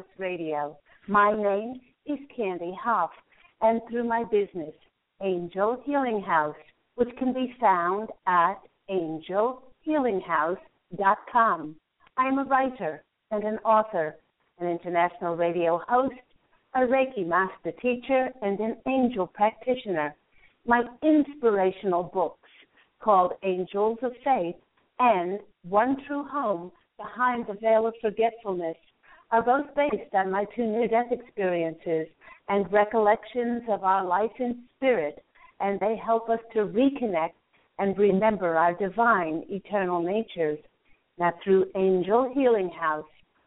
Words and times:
House 0.00 0.08
Radio. 0.16 0.78
My 1.08 1.30
name 1.30 1.78
is 2.06 2.18
Candy 2.34 2.74
Hough, 2.82 3.10
and 3.60 3.82
through 3.90 4.04
my 4.04 4.24
business, 4.24 4.72
Angel 5.22 5.78
Healing 5.84 6.22
House, 6.22 6.56
which 6.94 7.14
can 7.18 7.34
be 7.34 7.54
found 7.60 8.08
at 8.26 8.54
angelhealinghouse.com. 8.90 11.76
I'm 12.16 12.38
a 12.38 12.44
writer 12.44 13.04
and 13.30 13.44
an 13.44 13.58
author, 13.58 14.16
an 14.58 14.68
international 14.68 15.36
radio 15.36 15.82
host, 15.86 16.14
a 16.74 16.78
Reiki 16.78 17.26
master 17.26 17.72
teacher, 17.72 18.30
and 18.40 18.58
an 18.58 18.78
angel 18.88 19.26
practitioner. 19.26 20.14
My 20.66 20.84
inspirational 21.02 22.04
books 22.04 22.48
called 23.00 23.34
Angels 23.42 23.98
of 24.00 24.12
Faith 24.24 24.56
and 24.98 25.40
One 25.68 25.98
True 26.06 26.24
Home 26.24 26.72
Behind 26.96 27.46
the 27.46 27.58
Veil 27.60 27.86
of 27.86 27.92
Forgetfulness 28.00 28.78
are 29.32 29.42
both 29.42 29.66
based 29.74 30.14
on 30.14 30.30
my 30.30 30.44
two 30.56 30.66
near 30.66 30.88
death 30.88 31.12
experiences 31.12 32.06
and 32.48 32.72
recollections 32.72 33.62
of 33.68 33.84
our 33.84 34.04
life 34.04 34.32
in 34.38 34.64
spirit, 34.76 35.24
and 35.60 35.78
they 35.78 35.96
help 35.96 36.28
us 36.28 36.40
to 36.52 36.60
reconnect 36.60 37.34
and 37.78 37.96
remember 37.96 38.56
our 38.56 38.74
divine 38.74 39.44
eternal 39.48 40.02
natures. 40.02 40.58
Now, 41.18 41.32
through 41.44 41.66
Angel 41.76 42.30
Healing 42.34 42.70
House, 42.70 43.04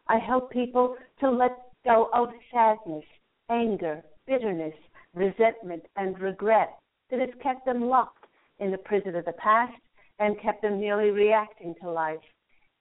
I 0.08 0.18
help 0.18 0.50
people 0.50 0.96
to 1.20 1.30
let 1.30 1.56
go 1.84 2.08
of 2.14 2.28
sadness, 2.52 3.04
anger, 3.50 4.02
bitterness, 4.26 4.74
resentment, 5.14 5.82
and 5.96 6.18
regret 6.18 6.78
that 7.10 7.20
has 7.20 7.30
kept 7.42 7.64
them 7.66 7.84
locked 7.84 8.26
in 8.58 8.70
the 8.70 8.78
prison 8.78 9.14
of 9.16 9.24
the 9.24 9.32
past 9.32 9.74
and 10.18 10.40
kept 10.40 10.62
them 10.62 10.80
merely 10.80 11.10
reacting 11.10 11.74
to 11.82 11.90
life. 11.90 12.18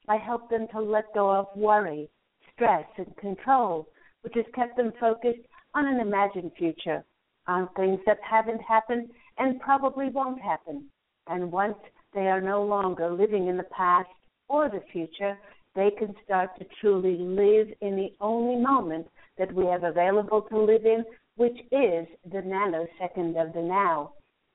I 0.07 0.17
help 0.17 0.49
them 0.49 0.67
to 0.71 0.79
let 0.79 1.13
go 1.13 1.31
of 1.31 1.47
worry, 1.55 2.09
stress, 2.55 2.85
and 2.97 3.15
control, 3.17 3.87
which 4.21 4.33
has 4.35 4.45
kept 4.53 4.77
them 4.77 4.91
focused 4.99 5.41
on 5.75 5.87
an 5.87 5.99
imagined 5.99 6.51
future, 6.57 7.03
on 7.47 7.67
things 7.75 7.99
that 8.05 8.19
haven't 8.21 8.61
happened 8.61 9.09
and 9.37 9.59
probably 9.59 10.09
won't 10.09 10.41
happen. 10.41 10.85
And 11.27 11.51
once 11.51 11.77
they 12.13 12.27
are 12.27 12.41
no 12.41 12.63
longer 12.63 13.11
living 13.11 13.47
in 13.47 13.57
the 13.57 13.63
past 13.63 14.09
or 14.47 14.69
the 14.69 14.83
future, 14.91 15.37
they 15.75 15.89
can 15.97 16.13
start 16.23 16.51
to 16.59 16.65
truly 16.79 17.17
live 17.17 17.67
in 17.81 17.95
the 17.95 18.13
only 18.21 18.61
moment 18.61 19.07
that 19.37 19.53
we 19.53 19.65
have 19.65 19.83
available 19.83 20.43
to 20.43 20.59
live 20.59 20.85
in, 20.85 21.03
which 21.35 21.57
is 21.71 22.07
the 22.31 22.41
nanosecond 22.45 23.41
of 23.41 23.53
the 23.53 23.61
now. 23.61 24.13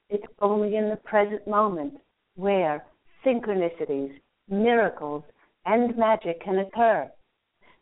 It's 0.08 0.26
only 0.40 0.76
in 0.76 0.88
the 0.88 1.00
present 1.04 1.46
moment 1.46 1.94
where 2.36 2.84
synchronicities, 3.26 4.12
miracles, 4.48 5.24
and 5.66 5.96
magic 5.98 6.40
can 6.42 6.60
occur. 6.60 7.10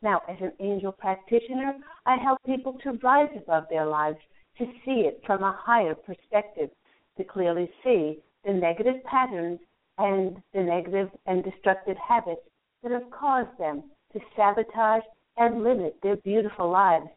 Now, 0.02 0.20
as 0.28 0.36
an 0.40 0.52
angel 0.60 0.92
practitioner, 0.92 1.74
I 2.04 2.16
help 2.16 2.38
people 2.44 2.74
to 2.82 2.98
rise 3.02 3.30
above 3.36 3.64
their 3.70 3.86
lives, 3.86 4.18
to 4.58 4.66
see 4.84 5.06
it 5.06 5.22
from 5.26 5.42
a 5.42 5.52
higher 5.58 5.94
perspective, 5.94 6.70
to 7.16 7.24
clearly 7.24 7.70
see 7.82 8.22
the 8.44 8.52
negative 8.52 9.02
patterns 9.04 9.58
and 9.98 10.42
the 10.52 10.62
negative 10.62 11.10
and 11.26 11.42
destructive 11.42 11.96
habits 11.96 12.42
that 12.82 12.92
have 12.92 13.10
caused 13.10 13.56
them 13.58 13.84
to 14.12 14.20
sabotage 14.36 15.02
and 15.38 15.64
limit 15.64 15.96
their 16.02 16.16
beautiful 16.16 16.70
lives. 16.70 17.08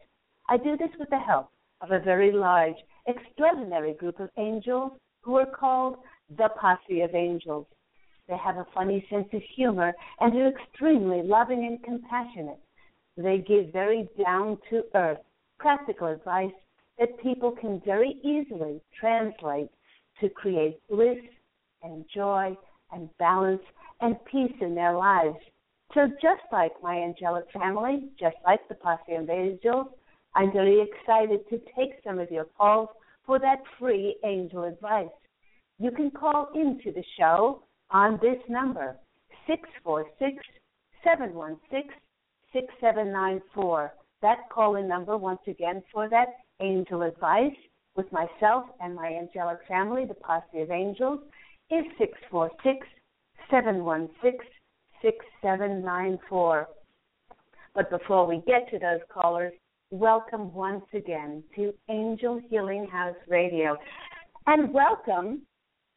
I 0.47 0.57
do 0.57 0.77
this 0.77 0.89
with 0.97 1.09
the 1.09 1.19
help 1.19 1.49
of 1.81 1.91
a 1.91 1.99
very 1.99 2.31
large, 2.31 2.75
extraordinary 3.07 3.93
group 3.93 4.19
of 4.19 4.29
angels 4.37 4.93
who 5.21 5.35
are 5.35 5.45
called 5.45 5.97
the 6.37 6.49
Posse 6.59 7.01
of 7.01 7.13
Angels. 7.13 7.67
They 8.27 8.37
have 8.37 8.57
a 8.57 8.67
funny 8.73 9.05
sense 9.09 9.27
of 9.33 9.41
humor 9.55 9.93
and 10.19 10.35
are 10.35 10.47
extremely 10.47 11.21
loving 11.23 11.65
and 11.65 11.83
compassionate. 11.83 12.59
They 13.21 13.39
give 13.39 13.73
very 13.73 14.07
down 14.17 14.59
to 14.69 14.85
earth, 14.95 15.19
practical 15.57 16.07
advice 16.07 16.53
that 16.97 17.19
people 17.21 17.51
can 17.51 17.81
very 17.85 18.11
easily 18.23 18.79
translate 18.97 19.69
to 20.21 20.29
create 20.29 20.79
bliss 20.89 21.17
and 21.83 22.05
joy 22.13 22.55
and 22.93 23.09
balance 23.17 23.61
and 23.99 24.15
peace 24.23 24.55
in 24.61 24.73
their 24.73 24.95
lives. 24.95 25.35
So, 25.93 26.07
just 26.21 26.43
like 26.53 26.71
my 26.81 26.95
angelic 26.97 27.43
family, 27.51 28.09
just 28.17 28.37
like 28.45 28.65
the 28.69 28.75
Posse 28.75 29.15
of 29.15 29.29
Angels, 29.29 29.87
I'm 30.33 30.53
very 30.53 30.79
excited 30.81 31.41
to 31.49 31.59
take 31.75 32.01
some 32.05 32.19
of 32.19 32.31
your 32.31 32.45
calls 32.57 32.87
for 33.25 33.37
that 33.39 33.63
free 33.77 34.15
angel 34.23 34.63
advice. 34.63 35.07
You 35.77 35.91
can 35.91 36.09
call 36.09 36.51
into 36.55 36.93
the 36.93 37.03
show 37.17 37.63
on 37.91 38.17
this 38.21 38.39
number, 38.47 38.95
646 39.45 40.41
716 41.03 41.91
6794. 42.53 43.93
That 44.21 44.49
call 44.51 44.75
in 44.75 44.87
number, 44.87 45.17
once 45.17 45.41
again, 45.47 45.81
for 45.93 46.09
that 46.09 46.27
angel 46.61 47.03
advice 47.03 47.55
with 47.95 48.11
myself 48.11 48.65
and 48.81 48.95
my 48.95 49.07
angelic 49.07 49.59
family, 49.67 50.05
the 50.05 50.13
Posse 50.13 50.61
of 50.61 50.71
Angels, 50.71 51.19
is 51.71 51.85
646 51.97 52.87
716 53.49 54.39
6794. 55.01 56.67
But 57.73 57.89
before 57.89 58.27
we 58.27 58.41
get 58.45 58.69
to 58.71 58.79
those 58.79 58.99
callers, 59.13 59.53
welcome 59.91 60.53
once 60.53 60.85
again 60.93 61.43
to 61.55 61.73
Angel 61.89 62.41
Healing 62.49 62.87
House 62.91 63.15
Radio. 63.27 63.77
And 64.47 64.73
welcome 64.73 65.43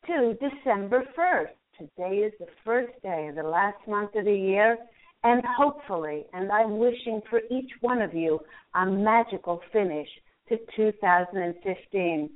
to 0.07 0.35
December 0.35 1.05
1st. 1.19 1.49
Today 1.79 2.17
is 2.19 2.33
the 2.39 2.47
first 2.65 2.93
day 3.03 3.29
of 3.29 3.37
the 3.37 3.43
last 3.43 3.79
month 3.89 4.15
of 4.15 4.25
the 4.25 4.35
year, 4.35 4.77
and 5.25 5.43
hopefully, 5.57 6.25
and 6.33 6.51
I'm 6.51 6.79
wishing 6.79 7.21
for 7.31 7.41
each 7.51 7.71
one 7.81 8.03
of 8.03 8.15
you 8.15 8.41
a 8.75 8.87
magical 8.87 9.61
finish 9.73 10.09
to 10.49 10.59
2015. 10.77 12.31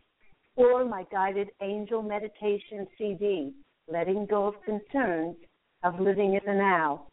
or 0.55 0.85
my 0.85 1.05
guided 1.11 1.49
angel 1.61 2.01
meditation 2.01 2.87
CD, 2.97 3.53
Letting 3.91 4.25
Go 4.25 4.47
of 4.47 4.55
Concerns 4.63 5.35
of 5.83 5.99
Living 5.99 6.33
in 6.33 6.41
the 6.45 6.53
Now 6.53 7.07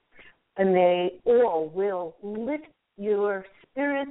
and 0.60 0.74
they 0.74 1.12
all 1.24 1.70
will 1.74 2.14
lift 2.22 2.66
your 2.98 3.46
spirits, 3.62 4.10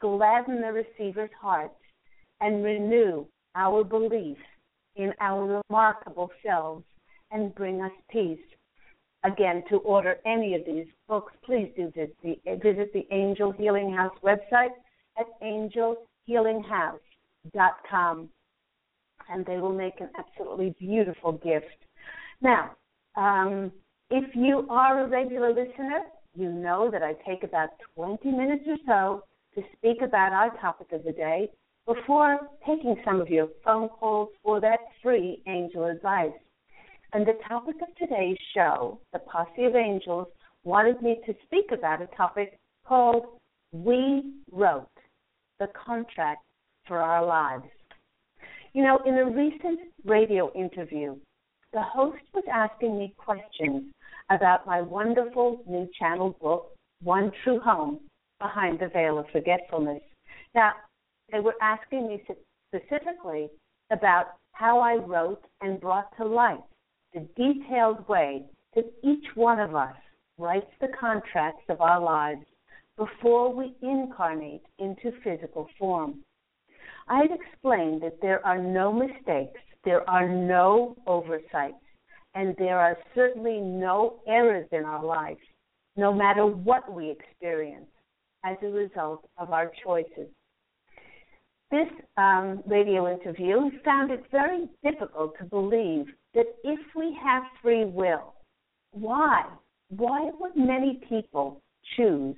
gladden 0.00 0.60
the 0.60 0.72
receiver's 0.72 1.30
heart, 1.40 1.72
and 2.40 2.64
renew 2.64 3.24
our 3.54 3.84
belief 3.84 4.36
in 4.96 5.14
our 5.20 5.62
remarkable 5.70 6.30
selves 6.44 6.84
and 7.30 7.54
bring 7.54 7.80
us 7.80 7.92
peace. 8.10 8.38
Again, 9.24 9.62
to 9.70 9.78
order 9.78 10.18
any 10.26 10.54
of 10.54 10.66
these 10.66 10.84
books, 11.08 11.32
please 11.44 11.72
do 11.74 11.90
visit 11.96 12.14
the, 12.22 12.38
visit 12.62 12.92
the 12.92 13.06
Angel 13.10 13.50
Healing 13.52 13.90
House 13.92 14.14
website 14.22 14.74
at 15.18 15.26
angelhealinghouse.com, 15.42 18.28
and 19.28 19.44
they 19.46 19.58
will 19.58 19.74
make 19.74 20.00
an 20.00 20.10
absolutely 20.18 20.74
beautiful 20.78 21.32
gift. 21.32 21.66
Now, 22.40 22.72
um, 23.16 23.72
if 24.10 24.34
you 24.34 24.66
are 24.70 25.04
a 25.04 25.08
regular 25.08 25.48
listener, 25.50 26.02
you 26.34 26.50
know 26.50 26.90
that 26.90 27.02
I 27.02 27.14
take 27.26 27.42
about 27.42 27.70
20 27.94 28.30
minutes 28.30 28.64
or 28.66 28.76
so 28.86 29.24
to 29.54 29.62
speak 29.76 30.02
about 30.02 30.32
our 30.32 30.56
topic 30.60 30.88
of 30.92 31.04
the 31.04 31.12
day 31.12 31.50
before 31.86 32.38
taking 32.66 32.96
some 33.04 33.20
of 33.20 33.28
your 33.28 33.48
phone 33.64 33.88
calls 33.88 34.28
for 34.42 34.60
that 34.60 34.78
free 35.02 35.42
angel 35.46 35.86
advice. 35.86 36.32
And 37.12 37.26
the 37.26 37.38
topic 37.48 37.76
of 37.80 37.94
today's 37.96 38.36
show, 38.54 39.00
the 39.12 39.20
Posse 39.20 39.64
of 39.64 39.74
Angels, 39.74 40.28
wanted 40.64 41.00
me 41.00 41.18
to 41.26 41.34
speak 41.46 41.72
about 41.72 42.02
a 42.02 42.06
topic 42.16 42.58
called 42.86 43.24
We 43.72 44.34
Wrote 44.52 44.88
the 45.58 45.68
Contract 45.68 46.42
for 46.86 46.98
Our 46.98 47.24
Lives. 47.24 47.70
You 48.78 48.84
know, 48.84 49.00
in 49.04 49.14
a 49.14 49.24
recent 49.24 49.80
radio 50.04 50.52
interview, 50.52 51.16
the 51.72 51.82
host 51.82 52.22
was 52.32 52.44
asking 52.48 52.96
me 52.96 53.12
questions 53.18 53.92
about 54.30 54.68
my 54.68 54.82
wonderful 54.82 55.64
new 55.66 55.88
channel 55.98 56.36
book, 56.40 56.70
One 57.02 57.32
True 57.42 57.58
Home 57.58 57.98
Behind 58.38 58.78
the 58.78 58.86
Veil 58.86 59.18
of 59.18 59.26
Forgetfulness. 59.32 60.00
Now, 60.54 60.74
they 61.32 61.40
were 61.40 61.56
asking 61.60 62.06
me 62.06 62.22
specifically 62.68 63.48
about 63.90 64.34
how 64.52 64.78
I 64.78 64.94
wrote 64.94 65.42
and 65.60 65.80
brought 65.80 66.16
to 66.16 66.24
light 66.24 66.62
the 67.12 67.26
detailed 67.36 68.06
way 68.06 68.44
that 68.76 68.84
each 69.02 69.26
one 69.34 69.58
of 69.58 69.74
us 69.74 69.96
writes 70.38 70.70
the 70.80 70.92
contracts 71.00 71.64
of 71.68 71.80
our 71.80 72.00
lives 72.00 72.46
before 72.96 73.52
we 73.52 73.74
incarnate 73.82 74.62
into 74.78 75.10
physical 75.24 75.66
form. 75.80 76.20
I 77.08 77.22
had 77.22 77.30
explained 77.32 78.02
that 78.02 78.20
there 78.20 78.44
are 78.46 78.58
no 78.58 78.92
mistakes, 78.92 79.60
there 79.84 80.08
are 80.08 80.28
no 80.28 80.96
oversights, 81.06 81.82
and 82.34 82.54
there 82.58 82.78
are 82.78 82.98
certainly 83.14 83.60
no 83.60 84.20
errors 84.26 84.68
in 84.72 84.84
our 84.84 85.04
lives, 85.04 85.40
no 85.96 86.12
matter 86.12 86.46
what 86.46 86.92
we 86.92 87.10
experience 87.10 87.88
as 88.44 88.56
a 88.62 88.66
result 88.66 89.26
of 89.38 89.52
our 89.52 89.72
choices. 89.82 90.28
This 91.70 91.88
um, 92.16 92.62
radio 92.66 93.12
interview 93.12 93.70
found 93.84 94.10
it 94.10 94.24
very 94.30 94.68
difficult 94.82 95.36
to 95.38 95.44
believe 95.44 96.06
that 96.34 96.46
if 96.64 96.80
we 96.94 97.16
have 97.22 97.42
free 97.62 97.84
will, 97.84 98.34
why? 98.92 99.44
Why 99.90 100.30
would 100.38 100.56
many 100.56 101.00
people 101.08 101.62
choose 101.96 102.36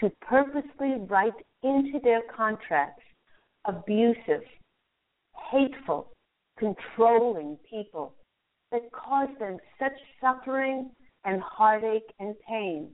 to 0.00 0.10
purposely 0.20 0.96
write 1.08 1.34
into 1.62 1.98
their 2.02 2.22
contracts 2.34 3.02
abusive, 3.66 4.42
hateful, 5.50 6.12
controlling 6.58 7.58
people 7.68 8.14
that 8.72 8.90
cause 8.92 9.28
them 9.38 9.58
such 9.78 9.92
suffering 10.20 10.90
and 11.24 11.40
heartache 11.42 12.12
and 12.18 12.34
pain. 12.48 12.88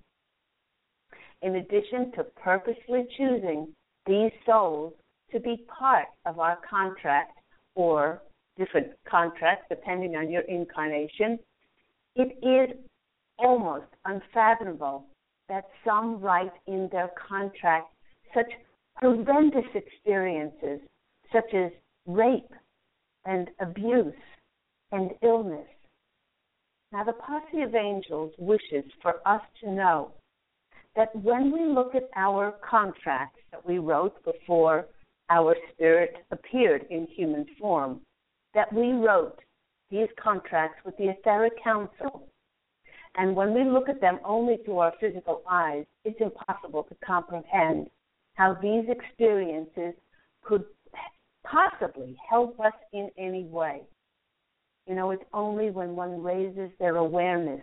In 1.42 1.56
addition 1.56 2.12
to 2.12 2.24
purposely 2.42 3.06
choosing 3.16 3.68
these 4.06 4.32
souls 4.44 4.94
to 5.32 5.40
be 5.40 5.64
part 5.78 6.06
of 6.24 6.38
our 6.38 6.58
contract 6.68 7.38
or 7.74 8.22
different 8.56 8.88
contracts 9.08 9.66
depending 9.68 10.16
on 10.16 10.30
your 10.30 10.42
incarnation, 10.42 11.38
it 12.14 12.38
is 12.42 12.76
almost 13.38 13.86
unfathomable 14.06 15.04
that 15.48 15.64
some 15.84 16.20
write 16.20 16.52
in 16.66 16.88
their 16.90 17.10
contract 17.28 17.88
such 18.34 18.50
horrendous 18.98 19.66
experiences, 19.74 20.80
such 21.32 21.52
as 21.54 21.70
rape 22.06 22.52
and 23.24 23.50
abuse 23.60 24.14
and 24.92 25.10
illness. 25.22 25.66
Now, 26.92 27.04
the 27.04 27.12
Posse 27.12 27.62
of 27.62 27.74
Angels 27.74 28.32
wishes 28.38 28.84
for 29.02 29.16
us 29.26 29.42
to 29.62 29.70
know 29.70 30.12
that 30.94 31.14
when 31.16 31.52
we 31.52 31.64
look 31.64 31.94
at 31.94 32.08
our 32.16 32.54
contracts 32.68 33.40
that 33.50 33.66
we 33.66 33.78
wrote 33.78 34.24
before 34.24 34.86
our 35.28 35.56
spirit 35.72 36.14
appeared 36.30 36.86
in 36.88 37.06
human 37.14 37.44
form, 37.60 38.00
that 38.54 38.72
we 38.72 38.92
wrote 38.92 39.38
these 39.90 40.08
contracts 40.22 40.78
with 40.84 40.96
the 40.96 41.10
etheric 41.10 41.52
council. 41.62 42.28
And 43.16 43.34
when 43.34 43.52
we 43.52 43.64
look 43.64 43.88
at 43.88 44.00
them 44.00 44.20
only 44.24 44.58
through 44.64 44.78
our 44.78 44.92
physical 45.00 45.42
eyes, 45.50 45.84
it's 46.04 46.20
impossible 46.20 46.84
to 46.84 46.96
comprehend 47.04 47.88
how 48.36 48.54
these 48.62 48.84
experiences 48.88 49.94
could 50.42 50.64
possibly 51.44 52.16
help 52.28 52.58
us 52.60 52.72
in 52.92 53.10
any 53.18 53.44
way. 53.44 53.82
You 54.86 54.94
know, 54.94 55.10
it's 55.10 55.24
only 55.32 55.70
when 55.70 55.96
one 55.96 56.22
raises 56.22 56.70
their 56.78 56.96
awareness 56.96 57.62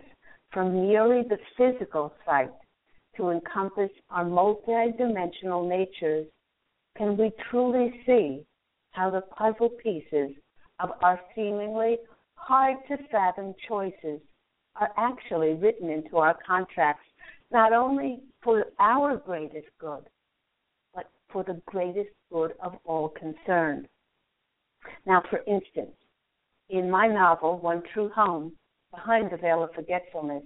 from 0.52 0.88
merely 0.88 1.22
the 1.22 1.38
physical 1.56 2.12
sight 2.26 2.50
to 3.16 3.30
encompass 3.30 3.90
our 4.10 4.24
multidimensional 4.24 5.68
natures 5.68 6.26
can 6.96 7.16
we 7.16 7.32
truly 7.50 7.92
see 8.06 8.44
how 8.92 9.10
the 9.10 9.22
puzzle 9.22 9.70
pieces 9.82 10.30
of 10.80 10.90
our 11.02 11.20
seemingly 11.34 11.96
hard 12.34 12.76
to 12.88 12.96
fathom 13.10 13.54
choices 13.66 14.20
are 14.76 14.90
actually 14.96 15.54
written 15.54 15.88
into 15.88 16.18
our 16.18 16.36
contracts, 16.46 17.06
not 17.50 17.72
only 17.72 18.20
for 18.42 18.66
our 18.78 19.16
greatest 19.16 19.66
good, 19.80 20.04
for 21.34 21.42
the 21.42 21.60
greatest 21.66 22.10
good 22.32 22.52
of 22.62 22.74
all 22.84 23.08
concerned. 23.08 23.88
Now, 25.04 25.20
for 25.28 25.40
instance, 25.48 25.96
in 26.70 26.88
my 26.88 27.08
novel, 27.08 27.58
One 27.58 27.82
True 27.92 28.08
Home, 28.14 28.52
Behind 28.92 29.30
the 29.30 29.36
Veil 29.36 29.64
of 29.64 29.74
Forgetfulness, 29.74 30.44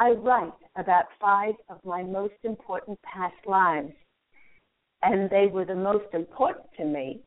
I 0.00 0.12
write 0.12 0.52
about 0.76 1.04
five 1.20 1.54
of 1.68 1.78
my 1.84 2.02
most 2.02 2.34
important 2.42 2.98
past 3.02 3.36
lives. 3.46 3.92
And 5.02 5.28
they 5.28 5.46
were 5.52 5.66
the 5.66 5.74
most 5.74 6.06
important 6.14 6.66
to 6.78 6.84
me 6.86 7.20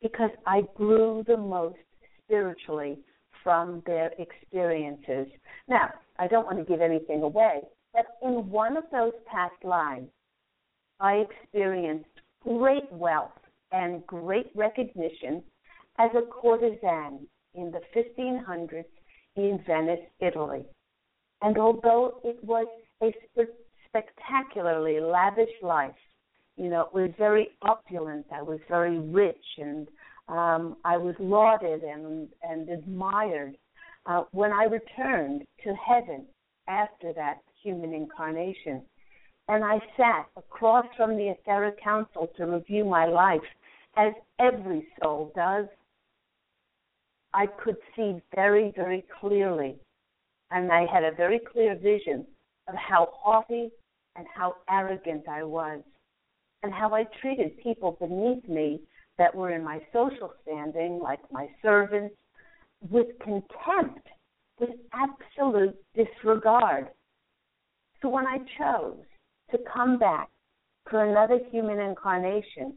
because 0.00 0.30
I 0.46 0.62
grew 0.76 1.24
the 1.26 1.36
most 1.36 1.76
spiritually 2.22 2.98
from 3.42 3.82
their 3.84 4.12
experiences. 4.18 5.26
Now, 5.66 5.90
I 6.20 6.28
don't 6.28 6.46
want 6.46 6.58
to 6.58 6.64
give 6.64 6.80
anything 6.80 7.22
away, 7.22 7.62
but 7.92 8.06
in 8.22 8.48
one 8.48 8.76
of 8.76 8.84
those 8.92 9.12
past 9.26 9.56
lives, 9.64 10.06
I 11.00 11.14
experienced 11.14 12.13
great 12.44 12.90
wealth 12.92 13.32
and 13.72 14.06
great 14.06 14.50
recognition 14.54 15.42
as 15.98 16.10
a 16.14 16.22
courtesan 16.22 17.26
in 17.54 17.72
the 17.72 17.80
1500s 17.96 18.84
in 19.36 19.60
Venice, 19.66 20.00
Italy. 20.20 20.64
And 21.42 21.58
although 21.58 22.20
it 22.24 22.42
was 22.44 22.66
a 23.02 23.12
spectacularly 23.88 25.00
lavish 25.00 25.50
life, 25.62 25.94
you 26.56 26.68
know, 26.68 26.82
it 26.82 26.94
was 26.94 27.10
very 27.18 27.48
opulent, 27.62 28.26
I 28.32 28.42
was 28.42 28.60
very 28.68 28.98
rich, 28.98 29.44
and 29.58 29.88
um, 30.28 30.76
I 30.84 30.96
was 30.96 31.14
lauded 31.18 31.82
and, 31.82 32.28
and 32.42 32.68
admired. 32.68 33.56
Uh, 34.06 34.24
when 34.32 34.52
I 34.52 34.64
returned 34.64 35.44
to 35.64 35.74
heaven 35.74 36.26
after 36.68 37.12
that 37.14 37.38
human 37.62 37.92
incarnation, 37.92 38.82
and 39.48 39.64
I 39.64 39.78
sat 39.96 40.26
across 40.36 40.86
from 40.96 41.16
the 41.16 41.28
etheric 41.28 41.82
council 41.82 42.30
to 42.36 42.46
review 42.46 42.84
my 42.84 43.06
life, 43.06 43.40
as 43.96 44.12
every 44.38 44.86
soul 45.02 45.32
does, 45.36 45.66
I 47.32 47.46
could 47.46 47.76
see 47.94 48.20
very, 48.34 48.72
very 48.74 49.04
clearly, 49.20 49.76
and 50.50 50.72
I 50.72 50.86
had 50.86 51.04
a 51.04 51.12
very 51.12 51.40
clear 51.40 51.76
vision 51.76 52.26
of 52.68 52.74
how 52.76 53.08
haughty 53.12 53.70
and 54.16 54.26
how 54.34 54.54
arrogant 54.70 55.28
I 55.28 55.42
was, 55.42 55.80
and 56.62 56.72
how 56.72 56.94
I 56.94 57.04
treated 57.20 57.58
people 57.58 57.96
beneath 58.00 58.48
me 58.48 58.80
that 59.18 59.34
were 59.34 59.50
in 59.50 59.62
my 59.62 59.80
social 59.92 60.32
standing, 60.42 61.00
like 61.00 61.20
my 61.30 61.48
servants, 61.60 62.14
with 62.90 63.08
contempt, 63.20 64.08
with 64.58 64.70
absolute 64.92 65.76
disregard. 65.94 66.88
So 68.00 68.08
when 68.08 68.26
I 68.26 68.38
chose 68.58 69.04
to 69.50 69.58
come 69.72 69.98
back 69.98 70.28
for 70.90 71.04
another 71.04 71.38
human 71.50 71.78
incarnation, 71.78 72.74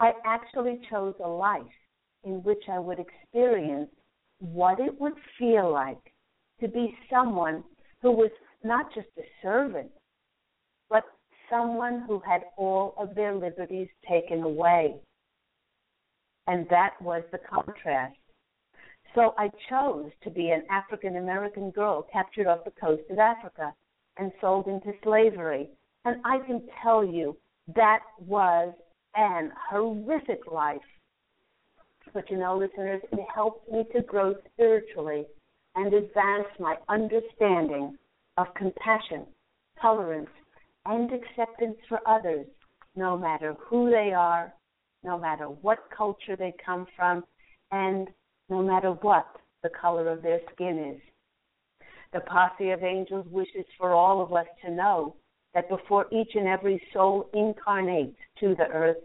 I 0.00 0.12
actually 0.24 0.80
chose 0.90 1.14
a 1.22 1.28
life 1.28 1.62
in 2.24 2.42
which 2.42 2.62
I 2.70 2.78
would 2.78 2.98
experience 2.98 3.90
what 4.38 4.80
it 4.80 5.00
would 5.00 5.14
feel 5.38 5.72
like 5.72 6.12
to 6.60 6.68
be 6.68 6.96
someone 7.10 7.64
who 8.02 8.12
was 8.12 8.30
not 8.62 8.92
just 8.94 9.08
a 9.18 9.22
servant, 9.42 9.90
but 10.88 11.04
someone 11.50 12.04
who 12.06 12.20
had 12.20 12.42
all 12.56 12.94
of 12.98 13.14
their 13.14 13.34
liberties 13.34 13.88
taken 14.08 14.42
away. 14.42 14.96
And 16.46 16.66
that 16.70 17.00
was 17.00 17.22
the 17.30 17.38
contrast. 17.38 18.16
So 19.14 19.34
I 19.36 19.50
chose 19.68 20.10
to 20.22 20.30
be 20.30 20.50
an 20.50 20.62
African 20.70 21.16
American 21.16 21.70
girl 21.70 22.06
captured 22.12 22.46
off 22.46 22.64
the 22.64 22.72
coast 22.80 23.02
of 23.10 23.18
Africa 23.18 23.74
and 24.18 24.32
sold 24.40 24.66
into 24.66 24.92
slavery. 25.02 25.68
And 26.04 26.16
I 26.24 26.38
can 26.46 26.62
tell 26.82 27.04
you 27.04 27.36
that 27.74 28.00
was 28.18 28.72
an 29.14 29.52
horrific 29.70 30.50
life. 30.50 30.80
But 32.14 32.30
you 32.30 32.38
know, 32.38 32.56
listeners, 32.56 33.02
it 33.12 33.20
helped 33.32 33.70
me 33.70 33.84
to 33.94 34.02
grow 34.02 34.34
spiritually 34.52 35.26
and 35.74 35.92
advance 35.92 36.48
my 36.58 36.76
understanding 36.88 37.96
of 38.36 38.46
compassion, 38.54 39.26
tolerance, 39.80 40.30
and 40.86 41.10
acceptance 41.12 41.76
for 41.88 42.00
others, 42.06 42.46
no 42.96 43.16
matter 43.18 43.54
who 43.58 43.90
they 43.90 44.12
are, 44.12 44.52
no 45.04 45.18
matter 45.18 45.44
what 45.46 45.78
culture 45.96 46.36
they 46.36 46.54
come 46.64 46.86
from, 46.96 47.24
and 47.70 48.08
no 48.48 48.62
matter 48.62 48.90
what 49.02 49.26
the 49.62 49.68
color 49.68 50.08
of 50.08 50.22
their 50.22 50.40
skin 50.54 50.94
is. 50.96 51.00
The 52.12 52.20
posse 52.20 52.70
of 52.70 52.82
angels 52.82 53.26
wishes 53.30 53.66
for 53.76 53.92
all 53.92 54.22
of 54.22 54.32
us 54.32 54.46
to 54.64 54.70
know 54.70 55.14
that 55.54 55.68
before 55.68 56.06
each 56.10 56.34
and 56.34 56.46
every 56.46 56.82
soul 56.92 57.28
incarnates 57.34 58.16
to 58.40 58.54
the 58.54 58.68
earth, 58.68 58.96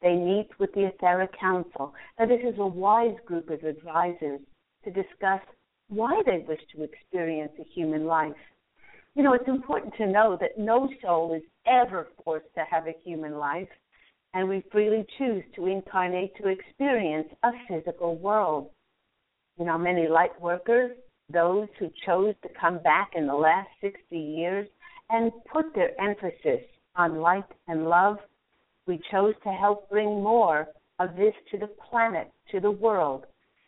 they 0.00 0.14
meet 0.14 0.48
with 0.58 0.72
the 0.74 0.86
Etheric 0.86 1.38
Council. 1.38 1.94
Now, 2.18 2.26
this 2.26 2.40
is 2.44 2.58
a 2.58 2.66
wise 2.66 3.16
group 3.24 3.50
of 3.50 3.64
advisors 3.64 4.40
to 4.84 4.90
discuss 4.90 5.40
why 5.88 6.22
they 6.26 6.44
wish 6.46 6.60
to 6.74 6.82
experience 6.82 7.52
a 7.60 7.64
human 7.64 8.06
life. 8.06 8.32
You 9.14 9.22
know, 9.22 9.34
it's 9.34 9.48
important 9.48 9.94
to 9.96 10.06
know 10.06 10.38
that 10.40 10.58
no 10.58 10.88
soul 11.02 11.34
is 11.34 11.42
ever 11.66 12.08
forced 12.24 12.52
to 12.54 12.64
have 12.70 12.86
a 12.86 12.94
human 13.04 13.36
life, 13.38 13.68
and 14.34 14.48
we 14.48 14.64
freely 14.72 15.04
choose 15.18 15.44
to 15.56 15.66
incarnate 15.66 16.34
to 16.36 16.48
experience 16.48 17.28
a 17.42 17.50
physical 17.68 18.16
world. 18.16 18.70
You 19.58 19.66
know, 19.66 19.76
many 19.76 20.08
light 20.08 20.40
workers, 20.40 20.92
those 21.32 21.68
who 21.78 21.90
chose 22.06 22.34
to 22.42 22.48
come 22.60 22.78
back 22.82 23.12
in 23.14 23.26
the 23.26 23.34
last 23.34 23.68
60 23.80 24.16
years 24.16 24.68
and 25.10 25.32
put 25.52 25.74
their 25.74 25.98
emphasis 26.00 26.64
on 26.96 27.20
light 27.20 27.44
and 27.68 27.88
love, 27.88 28.18
we 28.86 29.00
chose 29.10 29.34
to 29.44 29.50
help 29.50 29.88
bring 29.90 30.22
more 30.22 30.68
of 30.98 31.16
this 31.16 31.34
to 31.50 31.58
the 31.58 31.70
planet, 31.90 32.30
to 32.50 32.60
the 32.60 32.70
world, 32.70 33.24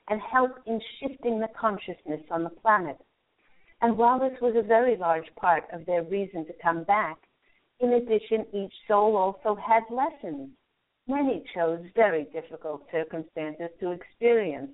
and 0.09 0.21
help 0.21 0.52
in 0.66 0.80
shifting 1.00 1.40
the 1.40 1.49
consciousness 1.59 2.21
on 2.30 2.44
the 2.44 2.50
planet. 2.50 2.99
And 3.80 3.97
while 3.97 4.18
this 4.18 4.38
was 4.40 4.54
a 4.56 4.66
very 4.66 4.97
large 4.97 5.26
part 5.37 5.64
of 5.73 5.87
their 5.87 6.02
reason 6.02 6.47
to 6.47 6.52
come 6.62 6.85
back, 6.85 7.16
in 7.80 7.94
addition, 7.94 8.47
each 8.52 8.73
soul 8.87 9.16
also 9.16 9.61
had 9.61 9.83
lessons. 9.90 10.50
Many 11.06 11.44
chose 11.54 11.80
very 11.94 12.25
difficult 12.33 12.83
circumstances 12.90 13.68
to 13.80 13.90
experience 13.90 14.71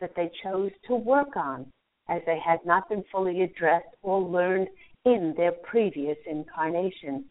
that 0.00 0.14
they 0.16 0.30
chose 0.42 0.70
to 0.86 0.94
work 0.94 1.36
on 1.36 1.66
as 2.08 2.22
they 2.26 2.38
had 2.44 2.64
not 2.64 2.88
been 2.88 3.04
fully 3.10 3.42
addressed 3.42 3.94
or 4.02 4.20
learned 4.20 4.68
in 5.04 5.34
their 5.36 5.52
previous 5.52 6.18
incarnations. 6.26 7.24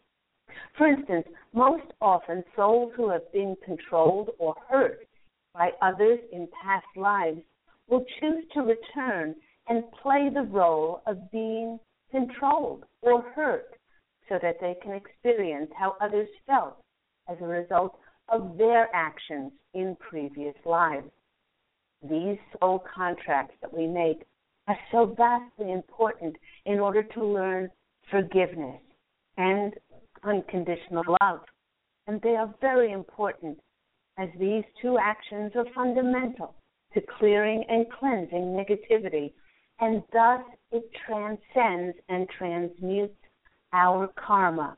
For 0.78 0.88
instance, 0.88 1.28
most 1.54 1.86
often 2.02 2.44
souls 2.56 2.94
who 2.96 3.10
have 3.10 3.32
been 3.32 3.56
controlled 3.66 4.30
or 4.40 4.56
hurt 4.70 5.08
by 5.54 5.72
others 5.82 6.20
in 6.32 6.48
past 6.64 6.86
lives 6.96 7.42
will 7.88 8.06
choose 8.20 8.44
to 8.54 8.62
return 8.62 9.36
and 9.68 9.84
play 10.02 10.30
the 10.34 10.44
role 10.44 11.02
of 11.08 11.32
being 11.32 11.80
controlled 12.12 12.86
or 13.02 13.22
hurt 13.36 13.78
so 14.30 14.40
that 14.42 14.60
they 14.62 14.76
can 14.82 14.94
experience 14.94 15.72
how 15.78 15.96
others 16.02 16.28
felt 16.46 16.78
as 17.30 17.38
a 17.42 17.46
result 17.46 17.98
of 18.30 18.58
their 18.58 18.90
actions 18.94 19.52
in 19.74 19.96
previous 20.00 20.56
lives. 20.66 21.10
These 22.02 22.38
soul 22.60 22.84
contracts 22.94 23.56
that 23.62 23.74
we 23.74 23.88
make 23.88 24.24
are 24.68 24.78
so 24.92 25.14
vastly 25.18 25.72
important 25.72 26.36
in 26.66 26.80
order 26.80 27.04
to 27.04 27.24
learn 27.24 27.70
forgiveness 28.10 28.80
and 29.38 29.74
unconditional 30.24 31.04
love. 31.22 31.42
And 32.08 32.22
they 32.22 32.36
are 32.36 32.54
very 32.62 32.92
important 32.92 33.60
as 34.18 34.30
these 34.40 34.64
two 34.82 34.98
actions 35.02 35.52
are 35.56 35.66
fundamental 35.74 36.56
to 36.94 37.02
clearing 37.18 37.64
and 37.68 37.86
cleansing 38.00 38.56
negativity. 38.56 39.34
And 39.80 40.04
thus 40.12 40.42
it 40.72 40.84
transcends 41.06 41.98
and 42.10 42.28
transmutes 42.38 43.16
our 43.74 44.10
karma. 44.16 44.78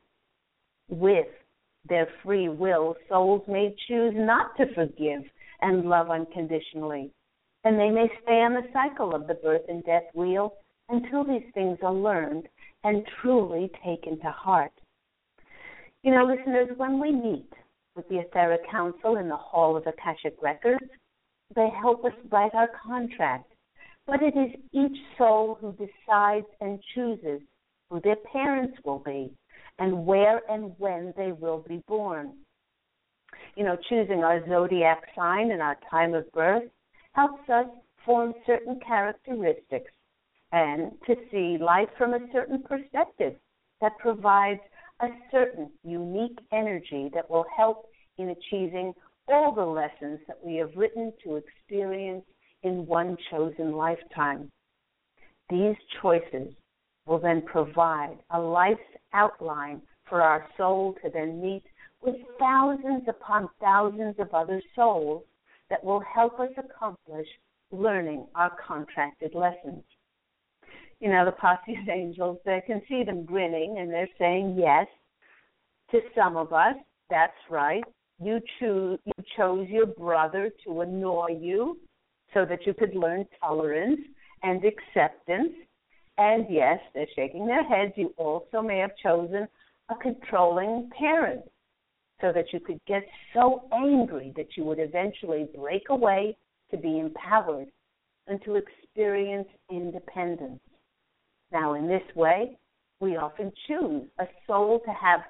With 0.89 1.27
their 1.87 2.07
free 2.23 2.49
will, 2.49 2.95
souls 3.09 3.41
may 3.47 3.75
choose 3.87 4.13
not 4.15 4.55
to 4.57 4.73
forgive 4.73 5.23
and 5.61 5.89
love 5.89 6.09
unconditionally. 6.09 7.11
And 7.65 7.79
they 7.79 7.89
may 7.89 8.07
stay 8.23 8.41
on 8.41 8.53
the 8.53 8.69
cycle 8.71 9.15
of 9.15 9.27
the 9.27 9.33
birth 9.33 9.63
and 9.67 9.83
death 9.83 10.03
wheel 10.13 10.53
until 10.89 11.23
these 11.23 11.51
things 11.53 11.79
are 11.81 11.93
learned 11.93 12.47
and 12.83 13.03
truly 13.21 13.71
taken 13.83 14.19
to 14.19 14.29
heart. 14.29 14.71
You 16.03 16.11
know, 16.11 16.23
listeners, 16.23 16.69
when 16.77 17.01
we 17.01 17.11
meet 17.11 17.51
with 17.95 18.07
the 18.07 18.19
Etheric 18.19 18.69
Council 18.69 19.17
in 19.17 19.27
the 19.27 19.35
Hall 19.35 19.75
of 19.75 19.87
Akashic 19.87 20.35
Records, 20.41 20.85
they 21.55 21.69
help 21.81 22.05
us 22.05 22.13
write 22.31 22.53
our 22.53 22.69
contract. 22.85 23.51
But 24.05 24.21
it 24.21 24.35
is 24.37 24.61
each 24.71 24.97
soul 25.17 25.57
who 25.59 25.71
decides 25.71 26.45
and 26.61 26.79
chooses 26.93 27.41
who 27.89 27.99
their 28.01 28.17
parents 28.31 28.77
will 28.85 28.99
be 28.99 29.31
and 29.79 30.05
where 30.05 30.41
and 30.47 30.73
when 30.77 31.15
they 31.17 31.31
will 31.31 31.65
be 31.67 31.81
born. 31.87 32.33
You 33.55 33.63
know, 33.63 33.77
choosing 33.89 34.23
our 34.23 34.47
zodiac 34.47 35.01
sign 35.15 35.49
and 35.49 35.61
our 35.61 35.77
time 35.89 36.13
of 36.13 36.31
birth 36.31 36.63
helps 37.15 37.49
us 37.49 37.67
form 38.05 38.33
certain 38.45 38.79
characteristics 38.85 39.91
and 40.51 40.91
to 41.07 41.15
see 41.31 41.57
life 41.59 41.89
from 41.97 42.13
a 42.13 42.27
certain 42.31 42.61
perspective 42.63 43.33
that 43.81 43.97
provides 43.99 44.59
a 45.01 45.07
certain 45.31 45.69
unique 45.83 46.37
energy 46.51 47.09
that 47.13 47.29
will 47.29 47.45
help 47.55 47.85
in 48.17 48.29
achieving 48.29 48.93
all 49.27 49.53
the 49.53 49.65
lessons 49.65 50.19
that 50.27 50.37
we 50.43 50.55
have 50.55 50.71
written 50.75 51.11
to 51.23 51.35
experience 51.35 52.23
in 52.63 52.85
one 52.85 53.17
chosen 53.31 53.73
lifetime. 53.73 54.51
These 55.49 55.75
choices 56.01 56.53
will 57.05 57.19
then 57.19 57.41
provide 57.41 58.17
a 58.31 58.39
life's 58.39 58.79
outline 59.13 59.81
for 60.07 60.21
our 60.21 60.45
soul 60.57 60.95
to 61.03 61.09
then 61.09 61.41
meet 61.41 61.63
with 62.01 62.15
thousands 62.39 63.03
upon 63.07 63.49
thousands 63.59 64.15
of 64.19 64.33
other 64.33 64.61
souls 64.75 65.23
that 65.69 65.83
will 65.83 66.01
help 66.01 66.39
us 66.39 66.51
accomplish 66.57 67.27
learning 67.71 68.25
our 68.35 68.51
contracted 68.65 69.33
lessons. 69.33 69.83
You 70.99 71.09
know, 71.09 71.25
the 71.25 71.31
posse 71.31 71.75
of 71.81 71.89
angels, 71.89 72.37
they 72.45 72.61
can 72.65 72.81
see 72.87 73.03
them 73.03 73.25
grinning 73.25 73.77
and 73.79 73.91
they're 73.91 74.09
saying 74.17 74.55
yes 74.57 74.87
to 75.91 75.99
some 76.15 76.37
of 76.37 76.53
us. 76.53 76.75
That's 77.09 77.33
right. 77.49 77.83
You 78.21 78.39
you 78.61 78.97
chose 79.35 79.67
your 79.69 79.87
brother 79.87 80.51
to 80.63 80.81
annoy 80.81 81.37
you 81.39 81.77
so 82.33 82.45
that 82.45 82.65
you 82.65 82.73
could 82.73 82.95
learn 82.95 83.25
tolerance 83.39 83.99
and 84.43 84.63
acceptance. 84.63 85.51
And 86.17 86.45
yes, 86.49 86.79
they're 86.93 87.07
shaking 87.15 87.45
their 87.45 87.63
heads. 87.63 87.93
You 87.97 88.13
also 88.17 88.61
may 88.61 88.77
have 88.79 88.95
chosen 89.03 89.47
a 89.89 89.95
controlling 89.95 90.89
parent 90.97 91.43
so 92.21 92.31
that 92.31 92.53
you 92.53 92.59
could 92.59 92.79
get 92.87 93.03
so 93.33 93.67
angry 93.73 94.33
that 94.35 94.55
you 94.55 94.63
would 94.63 94.79
eventually 94.79 95.47
break 95.55 95.89
away 95.89 96.35
to 96.71 96.77
be 96.77 96.99
empowered 96.99 97.67
and 98.27 98.41
to 98.43 98.55
experience 98.55 99.47
independence. 99.69 100.59
Now, 101.51 101.73
in 101.73 101.87
this 101.87 102.03
way, 102.15 102.57
we 102.99 103.17
often 103.17 103.51
choose 103.67 104.03
a 104.19 104.25
soul 104.47 104.81
to 104.85 104.91
have 104.91 105.21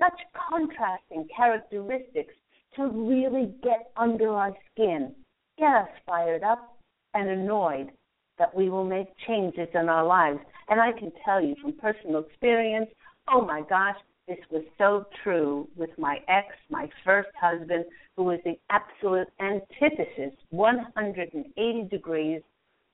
such 0.00 0.18
contrasting 0.48 1.28
characteristics 1.34 2.34
to 2.76 2.86
really 2.88 3.52
get 3.62 3.90
under 3.96 4.30
our 4.30 4.54
skin, 4.72 5.14
get 5.58 5.74
us 5.74 5.88
fired 6.06 6.42
up 6.42 6.78
and 7.14 7.28
annoyed 7.28 7.90
that 8.38 8.54
we 8.54 8.70
will 8.70 8.84
make 8.84 9.08
changes 9.26 9.68
in 9.74 9.88
our 9.88 10.04
lives. 10.04 10.40
And 10.68 10.80
I 10.80 10.92
can 10.92 11.12
tell 11.24 11.40
you 11.40 11.54
from 11.60 11.74
personal 11.74 12.24
experience, 12.24 12.88
oh 13.28 13.44
my 13.44 13.60
gosh, 13.68 13.96
this 14.28 14.38
was 14.50 14.62
so 14.78 15.04
true 15.22 15.68
with 15.76 15.90
my 15.98 16.18
ex, 16.28 16.46
my 16.70 16.88
first 17.04 17.30
husband, 17.40 17.84
who 18.16 18.24
was 18.24 18.38
the 18.44 18.58
absolute 18.70 19.28
antithesis, 19.40 20.32
180 20.50 21.88
degrees 21.90 22.42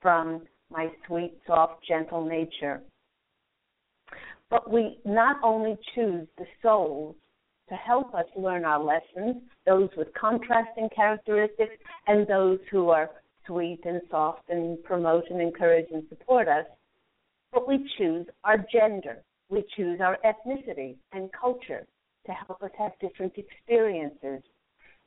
from 0.01 0.43
my 0.71 0.89
sweet, 1.07 1.35
soft, 1.47 1.85
gentle 1.87 2.25
nature. 2.25 2.81
But 4.51 4.71
we 4.71 4.99
not 5.05 5.37
only 5.43 5.77
choose 5.95 6.27
the 6.39 6.47
souls 6.63 7.15
to 7.69 7.75
help 7.75 8.15
us 8.15 8.25
learn 8.35 8.65
our 8.65 8.83
lessons, 8.83 9.43
those 9.67 9.91
with 9.97 10.09
contrasting 10.15 10.89
characteristics, 10.95 11.75
and 12.07 12.27
those 12.27 12.59
who 12.71 12.89
are 12.89 13.11
sweet 13.47 13.81
and 13.85 14.01
soft 14.11 14.49
and 14.49 14.83
promote 14.85 15.25
and 15.31 15.43
encourage 15.43 15.87
and 15.93 16.05
support 16.09 16.49
us, 16.49 16.65
but 17.53 17.69
we 17.69 17.87
choose 17.99 18.27
our 18.45 18.65
gender 18.73 19.23
we 19.49 19.65
choose 19.77 20.01
our 20.01 20.19
ethnicity 20.25 20.97
and 21.13 21.31
culture 21.33 21.87
to 22.27 22.33
help 22.33 22.63
us 22.63 22.71
have 22.79 22.93
different 23.01 23.33
experiences. 23.37 24.43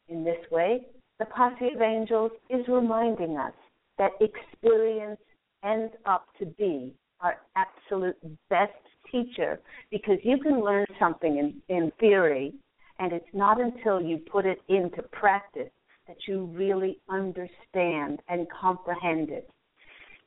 In 0.08 0.24
this 0.24 0.40
way, 0.52 0.86
the 1.20 1.26
posse 1.26 1.74
of 1.76 1.82
angels 1.82 2.32
is 2.50 2.68
reminding 2.68 3.38
us 3.38 3.54
that 3.98 4.12
experience 4.20 5.20
ends 5.64 5.94
up 6.06 6.26
to 6.40 6.46
be 6.46 6.94
our 7.20 7.38
absolute 7.56 8.18
best 8.50 8.72
teacher 9.12 9.60
because 9.92 10.18
you 10.24 10.40
can 10.40 10.64
learn 10.64 10.86
something 11.00 11.38
in, 11.38 11.76
in 11.76 11.92
theory, 12.00 12.54
and 13.00 13.14
it's 13.14 13.26
not 13.34 13.62
until 13.62 14.02
you 14.02 14.18
put 14.18 14.46
it 14.46 14.60
into 14.70 15.04
practice 15.12 15.70
that 16.08 16.18
you 16.28 16.46
really 16.46 17.00
understand 17.10 18.20
and 18.28 18.48
comprehend 18.50 19.30
it. 19.30 19.50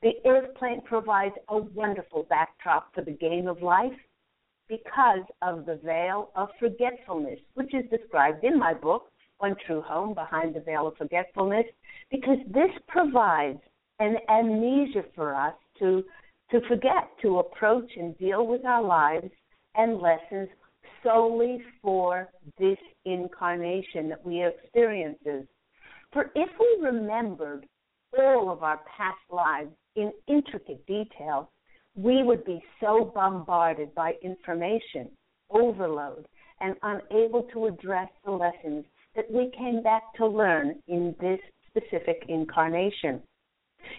The 0.01 0.13
earth 0.25 0.55
plane 0.55 0.81
provides 0.85 1.35
a 1.49 1.57
wonderful 1.57 2.23
backdrop 2.29 2.93
for 2.93 3.01
the 3.03 3.11
game 3.11 3.47
of 3.47 3.61
life 3.61 3.91
because 4.67 5.23
of 5.41 5.65
the 5.65 5.79
veil 5.83 6.29
of 6.35 6.49
forgetfulness, 6.59 7.39
which 7.53 7.73
is 7.73 7.83
described 7.89 8.43
in 8.43 8.57
my 8.57 8.73
book, 8.73 9.11
One 9.37 9.55
True 9.65 9.81
Home 9.81 10.13
Behind 10.13 10.55
the 10.55 10.61
Veil 10.61 10.87
of 10.87 10.97
Forgetfulness, 10.97 11.65
because 12.09 12.37
this 12.47 12.71
provides 12.87 13.59
an 13.99 14.17
amnesia 14.29 15.03
for 15.13 15.35
us 15.35 15.53
to, 15.79 16.03
to 16.51 16.61
forget, 16.67 17.09
to 17.21 17.39
approach 17.39 17.89
and 17.97 18.17
deal 18.17 18.45
with 18.45 18.65
our 18.65 18.83
lives 18.83 19.29
and 19.75 19.99
lessons 19.99 20.49
solely 21.03 21.61
for 21.81 22.29
this 22.57 22.77
incarnation 23.05 24.09
that 24.09 24.25
we 24.25 24.43
experiences. 24.43 25.45
For 26.11 26.31
if 26.35 26.49
we 26.59 26.87
remembered 26.87 27.67
all 28.17 28.49
of 28.49 28.63
our 28.63 28.79
past 28.97 29.17
lives 29.29 29.71
in 29.95 30.11
intricate 30.27 30.85
detail, 30.87 31.49
we 31.95 32.23
would 32.23 32.43
be 32.45 32.63
so 32.79 33.11
bombarded 33.15 33.93
by 33.95 34.13
information 34.21 35.09
overload 35.49 36.27
and 36.61 36.75
unable 36.83 37.43
to 37.53 37.67
address 37.67 38.09
the 38.25 38.31
lessons 38.31 38.85
that 39.15 39.29
we 39.31 39.51
came 39.57 39.81
back 39.81 40.03
to 40.15 40.25
learn 40.25 40.75
in 40.87 41.15
this 41.21 41.39
specific 41.69 42.23
incarnation. 42.27 43.21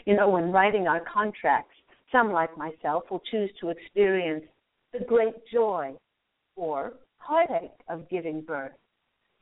You 0.04 0.16
know, 0.16 0.28
when 0.28 0.52
writing 0.52 0.88
our 0.88 1.00
contracts, 1.00 1.74
some 2.12 2.32
like 2.32 2.56
myself 2.56 3.04
will 3.11 3.22
choose 3.30 3.50
to 3.61 3.70
experience 3.70 4.44
the 4.92 5.04
great 5.04 5.35
joy 5.52 5.94
or 6.56 6.94
heartache 7.18 7.70
of 7.88 8.09
giving 8.09 8.40
birth 8.40 8.72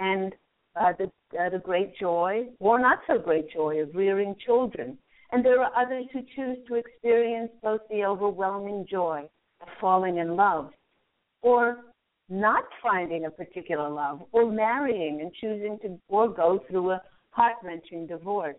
and 0.01 0.35
uh, 0.77 0.93
the, 0.99 1.05
uh, 1.39 1.51
the 1.51 1.59
great 1.59 1.97
joy 1.99 2.45
or 2.59 2.79
not 2.79 2.99
so 3.07 3.19
great 3.19 3.53
joy 3.53 3.77
of 3.77 3.95
rearing 3.95 4.35
children 4.45 4.99
and 5.35 5.45
there 5.45 5.61
are 5.61 5.73
others 5.77 6.05
who 6.13 6.21
choose 6.37 6.59
to 6.69 6.77
experience 6.77 7.51
both 7.61 7.81
the 7.91 8.05
overwhelming 8.05 8.87
joy 8.89 9.29
of 9.61 9.69
falling 9.81 10.19
in 10.19 10.37
love 10.37 10.71
or 11.43 11.79
not 12.29 12.63
finding 12.81 13.25
a 13.25 13.31
particular 13.31 13.89
love 13.91 14.23
or 14.31 14.51
marrying 14.51 15.21
and 15.23 15.33
choosing 15.41 15.77
to 15.83 15.99
or 16.09 16.29
go 16.29 16.63
through 16.71 16.93
a 16.93 17.03
heart 17.31 17.57
wrenching 17.65 18.07
divorce. 18.07 18.55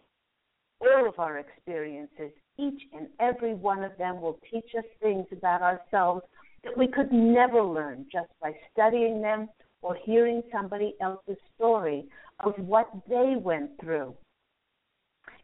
All 0.81 1.07
of 1.07 1.17
our 1.17 1.37
experiences, 1.39 2.31
each 2.57 2.81
and 2.93 3.07
every 3.21 3.53
one 3.53 3.81
of 3.81 3.97
them 3.97 4.19
will 4.19 4.37
teach 4.51 4.69
us 4.77 4.83
things 5.01 5.27
about 5.31 5.61
ourselves 5.61 6.23
that 6.65 6.77
we 6.77 6.87
could 6.87 7.09
never 7.13 7.63
learn 7.63 8.05
just 8.11 8.27
by 8.41 8.51
studying 8.73 9.21
them 9.21 9.47
or 9.81 9.95
hearing 10.03 10.43
somebody 10.51 10.93
else's 10.99 11.37
story 11.55 12.03
of 12.41 12.53
what 12.57 12.89
they 13.07 13.35
went 13.41 13.71
through 13.79 14.13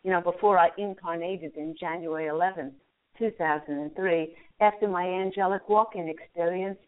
you 0.03 0.11
know, 0.11 0.21
before 0.21 0.57
I 0.57 0.69
incarnated 0.77 1.55
in 1.55 1.75
January 1.79 2.25
11th, 2.25 2.73
2003, 3.17 4.35
after 4.59 4.87
my 4.87 5.05
angelic 5.05 5.67
walk 5.69 5.95
in 5.95 6.07
experience, 6.07 6.79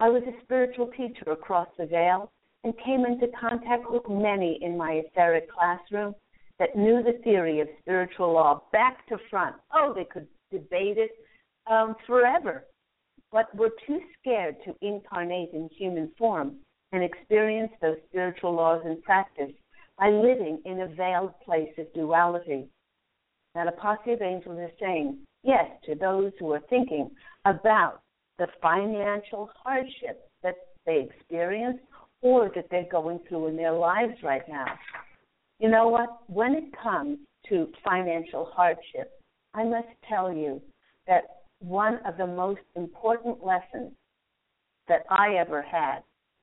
I 0.00 0.08
was 0.08 0.22
a 0.24 0.42
spiritual 0.42 0.90
teacher 0.96 1.30
across 1.30 1.68
the 1.78 1.86
veil 1.86 2.30
and 2.64 2.74
came 2.84 3.04
into 3.04 3.28
contact 3.38 3.90
with 3.90 4.02
many 4.08 4.58
in 4.62 4.76
my 4.76 5.02
etheric 5.04 5.48
classroom 5.50 6.14
that 6.58 6.76
knew 6.76 7.02
the 7.02 7.20
theory 7.22 7.60
of 7.60 7.68
spiritual 7.80 8.32
law 8.32 8.62
back 8.72 9.06
to 9.08 9.16
front. 9.30 9.56
Oh, 9.72 9.92
they 9.94 10.04
could 10.04 10.26
debated 10.54 11.10
um, 11.70 11.96
forever. 12.06 12.64
But 13.32 13.54
we're 13.54 13.70
too 13.86 14.00
scared 14.20 14.56
to 14.64 14.74
incarnate 14.80 15.50
in 15.52 15.68
human 15.76 16.12
form 16.16 16.56
and 16.92 17.02
experience 17.02 17.72
those 17.82 17.96
spiritual 18.08 18.54
laws 18.54 18.82
in 18.84 19.02
practice 19.02 19.50
by 19.98 20.10
living 20.10 20.60
in 20.64 20.80
a 20.80 20.88
veiled 20.88 21.32
place 21.44 21.72
of 21.78 21.92
duality. 21.94 22.68
Now, 23.54 23.66
the 23.66 24.12
of 24.12 24.22
angels 24.22 24.58
is 24.58 24.76
saying 24.80 25.18
yes 25.42 25.66
to 25.84 25.94
those 25.94 26.32
who 26.38 26.52
are 26.52 26.62
thinking 26.68 27.10
about 27.44 28.00
the 28.38 28.48
financial 28.60 29.50
hardship 29.62 30.28
that 30.42 30.56
they 30.86 31.08
experience 31.08 31.78
or 32.20 32.50
that 32.54 32.66
they're 32.70 32.88
going 32.90 33.20
through 33.28 33.48
in 33.48 33.56
their 33.56 33.72
lives 33.72 34.14
right 34.22 34.42
now. 34.48 34.66
You 35.60 35.70
know 35.70 35.88
what? 35.88 36.08
When 36.26 36.54
it 36.54 36.64
comes 36.82 37.18
to 37.48 37.68
financial 37.84 38.50
hardship, 38.52 39.12
I 39.54 39.62
must 39.64 39.88
tell 40.08 40.32
you 40.32 40.60
that 41.06 41.24
one 41.60 42.00
of 42.04 42.16
the 42.16 42.26
most 42.26 42.60
important 42.74 43.44
lessons 43.44 43.92
that 44.88 45.02
I 45.10 45.34
ever 45.36 45.62
had, 45.62 46.00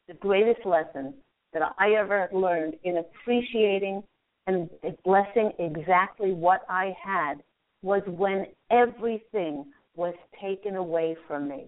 the 0.07 0.13
greatest 0.15 0.65
lesson 0.65 1.13
that 1.53 1.73
I 1.77 1.91
ever 1.91 2.29
learned 2.33 2.75
in 2.83 2.97
appreciating 2.97 4.03
and 4.47 4.69
blessing 5.03 5.51
exactly 5.59 6.33
what 6.33 6.61
I 6.69 6.93
had 7.03 7.35
was 7.81 8.01
when 8.07 8.45
everything 8.69 9.65
was 9.95 10.13
taken 10.41 10.75
away 10.75 11.15
from 11.27 11.47
me. 11.47 11.67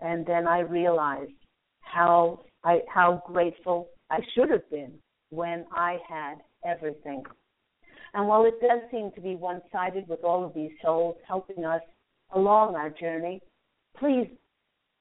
And 0.00 0.26
then 0.26 0.46
I 0.46 0.60
realized 0.60 1.32
how 1.80 2.40
I 2.64 2.80
how 2.92 3.22
grateful 3.26 3.88
I 4.10 4.18
should 4.34 4.50
have 4.50 4.68
been 4.70 4.92
when 5.30 5.64
I 5.72 5.98
had 6.08 6.36
everything. 6.64 7.22
And 8.14 8.28
while 8.28 8.44
it 8.44 8.60
does 8.60 8.80
seem 8.90 9.10
to 9.14 9.20
be 9.20 9.34
one 9.34 9.60
sided 9.72 10.08
with 10.08 10.22
all 10.24 10.44
of 10.44 10.54
these 10.54 10.70
souls 10.82 11.16
helping 11.26 11.64
us 11.64 11.82
along 12.34 12.74
our 12.74 12.90
journey, 12.90 13.40
please 13.98 14.28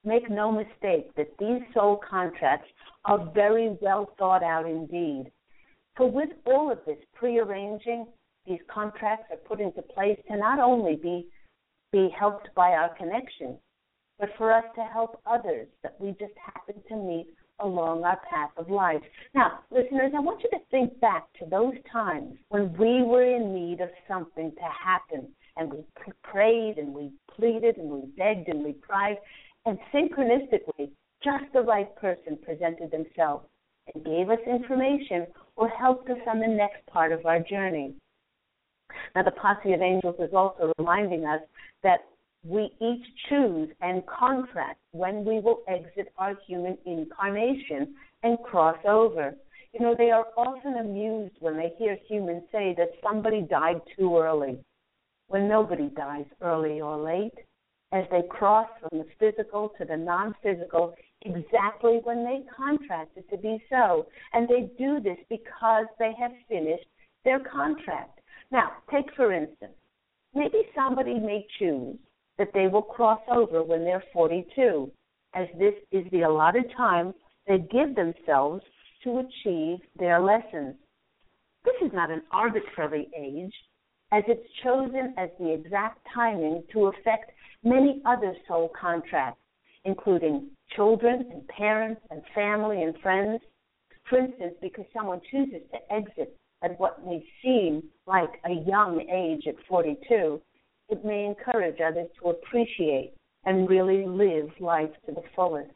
make 0.03 0.29
no 0.29 0.51
mistake 0.51 1.13
that 1.15 1.37
these 1.39 1.61
soul 1.73 1.99
contracts 2.09 2.67
are 3.05 3.31
very 3.33 3.77
well 3.81 4.11
thought 4.17 4.43
out 4.43 4.65
indeed. 4.65 5.31
For 5.95 6.09
with 6.09 6.29
all 6.45 6.71
of 6.71 6.79
this 6.85 6.97
prearranging, 7.13 8.07
these 8.45 8.59
contracts 8.73 9.25
are 9.31 9.37
put 9.37 9.61
into 9.61 9.81
place 9.81 10.19
to 10.29 10.37
not 10.37 10.59
only 10.59 10.95
be 10.95 11.27
be 11.91 12.09
helped 12.17 12.49
by 12.55 12.71
our 12.71 12.89
connection, 12.95 13.55
but 14.19 14.29
for 14.37 14.51
us 14.51 14.63
to 14.75 14.81
help 14.81 15.21
others 15.27 15.67
that 15.83 15.95
we 15.99 16.09
just 16.19 16.33
happen 16.43 16.81
to 16.89 16.95
meet 16.95 17.27
along 17.59 18.03
our 18.03 18.19
path 18.29 18.49
of 18.57 18.69
life. 18.69 19.01
Now, 19.35 19.59
listeners, 19.69 20.11
I 20.15 20.19
want 20.19 20.41
you 20.43 20.49
to 20.49 20.65
think 20.71 20.99
back 20.99 21.27
to 21.39 21.45
those 21.45 21.75
times 21.91 22.35
when 22.49 22.73
we 22.77 23.03
were 23.03 23.23
in 23.23 23.53
need 23.53 23.79
of 23.79 23.89
something 24.07 24.51
to 24.51 24.61
happen, 24.61 25.27
and 25.55 25.71
we 25.71 25.83
prayed 26.23 26.77
and 26.77 26.93
we 26.93 27.11
pleaded 27.35 27.77
and 27.77 27.89
we 27.89 28.07
begged 28.17 28.49
and 28.49 28.63
we 28.63 28.73
cried, 28.73 29.17
and 29.65 29.77
synchronistically, 29.93 30.89
just 31.23 31.45
the 31.53 31.61
right 31.61 31.95
person 31.95 32.37
presented 32.43 32.91
themselves 32.91 33.45
and 33.93 34.03
gave 34.03 34.29
us 34.29 34.39
information 34.47 35.27
or 35.55 35.69
helped 35.69 36.09
us 36.09 36.17
on 36.27 36.39
the 36.39 36.47
next 36.47 36.85
part 36.87 37.11
of 37.11 37.25
our 37.25 37.39
journey. 37.39 37.93
Now, 39.15 39.23
the 39.23 39.31
posse 39.31 39.73
of 39.73 39.81
angels 39.81 40.15
is 40.19 40.33
also 40.33 40.71
reminding 40.77 41.25
us 41.25 41.41
that 41.83 42.01
we 42.45 42.71
each 42.81 43.05
choose 43.29 43.69
and 43.81 44.03
contract 44.05 44.79
when 44.91 45.23
we 45.23 45.39
will 45.39 45.61
exit 45.67 46.11
our 46.17 46.35
human 46.45 46.77
incarnation 46.85 47.95
and 48.23 48.37
cross 48.39 48.77
over. 48.85 49.33
You 49.73 49.79
know, 49.79 49.95
they 49.97 50.11
are 50.11 50.27
often 50.37 50.75
amused 50.75 51.35
when 51.39 51.57
they 51.57 51.73
hear 51.77 51.97
humans 52.07 52.43
say 52.51 52.75
that 52.77 52.91
somebody 53.01 53.41
died 53.41 53.81
too 53.97 54.17
early, 54.17 54.59
when 55.27 55.47
nobody 55.47 55.89
dies 55.89 56.25
early 56.41 56.81
or 56.81 56.97
late, 56.97 57.33
as 57.93 58.05
they 58.09 58.23
cross 58.29 58.67
from 58.81 58.99
the 58.99 59.05
physical 59.19 59.71
to 59.77 59.85
the 59.85 59.95
non 59.95 60.35
physical 60.41 60.95
exactly 61.21 61.99
when 62.03 62.25
they 62.25 62.41
contracted 62.55 63.29
to 63.29 63.37
be 63.37 63.63
so. 63.69 64.07
And 64.33 64.47
they 64.47 64.71
do 64.77 64.99
this 64.99 65.17
because 65.29 65.85
they 65.99 66.11
have 66.19 66.31
finished 66.49 66.87
their 67.23 67.39
contract. 67.39 68.19
Now, 68.51 68.71
take 68.91 69.13
for 69.15 69.31
instance, 69.31 69.73
maybe 70.33 70.63
somebody 70.75 71.19
may 71.19 71.45
choose 71.59 71.97
that 72.37 72.49
they 72.53 72.67
will 72.67 72.81
cross 72.81 73.21
over 73.31 73.63
when 73.63 73.83
they're 73.83 74.03
42, 74.11 74.91
as 75.35 75.47
this 75.57 75.75
is 75.91 76.03
the 76.11 76.23
allotted 76.23 76.65
time 76.75 77.13
they 77.47 77.59
give 77.59 77.95
themselves 77.95 78.63
to 79.03 79.19
achieve 79.19 79.79
their 79.99 80.19
lessons. 80.19 80.75
This 81.63 81.75
is 81.85 81.91
not 81.93 82.09
an 82.09 82.23
arbitrary 82.31 83.07
age, 83.17 83.53
as 84.11 84.23
it's 84.27 84.47
chosen 84.63 85.13
as 85.17 85.29
the 85.39 85.53
exact 85.53 85.99
timing 86.13 86.63
to 86.73 86.87
affect 86.87 87.31
many 87.63 88.01
other 88.05 88.35
soul 88.47 88.71
contracts, 88.79 89.41
including 89.85 90.49
children 90.75 91.25
and 91.31 91.47
parents 91.47 92.01
and 92.09 92.21
family 92.33 92.83
and 92.83 92.97
friends. 93.01 93.41
For 94.09 94.19
instance, 94.19 94.55
because 94.61 94.85
someone 94.95 95.21
chooses 95.31 95.61
to 95.71 95.93
exit 95.93 96.37
at 96.61 96.79
what 96.79 97.05
may 97.05 97.23
seem 97.41 97.83
like 98.05 98.39
a 98.45 98.53
young 98.67 99.01
age 99.09 99.47
at 99.47 99.55
42, 99.67 100.41
it 100.89 101.05
may 101.05 101.25
encourage 101.25 101.79
others 101.81 102.07
to 102.21 102.29
appreciate 102.29 103.13
and 103.45 103.69
really 103.69 104.05
live 104.05 104.49
life 104.59 104.91
to 105.05 105.13
the 105.13 105.23
fullest. 105.35 105.71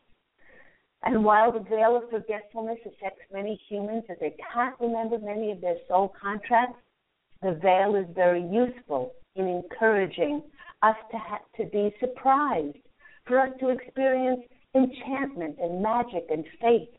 And 1.03 1.23
while 1.23 1.51
the 1.51 1.59
veil 1.59 1.95
of 1.95 2.09
forgetfulness 2.09 2.79
affects 2.85 3.21
many 3.31 3.59
humans 3.69 4.03
as 4.09 4.17
they 4.19 4.35
can't 4.53 4.75
remember 4.79 5.19
many 5.19 5.51
of 5.51 5.61
their 5.61 5.77
soul 5.87 6.13
contracts, 6.19 6.79
the 7.41 7.53
veil 7.61 7.95
is 7.95 8.05
very 8.15 8.41
useful 8.41 9.13
in 9.35 9.47
encouraging 9.47 10.41
us 10.83 10.95
to 11.11 11.17
have 11.17 11.41
to 11.57 11.65
be 11.71 11.93
surprised, 11.99 12.77
for 13.25 13.39
us 13.39 13.49
to 13.59 13.69
experience 13.69 14.41
enchantment 14.75 15.57
and 15.59 15.81
magic 15.81 16.25
and 16.29 16.45
faith, 16.61 16.89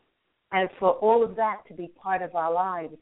and 0.51 0.69
for 0.79 0.91
all 0.91 1.23
of 1.23 1.35
that 1.35 1.61
to 1.67 1.73
be 1.73 1.91
part 2.01 2.21
of 2.21 2.35
our 2.35 2.53
lives. 2.53 2.95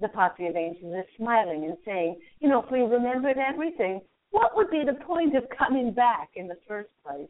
The 0.00 0.08
posse 0.08 0.46
of 0.46 0.56
angels 0.56 0.94
is 0.98 1.16
smiling 1.16 1.64
and 1.64 1.76
saying, 1.84 2.20
you 2.40 2.48
know, 2.48 2.62
if 2.62 2.70
we 2.70 2.80
remembered 2.80 3.38
everything, 3.38 4.00
what 4.30 4.56
would 4.56 4.70
be 4.70 4.82
the 4.84 5.04
point 5.04 5.36
of 5.36 5.44
coming 5.56 5.92
back 5.92 6.30
in 6.34 6.48
the 6.48 6.58
first 6.66 6.90
place? 7.06 7.28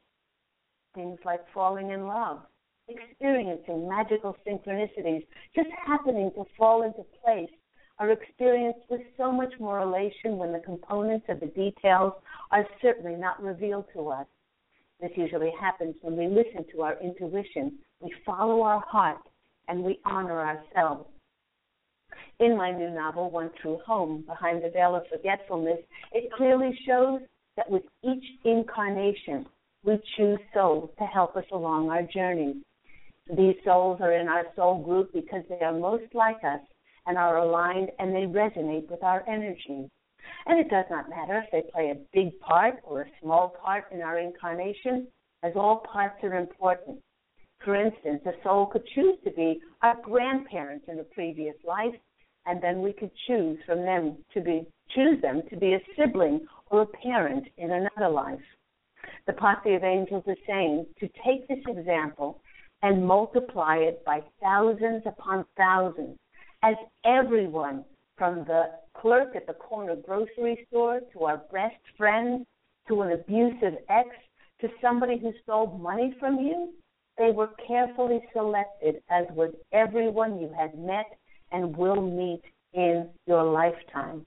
Things 0.94 1.18
like 1.24 1.40
falling 1.52 1.90
in 1.90 2.06
love, 2.06 2.40
experiencing 2.88 3.88
magical 3.88 4.36
synchronicities, 4.46 5.26
just 5.54 5.68
happening 5.86 6.30
to 6.34 6.44
fall 6.56 6.82
into 6.82 7.04
place 7.22 7.50
are 7.98 8.10
experienced 8.10 8.80
with 8.90 9.00
so 9.16 9.30
much 9.30 9.52
more 9.60 9.80
elation 9.80 10.36
when 10.36 10.52
the 10.52 10.58
components 10.60 11.26
of 11.28 11.40
the 11.40 11.46
details 11.46 12.12
are 12.50 12.66
certainly 12.82 13.14
not 13.14 13.42
revealed 13.42 13.84
to 13.94 14.08
us. 14.08 14.26
This 15.00 15.12
usually 15.16 15.52
happens 15.60 15.94
when 16.02 16.16
we 16.16 16.26
listen 16.26 16.64
to 16.72 16.82
our 16.82 16.98
intuition, 17.00 17.78
we 18.00 18.12
follow 18.24 18.62
our 18.62 18.80
heart, 18.80 19.18
and 19.68 19.82
we 19.82 20.00
honor 20.04 20.40
ourselves. 20.40 21.08
In 22.40 22.56
my 22.56 22.70
new 22.70 22.90
novel, 22.90 23.30
One 23.30 23.50
True 23.60 23.78
Home, 23.86 24.24
Behind 24.26 24.62
the 24.62 24.70
Veil 24.70 24.96
of 24.96 25.04
Forgetfulness, 25.10 25.78
it 26.12 26.32
clearly 26.32 26.76
shows 26.86 27.20
that 27.56 27.70
with 27.70 27.82
each 28.02 28.24
incarnation, 28.44 29.46
we 29.84 29.98
choose 30.16 30.38
souls 30.52 30.90
to 30.98 31.04
help 31.04 31.36
us 31.36 31.44
along 31.52 31.90
our 31.90 32.02
journey. 32.02 32.56
These 33.36 33.56
souls 33.64 34.00
are 34.00 34.12
in 34.12 34.28
our 34.28 34.44
soul 34.56 34.82
group 34.82 35.12
because 35.12 35.44
they 35.48 35.64
are 35.64 35.72
most 35.72 36.12
like 36.14 36.42
us 36.44 36.60
and 37.06 37.18
are 37.18 37.38
aligned 37.38 37.90
and 37.98 38.14
they 38.14 38.26
resonate 38.26 38.90
with 38.90 39.02
our 39.02 39.24
energy. 39.28 39.88
And 40.46 40.58
it 40.58 40.70
does 40.70 40.86
not 40.90 41.08
matter 41.08 41.42
if 41.44 41.50
they 41.50 41.70
play 41.70 41.90
a 41.90 42.00
big 42.12 42.38
part 42.40 42.76
or 42.84 43.02
a 43.02 43.10
small 43.22 43.54
part 43.62 43.84
in 43.92 44.00
our 44.00 44.18
incarnation, 44.18 45.06
as 45.42 45.52
all 45.56 45.84
parts 45.90 46.22
are 46.22 46.34
important. 46.34 46.98
For 47.64 47.74
instance, 47.74 48.22
a 48.26 48.32
soul 48.42 48.66
could 48.66 48.86
choose 48.94 49.16
to 49.24 49.30
be 49.30 49.60
our 49.82 49.96
grandparents 50.02 50.86
in 50.88 50.98
a 50.98 51.04
previous 51.04 51.56
life 51.66 51.94
and 52.46 52.62
then 52.62 52.82
we 52.82 52.92
could 52.92 53.10
choose 53.26 53.58
from 53.66 53.82
them 53.82 54.18
to 54.34 54.40
be 54.40 54.66
choose 54.94 55.20
them 55.22 55.42
to 55.50 55.56
be 55.56 55.74
a 55.74 55.80
sibling 55.96 56.46
or 56.70 56.82
a 56.82 56.86
parent 56.86 57.46
in 57.56 57.70
another 57.70 58.12
life. 58.12 58.40
The 59.26 59.32
posse 59.32 59.74
of 59.74 59.82
angels 59.82 60.24
is 60.26 60.36
saying 60.46 60.86
to 61.00 61.08
take 61.24 61.48
this 61.48 61.64
example 61.66 62.40
and 62.82 63.06
multiply 63.06 63.76
it 63.76 64.04
by 64.04 64.22
thousands 64.42 65.02
upon 65.06 65.46
thousands, 65.56 66.18
as 66.64 66.76
everyone 67.04 67.84
from 68.16 68.36
the 68.46 68.70
clerk 68.96 69.36
at 69.36 69.46
the 69.46 69.52
corner 69.52 69.96
grocery 69.96 70.66
store 70.68 71.00
to 71.12 71.24
our 71.24 71.42
best 71.52 71.76
friend 71.96 72.46
to 72.88 73.02
an 73.02 73.12
abusive 73.12 73.74
ex 73.90 74.08
to 74.60 74.68
somebody 74.80 75.18
who 75.18 75.32
stole 75.42 75.78
money 75.78 76.14
from 76.18 76.36
you, 76.38 76.72
they 77.18 77.30
were 77.30 77.50
carefully 77.66 78.20
selected, 78.32 78.96
as 79.10 79.26
was 79.34 79.52
everyone 79.72 80.40
you 80.40 80.50
had 80.58 80.76
met 80.78 81.18
and 81.52 81.76
will 81.76 82.00
meet 82.00 82.42
in 82.72 83.08
your 83.26 83.44
lifetime. 83.44 84.24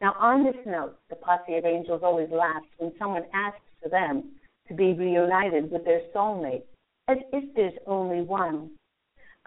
Now, 0.00 0.14
on 0.18 0.44
this 0.44 0.56
note, 0.66 0.96
the 1.10 1.16
posse 1.16 1.56
of 1.56 1.64
angels 1.64 2.02
always 2.02 2.28
laughs 2.30 2.66
when 2.78 2.92
someone 2.98 3.24
asks 3.32 3.60
for 3.82 3.88
them 3.88 4.32
to 4.68 4.74
be 4.74 4.94
reunited 4.94 5.70
with 5.70 5.84
their 5.84 6.02
soulmate, 6.14 6.62
as 7.08 7.18
if 7.32 7.54
there's 7.54 7.72
only 7.86 8.22
one. 8.22 8.70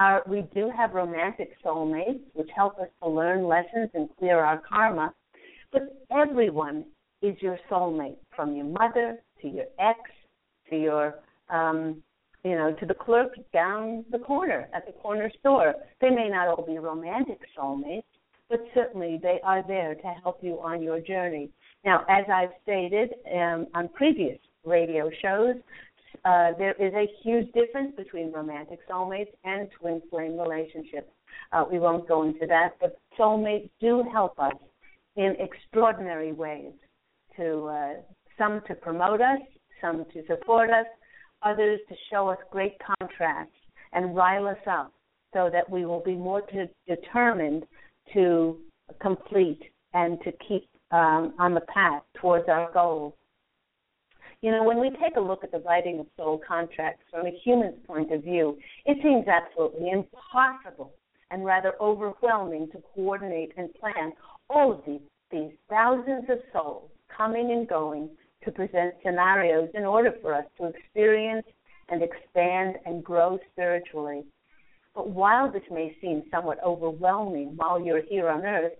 Our, 0.01 0.23
we 0.25 0.41
do 0.55 0.71
have 0.75 0.95
romantic 0.95 1.51
soulmates, 1.63 2.21
which 2.33 2.49
help 2.55 2.79
us 2.79 2.87
to 3.03 3.07
learn 3.07 3.47
lessons 3.47 3.91
and 3.93 4.09
clear 4.17 4.39
our 4.39 4.59
karma, 4.67 5.13
but 5.71 5.83
everyone 6.09 6.85
is 7.21 7.35
your 7.39 7.59
soulmate, 7.69 8.17
from 8.35 8.55
your 8.55 8.65
mother 8.65 9.19
to 9.43 9.47
your 9.47 9.65
ex 9.77 9.99
to 10.71 10.75
your 10.75 11.19
um, 11.51 12.01
you 12.43 12.55
know, 12.55 12.73
to 12.79 12.85
the 12.87 12.95
clerk 12.95 13.33
down 13.53 14.03
the 14.11 14.17
corner 14.17 14.67
at 14.73 14.87
the 14.87 14.91
corner 14.93 15.31
store. 15.39 15.75
They 15.99 16.09
may 16.09 16.29
not 16.29 16.47
all 16.47 16.65
be 16.65 16.79
romantic 16.79 17.37
soulmates, 17.55 18.01
but 18.49 18.61
certainly 18.73 19.19
they 19.21 19.39
are 19.43 19.63
there 19.67 19.93
to 19.93 20.07
help 20.23 20.39
you 20.41 20.59
on 20.63 20.81
your 20.81 20.99
journey. 20.99 21.51
Now, 21.85 22.05
as 22.09 22.25
I've 22.33 22.49
stated 22.63 23.13
um, 23.31 23.67
on 23.75 23.87
previous 23.89 24.39
radio 24.65 25.11
shows, 25.21 25.57
uh, 26.25 26.51
there 26.57 26.73
is 26.73 26.93
a 26.93 27.07
huge 27.23 27.51
difference 27.53 27.95
between 27.95 28.31
romantic 28.31 28.79
soulmates 28.87 29.31
and 29.43 29.69
twin 29.79 30.01
flame 30.09 30.37
relationships. 30.37 31.09
Uh, 31.51 31.65
we 31.69 31.79
won't 31.79 32.07
go 32.07 32.23
into 32.23 32.45
that, 32.47 32.75
but 32.79 32.97
soulmates 33.19 33.69
do 33.79 34.03
help 34.11 34.39
us 34.39 34.53
in 35.15 35.35
extraordinary 35.39 36.33
ways. 36.33 36.73
To 37.37 37.65
uh, 37.65 37.93
some 38.37 38.61
to 38.67 38.75
promote 38.75 39.21
us, 39.21 39.39
some 39.79 40.05
to 40.13 40.25
support 40.27 40.69
us, 40.69 40.85
others 41.43 41.79
to 41.89 41.95
show 42.11 42.27
us 42.27 42.37
great 42.51 42.75
contrasts 42.99 43.55
and 43.93 44.15
rile 44.15 44.47
us 44.47 44.57
up 44.67 44.93
so 45.33 45.49
that 45.51 45.69
we 45.69 45.85
will 45.85 46.01
be 46.01 46.15
more 46.15 46.41
to, 46.41 46.67
determined 46.87 47.63
to 48.13 48.57
complete 49.01 49.61
and 49.93 50.19
to 50.23 50.31
keep 50.47 50.67
um, 50.91 51.33
on 51.39 51.53
the 51.53 51.61
path 51.61 52.03
towards 52.19 52.49
our 52.49 52.71
goals. 52.73 53.13
You 54.41 54.49
know, 54.49 54.63
when 54.63 54.79
we 54.79 54.89
take 54.89 55.17
a 55.17 55.21
look 55.21 55.43
at 55.43 55.51
the 55.51 55.59
writing 55.59 55.99
of 55.99 56.07
soul 56.17 56.41
contracts 56.45 57.03
from 57.11 57.27
a 57.27 57.39
human's 57.43 57.77
point 57.85 58.11
of 58.11 58.23
view, 58.23 58.57
it 58.85 58.97
seems 59.03 59.27
absolutely 59.27 59.91
impossible 59.91 60.93
and 61.29 61.45
rather 61.45 61.73
overwhelming 61.79 62.67
to 62.71 62.81
coordinate 62.95 63.51
and 63.55 63.71
plan 63.75 64.13
all 64.49 64.71
of 64.71 64.81
these, 64.87 65.01
these 65.31 65.51
thousands 65.69 66.25
of 66.27 66.39
souls 66.51 66.89
coming 67.15 67.51
and 67.51 67.67
going 67.67 68.09
to 68.43 68.51
present 68.51 68.95
scenarios 69.05 69.69
in 69.75 69.83
order 69.83 70.11
for 70.23 70.33
us 70.33 70.45
to 70.57 70.65
experience 70.65 71.45
and 71.89 72.01
expand 72.01 72.77
and 72.87 73.03
grow 73.03 73.37
spiritually. 73.51 74.23
But 74.95 75.09
while 75.09 75.51
this 75.51 75.61
may 75.69 75.95
seem 76.01 76.23
somewhat 76.31 76.57
overwhelming 76.65 77.53
while 77.57 77.79
you're 77.79 78.01
here 78.01 78.27
on 78.27 78.43
earth, 78.43 78.73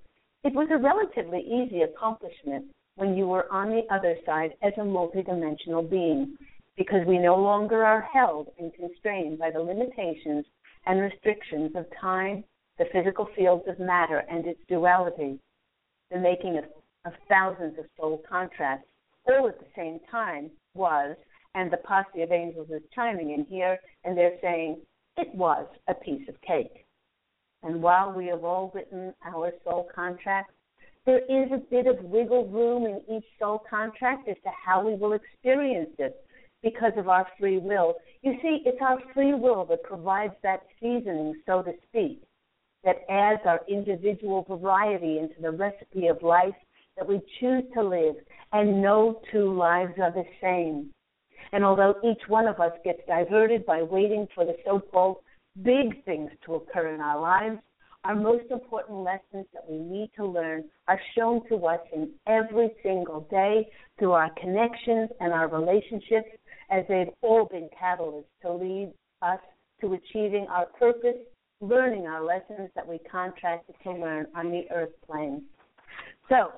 it 0.44 0.54
was 0.56 0.70
a 0.72 0.78
relatively 0.78 1.42
easy 1.42 1.84
accomplishment 1.84 2.66
when 2.96 3.16
you 3.16 3.28
were 3.28 3.52
on 3.52 3.70
the 3.70 3.84
other 3.94 4.16
side 4.26 4.52
as 4.62 4.74
a 4.78 4.82
multidimensional 4.82 5.90
being, 5.90 6.38
because 6.78 7.06
we 7.08 7.18
no 7.18 7.36
longer 7.36 7.84
are 7.84 8.08
held 8.14 8.50
and 8.60 8.74
constrained 8.74 9.38
by 9.40 9.52
the 9.52 9.60
limitations 9.60 10.46
and 10.86 11.00
restrictions 11.00 11.72
of 11.76 11.86
time, 12.00 12.44
the 12.78 12.86
physical 12.92 13.28
fields 13.36 13.64
of 13.68 13.80
matter 13.80 14.24
and 14.30 14.46
its 14.48 14.60
duality, 14.68 15.40
the 16.10 16.20
making 16.20 16.58
of, 16.58 16.66
of 17.06 17.14
thousands 17.30 17.78
of 17.78 17.86
soul 17.98 18.22
contracts 18.28 18.88
all 19.26 19.48
at 19.48 19.60
the 19.60 19.66
same 19.76 20.00
time 20.10 20.50
was, 20.74 21.16
and 21.54 21.72
the 21.72 21.78
posse 21.78 22.22
of 22.22 22.32
angels 22.32 22.70
is 22.70 22.82
chiming 22.94 23.32
in 23.32 23.46
here, 23.46 23.78
and 24.04 24.18
they're 24.18 24.38
saying 24.42 24.78
it 25.18 25.34
was 25.36 25.68
a 25.88 25.94
piece 25.94 26.28
of 26.28 26.42
cake. 26.42 26.86
And 27.64 27.82
while 27.82 28.12
we 28.12 28.28
have 28.28 28.44
all 28.44 28.72
written 28.74 29.14
our 29.24 29.52
soul 29.64 29.88
contracts, 29.94 30.54
there 31.06 31.20
is 31.20 31.52
a 31.52 31.58
bit 31.70 31.88
of 31.88 32.04
wiggle 32.04 32.48
room 32.48 32.86
in 32.86 33.02
each 33.16 33.26
soul 33.40 33.64
contract 33.70 34.28
as 34.28 34.36
to 34.44 34.50
how 34.66 34.86
we 34.86 34.96
will 34.96 35.14
experience 35.14 35.90
it 35.98 36.24
because 36.62 36.94
of 36.96 37.10
our 37.10 37.28
free 37.40 37.58
will. 37.58 37.96
You 38.22 38.38
see, 38.42 38.62
it's 38.66 38.82
our 38.82 39.00
free 39.14 39.34
will 39.34 39.66
that 39.66 39.84
provides 39.84 40.34
that 40.44 40.62
seasoning, 40.80 41.42
so 41.46 41.64
to 41.64 41.72
speak, 41.90 42.22
that 42.84 42.98
adds 43.10 43.42
our 43.46 43.62
individual 43.68 44.46
variety 44.48 45.18
into 45.18 45.42
the 45.42 45.52
recipe 45.52 46.08
of 46.08 46.22
life 46.22 46.54
that 46.98 47.08
we 47.08 47.20
choose 47.40 47.64
to 47.74 47.82
live, 47.82 48.16
and 48.52 48.82
no 48.82 49.22
two 49.32 49.54
lives 49.54 49.94
are 50.00 50.12
the 50.12 50.26
same. 50.42 50.92
And 51.52 51.64
although 51.64 51.96
each 52.04 52.22
one 52.28 52.48
of 52.48 52.60
us 52.60 52.74
gets 52.84 53.02
diverted 53.08 53.66
by 53.66 53.82
waiting 53.82 54.28
for 54.36 54.46
the 54.46 54.56
so 54.66 54.80
called 54.80 55.18
big 55.64 56.04
things 56.06 56.30
to 56.46 56.56
occur 56.56 56.94
in 56.94 57.02
our 57.02 57.20
lives, 57.20 57.60
our 58.04 58.16
most 58.16 58.46
important 58.50 59.00
lessons 59.00 59.46
that 59.54 59.64
we 59.70 59.78
need 59.78 60.10
to 60.16 60.26
learn 60.26 60.64
are 60.88 61.00
shown 61.16 61.48
to 61.50 61.56
us 61.68 61.80
in 61.94 62.10
every 62.28 62.72
single 62.82 63.28
day 63.30 63.68
through 64.00 64.14
our 64.14 64.32
connections 64.40 65.10
and 65.20 65.32
our 65.32 65.48
relationships, 65.48 66.30
as 66.72 66.84
they've 66.90 67.14
all 67.22 67.46
been 67.46 67.70
catalysts 67.80 68.24
to 68.42 68.52
lead 68.52 68.92
us 69.22 69.40
to 69.82 69.94
achieving 69.94 70.48
our 70.50 70.66
purpose, 70.80 71.18
learning 71.60 72.08
our 72.08 72.24
lessons 72.24 72.70
that 72.76 72.88
we 72.88 72.98
contracted 73.00 73.76
to 73.84 73.92
learn 73.92 74.26
on 74.36 74.52
the 74.52 74.64
earth 74.74 74.94
plane. 75.06 75.44
So, 76.30 76.52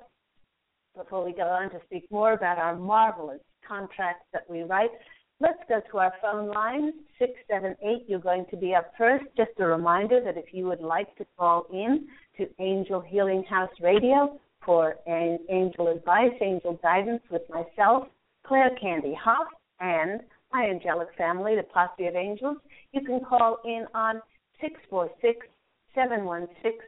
before 0.96 1.26
we 1.26 1.34
go 1.34 1.44
on 1.44 1.72
to 1.72 1.80
speak 1.86 2.06
more 2.12 2.34
about 2.34 2.58
our 2.58 2.76
marvelous 2.76 3.42
contracts 3.68 4.26
that 4.32 4.44
we 4.50 4.62
write, 4.62 4.92
let's 5.40 5.60
go 5.68 5.82
to 5.92 5.98
our 5.98 6.14
phone 6.22 6.50
line, 6.50 6.94
678. 7.20 8.06
You're 8.08 8.20
going 8.20 8.46
to 8.52 8.58
be 8.58 8.74
up 8.74 8.92
first. 8.98 9.26
Just 9.36 9.52
a 9.60 9.66
reminder 9.66 10.22
that 10.24 10.38
if 10.38 10.54
you 10.54 10.66
would 10.66 10.82
like 10.82 11.16
to 11.18 11.26
call 11.38 11.66
in 11.72 12.08
to 12.38 12.48
Angel 12.60 13.02
Healing 13.02 13.44
House 13.50 13.72
Radio 13.82 14.40
for 14.66 14.96
an 15.06 15.40
angel 15.50 15.90
advice, 15.90 16.32
angel 16.42 16.80
guidance 16.82 17.22
with 17.30 17.44
myself, 17.50 18.08
Claire 18.46 18.72
Candy 18.82 19.14
Hough, 19.14 19.48
and 19.80 20.22
my 20.52 20.66
angelic 20.66 21.10
family, 21.18 21.56
the 21.56 21.64
Posse 21.64 22.06
of 22.06 22.16
Angels, 22.16 22.58
you 22.92 23.02
can 23.02 23.20
call 23.20 23.58
in 23.66 23.86
on 23.94 24.22
646 24.62 25.48
716 25.96 26.80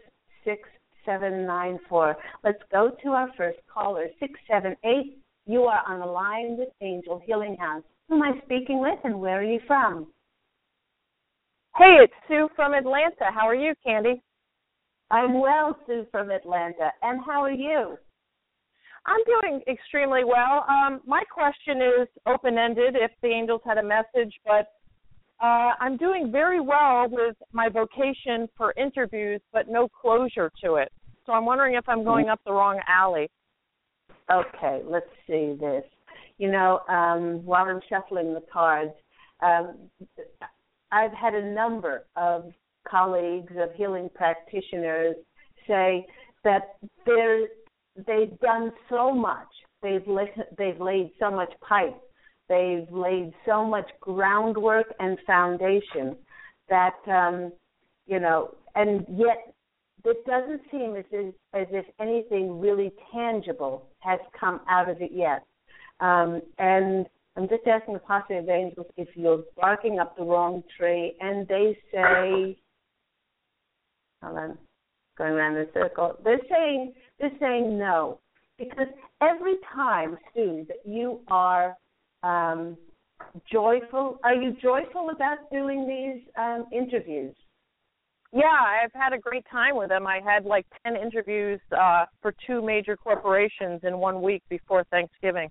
6794. 0.46 2.16
Let's 2.44 2.62
go 2.72 2.92
to 3.04 3.10
our 3.10 3.30
first 3.36 3.60
caller, 3.72 4.08
678. 4.20 5.18
You 5.48 5.64
are 5.64 5.84
on 5.88 6.00
the 6.00 6.06
line 6.06 6.58
with 6.58 6.70
Angel 6.82 7.22
Healing 7.26 7.58
House. 7.60 7.84
Who 8.10 8.16
am 8.16 8.24
I 8.24 8.40
speaking 8.46 8.82
with 8.82 9.00
and 9.04 9.20
where 9.20 9.40
are 9.40 9.44
you 9.44 9.60
from? 9.66 10.08
Hey, 11.78 11.98
it's 12.02 12.14
Sue 12.28 12.48
from 12.56 12.74
Atlanta. 12.74 13.32
How 13.34 13.48
are 13.48 13.56
you, 13.56 13.74
Candy? 13.86 14.22
I'm 15.12 15.40
well, 15.40 15.78
Sue 15.88 16.06
from 16.12 16.30
Atlanta. 16.30 16.92
And 17.02 17.20
how 17.26 17.44
are 17.44 17.52
you? 17.52 17.98
I'm 19.06 19.20
doing 19.26 19.62
extremely 19.68 20.24
well. 20.24 20.66
Um, 20.68 21.02
my 21.06 21.24
question 21.32 21.82
is 21.82 22.08
open 22.26 22.58
ended 22.58 22.96
if 22.96 23.12
the 23.22 23.28
angels 23.28 23.62
had 23.66 23.78
a 23.78 23.84
message, 23.84 24.34
but 24.46 24.68
uh, 25.44 25.74
I'm 25.80 25.98
doing 25.98 26.32
very 26.32 26.62
well 26.62 27.08
with 27.10 27.36
my 27.52 27.70
vocation 27.70 28.48
for 28.58 28.74
interviews, 28.78 29.42
but 29.52 29.68
no 29.68 29.88
closure 29.90 30.52
to 30.64 30.76
it. 30.76 30.92
So 31.26 31.34
I'm 31.34 31.46
wondering 31.46 31.76
if 31.76 31.88
I'm 31.88 32.04
going 32.04 32.30
up 32.30 32.40
the 32.46 32.54
wrong 32.54 32.80
alley. 32.88 33.30
Okay, 34.32 34.82
let's 34.86 35.10
see 35.28 35.56
this. 35.60 35.84
You 36.38 36.52
know, 36.52 36.82
um, 36.90 37.46
while 37.46 37.66
I'm 37.66 37.82
shuffling 37.90 38.34
the 38.34 38.44
cards, 38.52 38.94
um, 39.42 39.90
I've 40.92 41.14
had 41.14 41.34
a 41.34 41.54
number 41.54 42.06
of 42.16 42.52
colleagues 42.88 43.54
of 43.58 43.74
healing 43.76 44.10
practitioners 44.14 45.16
say 45.68 46.06
that 46.44 46.76
they're, 47.06 47.48
they've 47.96 48.38
done 48.40 48.72
so 48.90 49.14
much. 49.14 49.48
They've 49.82 50.06
they've 50.58 50.80
laid 50.80 51.12
so 51.20 51.30
much 51.30 51.54
pipe 51.62 52.02
They've 52.48 52.88
laid 52.92 53.34
so 53.46 53.66
much 53.66 53.90
groundwork 54.00 54.94
and 55.00 55.18
foundation 55.26 56.16
that 56.70 56.96
um, 57.08 57.52
you 58.06 58.20
know, 58.20 58.54
and 58.76 59.06
yet 59.10 59.54
it 60.04 60.26
doesn't 60.28 60.62
seem 60.70 60.96
as 60.96 61.06
if, 61.12 61.34
as 61.54 61.68
if 61.72 61.86
anything 62.00 62.60
really 62.60 62.92
tangible 63.12 63.88
has 64.00 64.20
come 64.40 64.62
out 64.70 64.90
of 64.90 65.02
it 65.02 65.12
yet. 65.12 65.44
Um, 66.00 66.42
and 66.58 67.06
I'm 67.38 67.48
just 67.50 67.66
asking 67.68 67.94
the 67.96 68.00
posse 68.00 68.36
of 68.36 68.50
angels 68.50 68.88
if 68.98 69.10
you're 69.16 69.44
barking 69.60 70.00
up 70.00 70.18
the 70.18 70.24
wrong 70.24 70.64
tree, 70.78 71.16
and 71.20 71.48
they 71.48 71.78
say, 71.92 72.58
hold 74.22 74.38
on, 74.38 74.58
going 75.18 75.34
around 75.34 75.56
the 75.56 75.68
circle. 75.74 76.18
They're 76.24 76.40
saying 76.50 76.94
they're 77.20 77.32
saying 77.40 77.78
no 77.78 78.20
because 78.58 78.88
every 79.22 79.56
time, 79.74 80.18
Sue, 80.34 80.66
that 80.68 80.78
you 80.86 81.20
are 81.28 81.76
um, 82.24 82.78
joyful. 83.52 84.20
Are 84.24 84.34
you 84.34 84.56
joyful 84.62 85.10
about 85.10 85.50
doing 85.52 85.88
these 85.88 86.24
um, 86.38 86.66
interviews? 86.72 87.36
Yeah, 88.32 88.48
I've 88.84 88.92
had 88.94 89.14
a 89.14 89.18
great 89.18 89.46
time 89.50 89.78
with 89.78 89.90
them. 89.90 90.06
I 90.06 90.20
had 90.20 90.46
like 90.46 90.66
10 90.86 90.98
interviews 90.98 91.60
uh, 91.72 92.06
for 92.22 92.34
two 92.46 92.62
major 92.62 92.98
corporations 92.98 93.82
in 93.84 93.98
one 93.98 94.22
week 94.22 94.44
before 94.50 94.84
Thanksgiving. 94.92 95.50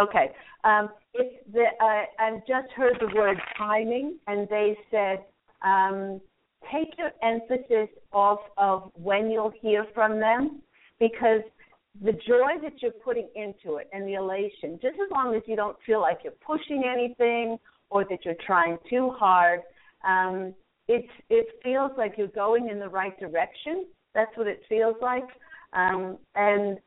Okay. 0.00 0.30
Um, 0.64 0.90
it's 1.14 1.34
the, 1.52 1.64
uh, 1.80 2.02
I've 2.18 2.46
just 2.46 2.72
heard 2.76 2.96
the 3.00 3.14
word 3.14 3.38
timing, 3.56 4.18
and 4.26 4.48
they 4.48 4.76
said 4.90 5.24
um, 5.62 6.20
take 6.72 6.88
your 6.98 7.10
emphasis 7.22 7.88
off 8.12 8.40
of 8.56 8.90
when 8.94 9.30
you'll 9.30 9.52
hear 9.60 9.86
from 9.94 10.20
them 10.20 10.60
because 10.98 11.40
the 12.02 12.12
joy 12.12 12.60
that 12.62 12.80
you're 12.80 12.92
putting 12.92 13.28
into 13.34 13.76
it 13.76 13.88
and 13.92 14.06
the 14.06 14.14
elation, 14.14 14.78
just 14.80 14.94
as 14.94 15.10
long 15.10 15.34
as 15.34 15.42
you 15.46 15.56
don't 15.56 15.76
feel 15.84 16.00
like 16.00 16.18
you're 16.22 16.32
pushing 16.46 16.84
anything 16.84 17.58
or 17.90 18.04
that 18.04 18.24
you're 18.24 18.34
trying 18.46 18.78
too 18.88 19.10
hard, 19.18 19.60
um, 20.06 20.54
it's 20.88 21.08
it 21.28 21.46
feels 21.62 21.92
like 21.96 22.14
you're 22.16 22.28
going 22.28 22.68
in 22.68 22.78
the 22.78 22.88
right 22.88 23.18
direction. 23.18 23.86
That's 24.14 24.34
what 24.36 24.46
it 24.46 24.60
feels 24.68 24.96
like. 25.00 25.26
Um, 25.72 26.18
and 26.34 26.78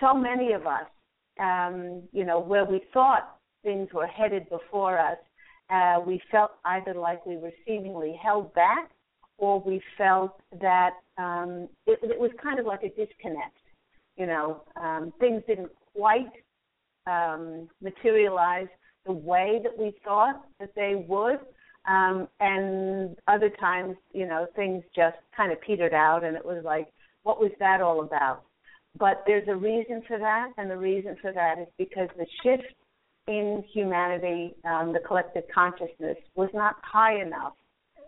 so 0.00 0.14
many 0.14 0.52
of 0.52 0.66
us, 0.66 0.86
um, 1.38 2.02
you 2.12 2.24
know, 2.24 2.40
where 2.40 2.64
we 2.64 2.82
thought 2.92 3.36
things 3.62 3.88
were 3.92 4.06
headed 4.06 4.48
before 4.48 4.98
us, 4.98 5.18
uh, 5.70 6.00
we 6.04 6.20
felt 6.30 6.52
either 6.64 6.94
like 6.94 7.24
we 7.26 7.36
were 7.36 7.52
seemingly 7.66 8.18
held 8.22 8.52
back 8.54 8.90
or 9.36 9.60
we 9.60 9.80
felt 9.96 10.40
that 10.60 10.94
um, 11.16 11.68
it, 11.86 11.98
it 12.02 12.18
was 12.18 12.30
kind 12.42 12.58
of 12.58 12.66
like 12.66 12.82
a 12.82 12.88
disconnect. 12.88 13.56
You 14.16 14.26
know, 14.26 14.62
um, 14.76 15.12
things 15.20 15.42
didn't 15.46 15.70
quite 15.94 16.32
um, 17.06 17.68
materialize 17.80 18.66
the 19.06 19.12
way 19.12 19.60
that 19.62 19.76
we 19.78 19.94
thought 20.04 20.44
that 20.58 20.74
they 20.74 21.04
would. 21.08 21.38
Um, 21.88 22.28
and 22.40 23.16
other 23.28 23.48
times, 23.48 23.96
you 24.12 24.26
know, 24.26 24.46
things 24.54 24.84
just 24.94 25.16
kind 25.34 25.52
of 25.52 25.60
petered 25.60 25.94
out, 25.94 26.22
and 26.24 26.36
it 26.36 26.44
was 26.44 26.62
like, 26.64 26.88
what 27.22 27.40
was 27.40 27.52
that 27.60 27.80
all 27.80 28.02
about? 28.02 28.42
But 28.96 29.22
there's 29.26 29.46
a 29.48 29.56
reason 29.56 30.02
for 30.08 30.18
that, 30.18 30.50
and 30.56 30.70
the 30.70 30.76
reason 30.76 31.16
for 31.20 31.32
that 31.32 31.58
is 31.58 31.68
because 31.76 32.08
the 32.16 32.26
shift 32.42 32.74
in 33.26 33.62
humanity, 33.72 34.54
um, 34.64 34.92
the 34.92 35.00
collective 35.06 35.44
consciousness, 35.54 36.16
was 36.34 36.48
not 36.54 36.76
high 36.82 37.20
enough 37.20 37.52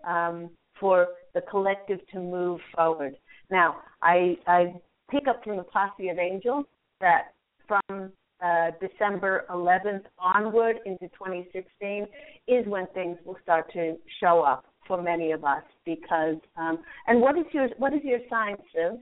um, 0.09 0.51
for 0.79 1.09
the 1.35 1.43
collective 1.43 2.01
to 2.13 2.19
move 2.19 2.61
forward. 2.75 3.15
Now, 3.51 3.77
I, 4.03 4.37
I 4.47 4.75
pick 5.11 5.29
up 5.29 5.45
from 5.45 5.59
the 5.59 5.65
Posse 5.65 6.09
of 6.09 6.19
Angels 6.19 6.65
that 7.01 7.33
from 7.69 8.13
uh, 8.43 8.71
December 8.81 9.45
11th 9.51 10.05
onward 10.19 10.77
into 10.87 11.09
2016 11.09 12.07
is 12.49 12.67
when 12.67 12.87
things 12.95 13.19
will 13.25 13.37
start 13.43 13.71
to 13.75 13.97
show 14.21 14.43
up 14.43 14.65
for 14.87 15.03
many 15.03 15.33
of 15.33 15.45
us 15.45 15.63
because 15.85 16.37
um, 16.57 16.79
and 17.07 17.21
what 17.21 17.39
is 17.39 17.45
your 17.53 17.69
what 17.77 17.93
is 17.93 18.01
your 18.03 18.19
sign 18.31 18.57
Sue? 18.73 18.99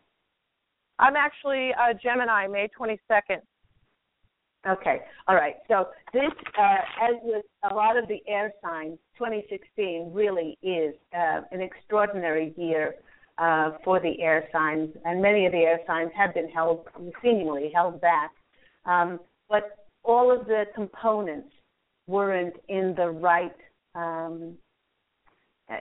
I'm 0.98 1.16
actually 1.16 1.70
a 1.70 1.94
Gemini, 1.94 2.46
May 2.46 2.68
22nd. 2.78 3.40
Okay, 4.68 4.98
all 5.28 5.36
right. 5.36 5.54
So 5.68 5.88
this, 6.12 6.32
uh, 6.58 6.76
as 7.00 7.14
with 7.22 7.44
a 7.70 7.74
lot 7.74 7.96
of 7.96 8.08
the 8.08 8.18
air 8.26 8.52
signs, 8.62 8.98
2016 9.16 10.10
really 10.12 10.58
is 10.62 10.94
uh, 11.16 11.42
an 11.52 11.60
extraordinary 11.60 12.52
year 12.56 12.96
uh, 13.38 13.72
for 13.84 14.00
the 14.00 14.20
air 14.20 14.48
signs, 14.52 14.90
and 15.04 15.22
many 15.22 15.46
of 15.46 15.52
the 15.52 15.58
air 15.58 15.78
signs 15.86 16.10
have 16.16 16.34
been 16.34 16.48
held, 16.48 16.86
seemingly 17.22 17.70
held 17.72 18.00
back. 18.00 18.32
Um, 18.84 19.20
but 19.48 19.86
all 20.02 20.36
of 20.36 20.46
the 20.46 20.64
components 20.74 21.50
weren't 22.08 22.56
in 22.68 22.94
the 22.96 23.10
right 23.10 23.54
um, 23.94 24.56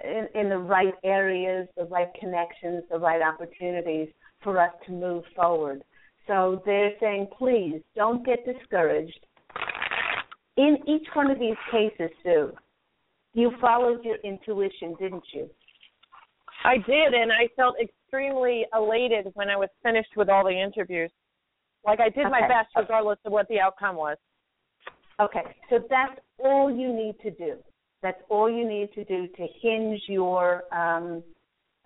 in, 0.03 0.27
in 0.35 0.49
the 0.49 0.57
right 0.57 0.93
areas, 1.03 1.67
the 1.77 1.85
right 1.85 2.09
connections, 2.19 2.83
the 2.91 2.99
right 2.99 3.21
opportunities 3.21 4.09
for 4.43 4.59
us 4.59 4.71
to 4.85 4.91
move 4.91 5.23
forward. 5.35 5.83
So 6.27 6.61
they're 6.65 6.91
saying, 6.99 7.27
please 7.37 7.81
don't 7.95 8.25
get 8.25 8.45
discouraged. 8.45 9.19
In 10.57 10.77
each 10.87 11.07
one 11.13 11.31
of 11.31 11.39
these 11.39 11.55
cases, 11.71 12.09
Sue, 12.23 12.51
you 13.33 13.51
followed 13.61 14.03
your 14.03 14.17
intuition, 14.23 14.95
didn't 14.99 15.23
you? 15.33 15.49
I 16.63 16.77
did, 16.77 17.13
and 17.13 17.31
I 17.31 17.47
felt 17.55 17.75
extremely 17.79 18.65
elated 18.73 19.27
when 19.35 19.49
I 19.49 19.55
was 19.55 19.69
finished 19.83 20.09
with 20.17 20.29
all 20.29 20.43
the 20.43 20.59
interviews. 20.59 21.11
Like 21.85 21.99
I 21.99 22.09
did 22.09 22.25
okay. 22.25 22.29
my 22.29 22.41
best, 22.41 22.69
regardless 22.75 23.19
of 23.25 23.31
what 23.31 23.47
the 23.47 23.59
outcome 23.59 23.95
was. 23.95 24.17
Okay, 25.19 25.43
so 25.69 25.79
that's 25.89 26.19
all 26.43 26.69
you 26.69 26.93
need 26.93 27.15
to 27.23 27.31
do. 27.31 27.57
That's 28.03 28.21
all 28.29 28.49
you 28.51 28.67
need 28.67 28.91
to 28.93 29.03
do 29.05 29.27
to 29.27 29.47
hinge 29.61 30.01
your 30.07 30.63
um, 30.75 31.23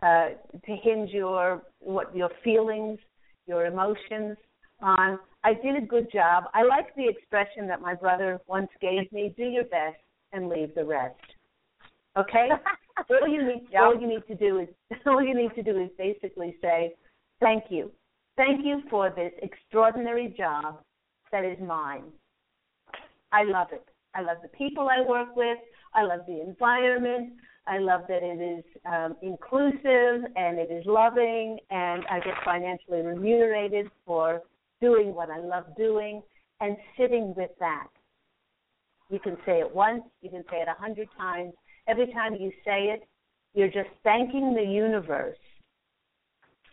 uh, 0.02 0.30
to 0.66 0.76
hinge 0.84 1.12
your 1.12 1.62
what 1.80 2.16
your 2.16 2.30
feelings, 2.44 3.00
your 3.48 3.66
emotions 3.66 4.38
on. 4.82 5.20
I 5.44 5.54
did 5.54 5.76
a 5.76 5.86
good 5.86 6.12
job. 6.12 6.46
I 6.54 6.64
like 6.64 6.96
the 6.96 7.08
expression 7.08 7.68
that 7.68 7.82
my 7.82 7.96
brother 7.96 8.40
once 8.48 8.70
gave 8.80 9.12
me: 9.12 9.34
"Do 9.38 9.44
your 9.44 9.66
best 9.66 9.98
and 10.32 10.50
leave 10.50 10.74
the 10.76 10.86
rest." 10.86 11.20
Okay. 12.18 12.50
all 13.10 13.28
you 13.28 13.44
need 13.44 13.68
yep. 13.72 13.82
all 13.84 14.00
you 14.00 14.08
need 14.08 14.26
to 14.28 14.36
do 14.36 14.60
is 14.60 14.68
all 15.06 15.24
you 15.24 15.36
need 15.36 15.54
to 15.56 15.64
do 15.64 15.80
is 15.80 15.90
basically 15.98 16.56
say, 16.62 16.96
"Thank 17.40 17.66
you, 17.70 17.92
thank 18.38 18.66
you 18.66 18.82
for 18.90 19.10
this 19.10 19.34
extraordinary 19.42 20.34
job 20.38 20.80
that 21.32 21.46
is 21.46 21.58
mine. 21.60 22.04
I 23.32 23.44
love 23.44 23.68
it. 23.72 23.86
I 24.14 24.22
love 24.22 24.38
the 24.42 24.50
people 24.50 24.90
I 24.90 25.08
work 25.08 25.36
with. 25.36 25.58
I 25.94 26.04
love 26.04 26.22
the 26.28 26.42
environment. 26.42 27.34
I 27.68 27.78
love 27.78 28.02
that 28.08 28.24
it 28.24 28.42
is 28.42 28.64
um, 28.86 29.16
inclusive 29.22 30.30
and 30.36 30.58
it 30.58 30.72
is 30.72 30.84
loving, 30.86 31.58
and 31.70 32.04
I 32.10 32.20
get 32.20 32.34
financially 32.44 33.02
remunerated 33.02 33.88
for 34.06 34.42
doing 34.82 35.14
what 35.14 35.30
I 35.30 35.40
love 35.40 35.66
doing 35.78 36.22
and 36.60 36.76
sitting 36.98 37.34
with 37.36 37.52
that. 37.60 37.88
You 39.10 39.20
can 39.20 39.38
say 39.46 39.60
it 39.60 39.76
once, 39.76 40.04
you 40.22 40.30
can 40.30 40.44
say 40.50 40.58
it 40.58 40.68
a 40.68 40.82
hundred 40.82 41.10
times. 41.18 41.54
Every 41.88 42.12
time 42.14 42.36
you 42.36 42.52
say 42.66 42.86
it, 42.86 43.08
you're 43.54 43.68
just 43.68 43.90
thanking 44.04 44.54
the 44.54 44.64
universe 44.64 45.38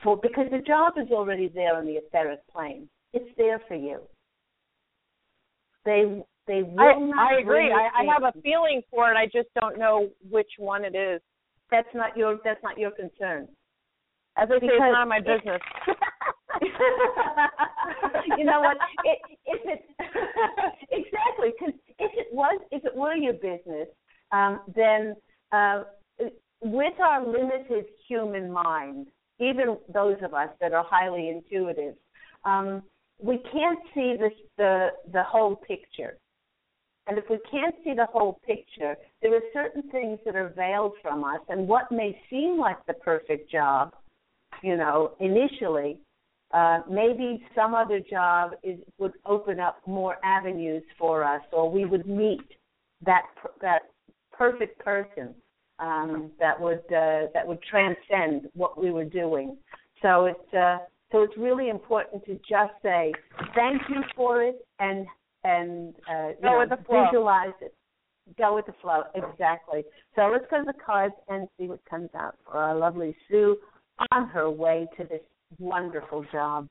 for 0.03 0.16
because 0.16 0.46
the 0.51 0.61
job 0.61 0.94
is 0.96 1.11
already 1.11 1.48
there 1.48 1.77
on 1.77 1.85
the 1.85 1.94
etheric 1.94 2.40
plane. 2.53 2.88
It's 3.12 3.31
there 3.37 3.61
for 3.66 3.74
you. 3.74 4.01
They 5.85 6.22
they 6.48 6.62
will 6.62 6.80
I, 6.80 6.98
not. 6.98 7.32
I 7.32 7.40
agree. 7.40 7.70
I, 7.70 8.02
I 8.02 8.04
have 8.12 8.24
a 8.24 8.32
feeling 8.40 8.82
for 8.90 9.12
it. 9.12 9.16
I 9.16 9.26
just 9.26 9.48
don't 9.61 9.78
know 9.78 10.08
which 10.28 10.50
one 10.58 10.84
it 10.84 10.96
is. 10.96 11.20
That's 11.70 11.88
not 11.94 12.16
your. 12.16 12.38
That's 12.42 12.62
not 12.64 12.78
your 12.78 12.90
concern. 12.90 13.46
As 14.37 14.48
I 14.50 14.58
say, 14.61 14.66
it's 14.66 14.80
not 14.80 15.06
my 15.08 15.20
business. 15.20 15.61
you 18.38 18.44
know 18.44 18.61
what? 18.61 18.76
It, 19.04 19.18
if 19.46 19.61
it 19.64 19.84
exactly, 20.90 21.52
because 21.58 21.74
if 21.98 22.12
it 22.14 22.28
was, 22.32 22.61
if 22.70 22.84
it 22.84 22.94
were 22.94 23.14
your 23.14 23.34
business, 23.34 23.88
um, 24.32 24.61
then 24.74 25.14
uh, 25.52 25.84
with 26.61 26.94
our 27.00 27.26
limited 27.26 27.87
human 28.08 28.50
mind, 28.50 29.08
even 29.40 29.76
those 29.92 30.16
of 30.22 30.34
us 30.34 30.48
that 30.61 30.72
are 30.72 30.84
highly 30.88 31.28
intuitive, 31.28 31.94
um, 32.44 32.82
we 33.20 33.38
can't 33.52 33.78
see 33.94 34.16
this, 34.18 34.32
the 34.56 34.88
the 35.12 35.22
whole 35.22 35.56
picture. 35.56 36.16
And 37.09 37.16
if 37.16 37.25
we 37.31 37.38
can't 37.51 37.75
see 37.83 37.94
the 37.94 38.07
whole 38.07 38.38
picture, 38.47 38.94
there 39.23 39.35
are 39.35 39.40
certain 39.55 39.83
things 39.90 40.18
that 40.27 40.37
are 40.37 40.53
veiled 40.55 40.92
from 41.01 41.25
us. 41.25 41.40
And 41.49 41.66
what 41.66 41.90
may 41.90 42.21
seem 42.29 42.59
like 42.59 42.77
the 42.87 42.92
perfect 42.92 43.51
job, 43.51 43.94
you 44.62 44.77
know, 44.77 45.12
initially, 45.18 45.99
uh, 46.53 46.81
maybe 46.88 47.42
some 47.55 47.75
other 47.75 48.01
job 48.01 48.53
is, 48.62 48.79
would 48.99 49.12
open 49.25 49.59
up 49.59 49.79
more 49.87 50.16
avenues 50.23 50.83
for 50.99 51.25
us, 51.25 51.40
or 51.51 51.71
we 51.71 51.87
would 51.87 52.07
meet 52.07 52.47
that 53.05 53.23
that 53.61 53.83
perfect 54.33 54.79
person 54.79 55.35
um, 55.79 56.31
that 56.38 56.59
would 56.61 56.85
uh, 56.92 57.27
that 57.35 57.47
would 57.47 57.59
transcend 57.62 58.49
what 58.55 58.81
we 58.81 58.90
were 58.90 59.05
doing. 59.05 59.57
So 60.03 60.27
it's 60.27 60.55
uh, 60.55 60.79
so 61.12 61.23
it's 61.23 61.37
really 61.37 61.68
important 61.68 62.25
to 62.27 62.35
just 62.35 62.73
say 62.83 63.12
thank 63.55 63.83
you 63.88 64.03
for 64.16 64.42
it 64.42 64.57
and 64.79 65.07
and 65.48 65.94
uh, 66.11 66.32
go 66.42 66.52
know, 66.52 66.58
with 66.58 66.70
the 66.70 66.84
flow. 66.84 67.04
visualize 67.06 67.54
it. 67.61 67.74
Go 68.37 68.54
with 68.54 68.66
the 68.66 68.74
flow, 68.82 69.04
exactly. 69.14 69.84
So 70.14 70.28
let's 70.30 70.44
go 70.50 70.58
to 70.58 70.64
the 70.64 70.74
cards 70.84 71.14
and 71.28 71.48
see 71.58 71.66
what 71.66 71.80
comes 71.88 72.11
out 72.14 72.37
for 72.44 72.58
our 72.58 72.76
lovely 72.76 73.16
Sue 73.28 73.56
on 74.12 74.28
her 74.28 74.50
way 74.50 74.87
to 74.98 75.04
this 75.04 75.22
wonderful 75.58 76.26
job. 76.30 76.68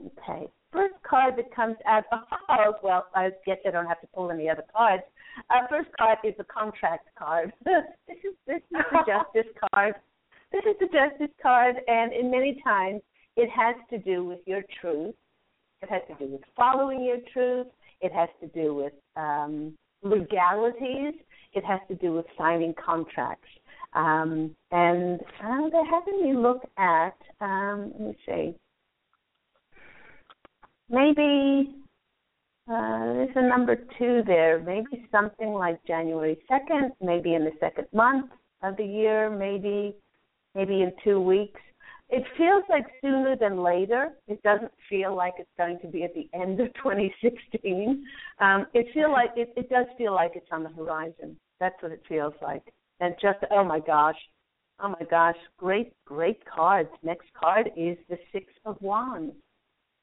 Okay. 0.00 0.46
First 0.72 0.94
card 1.08 1.34
that 1.38 1.54
comes 1.54 1.76
out, 1.86 2.04
oh, 2.12 2.74
well, 2.82 3.06
I 3.14 3.30
guess 3.44 3.56
I 3.66 3.70
don't 3.70 3.86
have 3.86 4.00
to 4.02 4.06
pull 4.14 4.30
any 4.30 4.48
other 4.48 4.64
cards. 4.74 5.02
Uh, 5.50 5.66
first 5.68 5.88
card 5.98 6.18
is 6.22 6.34
the 6.38 6.44
contract 6.44 7.08
card. 7.18 7.52
this 7.64 7.82
is 8.08 8.34
this 8.46 8.56
is 8.56 8.62
the 8.70 9.04
justice 9.06 9.52
card. 9.72 9.94
This 10.52 10.62
is 10.64 10.76
the 10.78 10.86
justice 10.86 11.34
card, 11.42 11.76
and 11.88 12.12
in 12.12 12.30
many 12.30 12.60
times 12.62 13.00
it 13.36 13.50
has 13.50 13.74
to 13.90 13.98
do 13.98 14.24
with 14.24 14.40
your 14.46 14.62
truth. 14.80 15.14
It 15.82 15.90
has 15.90 16.02
to 16.08 16.24
do 16.24 16.32
with 16.32 16.42
following 16.56 17.04
your 17.04 17.18
truth. 17.32 17.66
It 18.00 18.12
has 18.12 18.28
to 18.40 18.48
do 18.48 18.74
with 18.74 18.92
um, 19.16 19.76
legalities. 20.02 21.14
It 21.52 21.64
has 21.64 21.80
to 21.88 21.94
do 21.94 22.12
with 22.12 22.26
signing 22.36 22.74
contracts. 22.74 23.48
Um, 23.94 24.54
and 24.70 25.20
uh, 25.42 25.70
they're 25.70 25.90
having 25.90 26.22
me 26.22 26.36
look 26.36 26.62
at, 26.76 27.16
um, 27.40 27.92
let 27.92 28.00
me 28.00 28.16
see, 28.26 28.54
maybe 30.90 31.74
uh, 32.68 33.12
there's 33.14 33.36
a 33.36 33.48
number 33.48 33.76
two 33.98 34.22
there, 34.26 34.60
maybe 34.60 35.06
something 35.10 35.54
like 35.54 35.78
January 35.86 36.36
2nd, 36.50 36.90
maybe 37.00 37.34
in 37.34 37.44
the 37.44 37.52
second 37.58 37.86
month 37.94 38.30
of 38.62 38.76
the 38.76 38.84
year, 38.84 39.30
maybe 39.30 39.94
maybe 40.54 40.82
in 40.82 40.90
two 41.04 41.20
weeks 41.20 41.60
it 42.08 42.24
feels 42.36 42.62
like 42.68 42.86
sooner 43.00 43.36
than 43.36 43.62
later. 43.62 44.10
It 44.28 44.42
doesn't 44.42 44.72
feel 44.88 45.16
like 45.16 45.34
it's 45.38 45.50
going 45.58 45.78
to 45.80 45.88
be 45.88 46.04
at 46.04 46.14
the 46.14 46.28
end 46.34 46.60
of 46.60 46.72
2016. 46.74 48.04
Um, 48.40 48.66
it 48.74 48.86
feel 48.94 49.10
like 49.10 49.30
it, 49.36 49.52
it 49.56 49.68
does 49.68 49.86
feel 49.98 50.14
like 50.14 50.32
it's 50.34 50.48
on 50.52 50.62
the 50.62 50.70
horizon. 50.70 51.36
That's 51.58 51.80
what 51.82 51.92
it 51.92 52.02
feels 52.08 52.34
like. 52.42 52.62
And 53.00 53.14
just 53.20 53.38
oh 53.50 53.64
my 53.64 53.80
gosh, 53.80 54.16
oh 54.80 54.88
my 54.88 55.06
gosh, 55.10 55.36
great 55.58 55.92
great 56.04 56.42
cards. 56.44 56.90
Next 57.02 57.26
card 57.38 57.70
is 57.76 57.96
the 58.08 58.18
Six 58.32 58.46
of 58.64 58.76
Wands. 58.80 59.34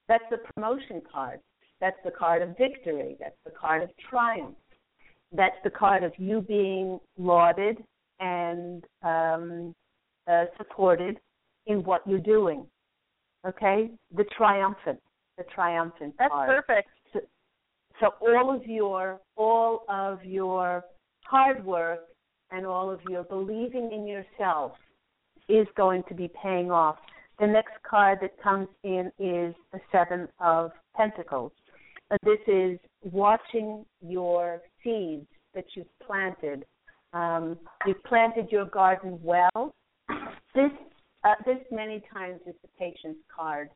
That's 0.08 0.24
the 0.30 0.40
promotion 0.54 1.02
card. 1.12 1.40
That's 1.80 1.98
the 2.04 2.12
card 2.12 2.42
of 2.42 2.58
victory. 2.58 3.16
That's 3.20 3.38
the 3.46 3.52
card 3.52 3.84
of 3.84 3.90
triumph. 4.10 4.56
That's 5.32 5.56
the 5.64 5.70
card 5.70 6.04
of 6.04 6.14
you 6.18 6.42
being 6.42 7.00
lauded 7.18 7.78
and 8.20 8.84
um, 9.02 9.74
uh, 10.28 10.46
supported 10.58 11.20
in 11.68 11.84
what 11.84 12.02
you're 12.08 12.20
doing. 12.20 12.66
Okay, 13.46 13.92
the 14.16 14.24
triumphant, 14.38 15.00
the 15.38 15.44
triumphant 15.54 16.14
That's 16.18 16.32
card. 16.32 16.50
perfect. 16.50 16.90
So, 17.12 17.20
so 18.00 18.10
all 18.22 18.56
of 18.56 18.66
your 18.66 19.20
all 19.36 19.84
of 19.90 20.24
your 20.24 20.86
hard 21.26 21.66
work 21.66 22.00
and 22.52 22.66
all 22.66 22.90
of 22.90 23.00
your 23.10 23.24
believing 23.24 23.92
in 23.92 24.08
yourself 24.08 24.74
is 25.50 25.68
going 25.76 26.04
to 26.08 26.14
be 26.14 26.30
paying 26.42 26.72
off. 26.72 26.98
The 27.40 27.48
next 27.48 27.74
card 27.88 28.20
that 28.22 28.42
comes 28.42 28.68
in 28.84 29.12
is 29.20 29.54
the 29.74 29.80
Seven 29.92 30.28
of 30.40 30.72
Pentacles. 30.96 31.52
Uh, 32.12 32.18
this 32.24 32.40
is 32.48 32.80
watching 33.02 33.86
your 34.02 34.62
seeds 34.84 35.26
that 35.56 35.66
you've 35.76 35.88
planted. 36.06 36.66
Um, 37.14 37.58
you've 37.86 38.04
planted 38.04 38.52
your 38.52 38.66
garden 38.66 39.20
well. 39.22 39.74
This 40.56 40.72
uh, 41.24 41.36
this 41.46 41.60
many 41.72 42.04
times 42.14 42.40
is 42.46 42.56
the 42.62 42.68
patience 42.78 43.18
card. 43.34 43.70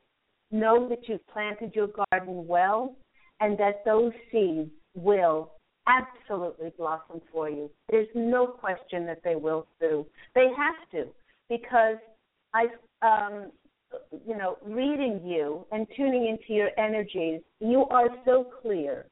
Know 0.50 0.88
that 0.88 1.08
you've 1.08 1.26
planted 1.28 1.74
your 1.74 1.88
garden 1.88 2.46
well, 2.46 2.96
and 3.40 3.58
that 3.58 3.84
those 3.84 4.12
seeds 4.32 4.70
will 4.94 5.52
absolutely 5.86 6.72
blossom 6.76 7.20
for 7.32 7.48
you. 7.48 7.70
There's 7.90 8.08
no 8.14 8.46
question 8.46 9.06
that 9.06 9.20
they 9.24 9.36
will 9.36 9.66
do. 9.80 10.06
They 10.34 10.48
have 10.56 10.90
to 10.92 11.10
because 11.48 11.96
I, 12.54 12.66
um, 13.02 13.50
you 14.26 14.36
know, 14.36 14.58
reading 14.64 15.20
you 15.24 15.66
and 15.72 15.86
tuning 15.96 16.28
into 16.28 16.52
your 16.52 16.70
energies, 16.78 17.40
you 17.60 17.84
are 17.90 18.08
so 18.24 18.46
clear. 18.62 19.06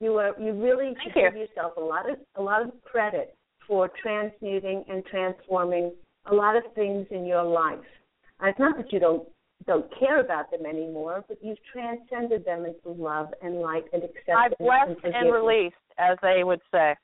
You 0.00 0.14
are 0.16 0.34
you 0.40 0.52
really 0.52 0.94
Thank 0.94 1.12
should 1.14 1.20
you. 1.20 1.30
give 1.30 1.36
yourself 1.36 1.72
a 1.76 1.80
lot 1.80 2.08
of 2.08 2.16
a 2.36 2.42
lot 2.42 2.62
of 2.62 2.70
credit 2.84 3.36
for 3.66 3.90
transmuting 4.02 4.82
and 4.88 5.04
transforming 5.04 5.92
a 6.26 6.34
lot 6.34 6.56
of 6.56 6.62
things 6.74 7.06
in 7.10 7.24
your 7.24 7.44
life. 7.44 7.78
And 8.40 8.50
it's 8.50 8.58
not 8.58 8.76
that 8.76 8.92
you 8.92 9.00
don't 9.00 9.28
don't 9.66 9.86
care 9.98 10.20
about 10.20 10.50
them 10.50 10.64
anymore, 10.64 11.22
but 11.28 11.36
you've 11.42 11.58
transcended 11.70 12.44
them 12.46 12.64
into 12.64 12.98
love 12.98 13.28
and 13.42 13.60
light 13.60 13.84
and 13.92 14.02
acceptance. 14.02 14.38
I've 14.38 14.58
blessed 14.58 14.88
and 14.88 15.00
forgiveness. 15.00 15.32
released, 15.32 15.76
as 15.98 16.16
they 16.22 16.44
would 16.44 16.60
say. 16.72 16.94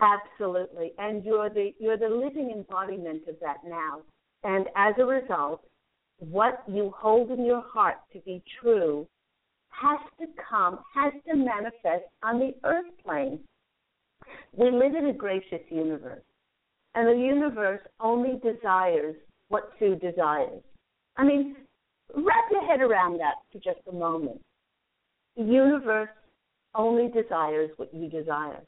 Absolutely, 0.00 0.92
and 0.98 1.24
you're 1.24 1.50
the 1.50 1.72
you're 1.78 1.96
the 1.96 2.08
living 2.08 2.50
embodiment 2.54 3.22
of 3.28 3.36
that 3.40 3.58
now. 3.66 4.02
And 4.44 4.66
as 4.76 4.94
a 4.98 5.04
result, 5.04 5.62
what 6.18 6.62
you 6.68 6.92
hold 6.96 7.30
in 7.30 7.44
your 7.44 7.62
heart 7.62 7.96
to 8.12 8.20
be 8.20 8.42
true 8.60 9.06
has 9.70 10.00
to 10.20 10.26
come, 10.48 10.78
has 10.94 11.12
to 11.28 11.36
manifest 11.36 12.04
on 12.22 12.38
the 12.38 12.54
earth 12.64 12.86
plane. 13.04 13.40
We 14.52 14.70
live 14.70 14.94
in 14.94 15.06
a 15.06 15.12
gracious 15.12 15.60
universe, 15.68 16.22
and 16.96 17.06
the 17.06 17.24
universe 17.24 17.82
only 18.00 18.40
desires 18.42 19.14
what 19.48 19.70
Sue 19.78 19.96
desires. 19.96 20.62
I 21.16 21.24
mean, 21.24 21.54
wrap 22.14 22.44
your 22.50 22.66
head 22.66 22.80
around 22.80 23.20
that 23.20 23.34
for 23.52 23.58
just 23.58 23.86
a 23.88 23.92
moment. 23.92 24.40
The 25.36 25.44
universe 25.44 26.08
only 26.74 27.08
desires 27.08 27.70
what 27.76 27.92
you 27.92 28.08
desire. 28.08 28.60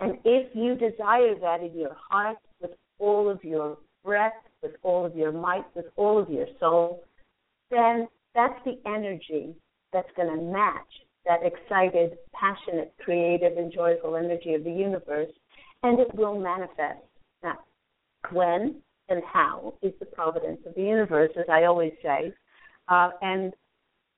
And 0.00 0.18
if 0.24 0.48
you 0.54 0.74
desire 0.74 1.34
that 1.40 1.60
in 1.60 1.78
your 1.78 1.96
heart 2.10 2.38
with 2.60 2.72
all 2.98 3.28
of 3.28 3.44
your 3.44 3.76
breath, 4.02 4.32
with 4.62 4.72
all 4.82 5.04
of 5.04 5.14
your 5.14 5.32
might, 5.32 5.64
with 5.76 5.86
all 5.96 6.18
of 6.18 6.30
your 6.30 6.46
soul, 6.58 7.04
then 7.70 8.08
that's 8.34 8.58
the 8.64 8.80
energy 8.86 9.54
that's 9.92 10.08
going 10.16 10.34
to 10.34 10.42
match 10.42 10.80
that 11.26 11.40
excited, 11.44 12.16
passionate, 12.34 12.92
creative, 13.04 13.56
and 13.58 13.72
joyful 13.72 14.16
energy 14.16 14.54
of 14.54 14.64
the 14.64 14.72
universe, 14.72 15.30
and 15.82 15.98
it 16.00 16.14
will 16.14 16.38
manifest. 16.38 17.02
Now, 17.42 17.58
when 18.30 18.82
and 19.08 19.22
how 19.30 19.74
is 19.82 19.92
the 20.00 20.06
providence 20.06 20.60
of 20.66 20.74
the 20.74 20.82
universe, 20.82 21.30
as 21.38 21.46
I 21.50 21.64
always 21.64 21.92
say. 22.02 22.32
Uh, 22.88 23.10
and 23.20 23.52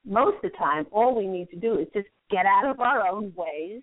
most 0.06 0.36
of 0.36 0.52
the 0.52 0.58
time, 0.58 0.86
all 0.92 1.14
we 1.16 1.26
need 1.26 1.48
to 1.50 1.56
do 1.56 1.78
is 1.78 1.88
just 1.94 2.08
get 2.30 2.46
out 2.46 2.70
of 2.70 2.80
our 2.80 3.06
own 3.06 3.32
ways 3.36 3.82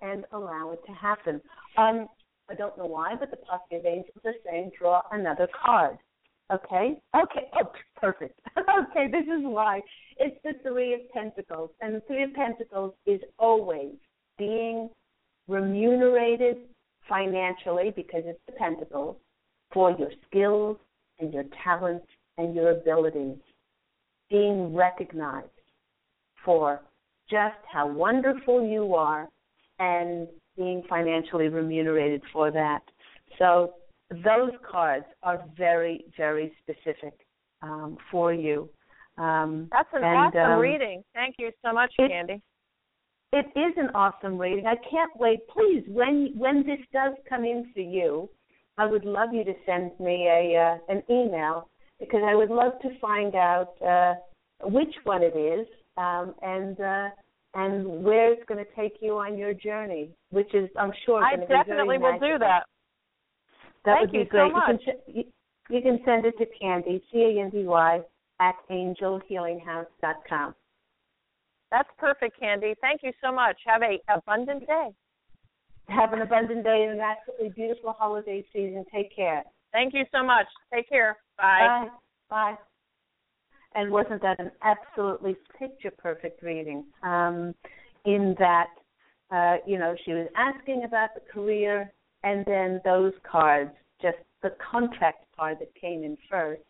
and 0.00 0.24
allow 0.32 0.70
it 0.72 0.80
to 0.86 0.92
happen. 0.92 1.40
Um, 1.76 2.06
I 2.48 2.54
don't 2.54 2.76
know 2.78 2.86
why, 2.86 3.14
but 3.18 3.30
the 3.30 3.36
Posse 3.36 3.76
of 3.76 3.84
Angels 3.84 4.16
are 4.24 4.32
saying 4.44 4.70
draw 4.78 5.02
another 5.12 5.48
card. 5.64 5.98
Okay? 6.50 6.98
Okay. 7.14 7.50
Oh, 7.60 7.72
perfect. 7.96 8.40
okay, 8.56 9.10
this 9.10 9.24
is 9.24 9.42
why. 9.42 9.82
It's 10.16 10.36
the 10.44 10.52
Three 10.62 10.94
of 10.94 11.00
Pentacles. 11.12 11.70
And 11.80 11.94
the 11.94 12.00
Three 12.06 12.22
of 12.22 12.32
Pentacles 12.32 12.94
is 13.06 13.20
always 13.38 13.94
being 14.38 14.88
remunerated 15.46 16.56
financially 17.08 17.92
because 17.94 18.22
it's 18.26 18.40
dependable 18.46 19.18
for 19.72 19.90
your 19.98 20.10
skills 20.26 20.76
and 21.18 21.32
your 21.32 21.44
talents 21.64 22.06
and 22.36 22.54
your 22.54 22.70
abilities. 22.70 23.38
Being 24.30 24.74
recognized 24.74 25.48
for 26.44 26.80
just 27.30 27.56
how 27.70 27.86
wonderful 27.88 28.66
you 28.66 28.94
are 28.94 29.28
and 29.78 30.28
being 30.56 30.82
financially 30.88 31.48
remunerated 31.48 32.22
for 32.32 32.50
that. 32.50 32.80
So 33.38 33.74
those 34.10 34.52
cards 34.70 35.06
are 35.22 35.44
very, 35.56 36.04
very 36.16 36.52
specific 36.62 37.14
um, 37.62 37.96
for 38.10 38.32
you. 38.32 38.68
Um, 39.18 39.68
That's 39.70 39.88
an 39.92 40.04
and, 40.04 40.36
awesome 40.36 40.52
um, 40.52 40.58
reading. 40.58 41.02
Thank 41.14 41.36
you 41.38 41.50
so 41.64 41.72
much, 41.72 41.92
Candy. 41.96 42.40
It 43.32 43.46
is 43.54 43.74
an 43.76 43.90
awesome 43.94 44.38
reading. 44.38 44.66
I 44.66 44.76
can't 44.76 45.10
wait. 45.16 45.46
Please, 45.48 45.84
when 45.88 46.32
when 46.36 46.66
this 46.66 46.78
does 46.92 47.14
come 47.28 47.44
in 47.44 47.70
for 47.74 47.80
you, 47.80 48.28
I 48.78 48.86
would 48.86 49.04
love 49.04 49.34
you 49.34 49.44
to 49.44 49.52
send 49.66 49.92
me 50.00 50.26
a 50.28 50.56
uh, 50.56 50.92
an 50.92 51.02
email 51.10 51.68
because 52.00 52.22
I 52.24 52.34
would 52.34 52.50
love 52.50 52.72
to 52.82 52.98
find 53.00 53.34
out 53.34 53.74
uh, 53.82 54.14
which 54.64 54.94
one 55.04 55.22
it 55.22 55.36
is 55.36 55.66
um, 55.98 56.34
and 56.40 56.80
uh, 56.80 57.08
and 57.54 58.02
where 58.02 58.32
it's 58.32 58.44
going 58.48 58.64
to 58.64 58.70
take 58.74 58.96
you 59.00 59.18
on 59.18 59.36
your 59.36 59.52
journey, 59.52 60.10
which 60.30 60.54
is 60.54 60.70
I'm 60.78 60.92
sure 61.04 61.22
I 61.22 61.36
definitely 61.36 61.98
will 61.98 62.18
do 62.18 62.38
that. 62.38 62.64
That 63.84 63.98
Thank 63.98 64.00
would 64.00 64.12
be 64.12 64.18
you 64.18 64.24
so 64.26 64.30
great. 64.30 64.52
much. 64.52 64.80
You 64.86 64.92
can, 64.92 65.14
you, 65.14 65.24
you 65.70 65.82
can 65.82 66.00
send 66.04 66.24
it 66.24 66.38
to 66.38 66.46
Candy 66.58 67.02
C 67.12 67.18
A 67.18 67.42
N 67.42 67.50
D 67.50 67.64
Y 67.64 68.00
at 68.40 68.54
angelhealinghouse.com. 68.70 70.54
That's 71.70 71.88
perfect, 71.98 72.38
Candy. 72.38 72.74
Thank 72.80 73.02
you 73.02 73.12
so 73.22 73.32
much. 73.32 73.56
Have 73.66 73.82
a 73.82 73.98
abundant 74.12 74.66
day. 74.66 74.88
Have 75.88 76.12
an 76.12 76.22
abundant 76.22 76.64
day 76.64 76.86
and 76.88 76.98
an 76.98 77.00
absolutely 77.00 77.50
beautiful 77.50 77.94
holiday 77.98 78.44
season. 78.52 78.84
Take 78.92 79.14
care. 79.14 79.42
Thank 79.72 79.94
you 79.94 80.04
so 80.12 80.24
much. 80.24 80.46
Take 80.72 80.88
care. 80.88 81.16
Bye. 81.36 81.86
Bye. 81.88 81.88
Bye. 82.30 82.58
And 83.74 83.90
wasn't 83.90 84.22
that 84.22 84.40
an 84.40 84.50
absolutely 84.62 85.36
picture 85.58 85.90
perfect 85.90 86.42
reading? 86.42 86.84
Um, 87.02 87.54
in 88.04 88.34
that, 88.38 88.68
uh, 89.30 89.56
you 89.66 89.78
know, 89.78 89.94
she 90.04 90.12
was 90.12 90.26
asking 90.36 90.84
about 90.84 91.10
the 91.14 91.20
career, 91.32 91.92
and 92.24 92.44
then 92.46 92.80
those 92.84 93.12
cards, 93.30 93.70
just 94.00 94.16
the 94.42 94.54
contract 94.70 95.24
card 95.36 95.58
that 95.60 95.74
came 95.74 96.02
in 96.02 96.16
first, 96.30 96.62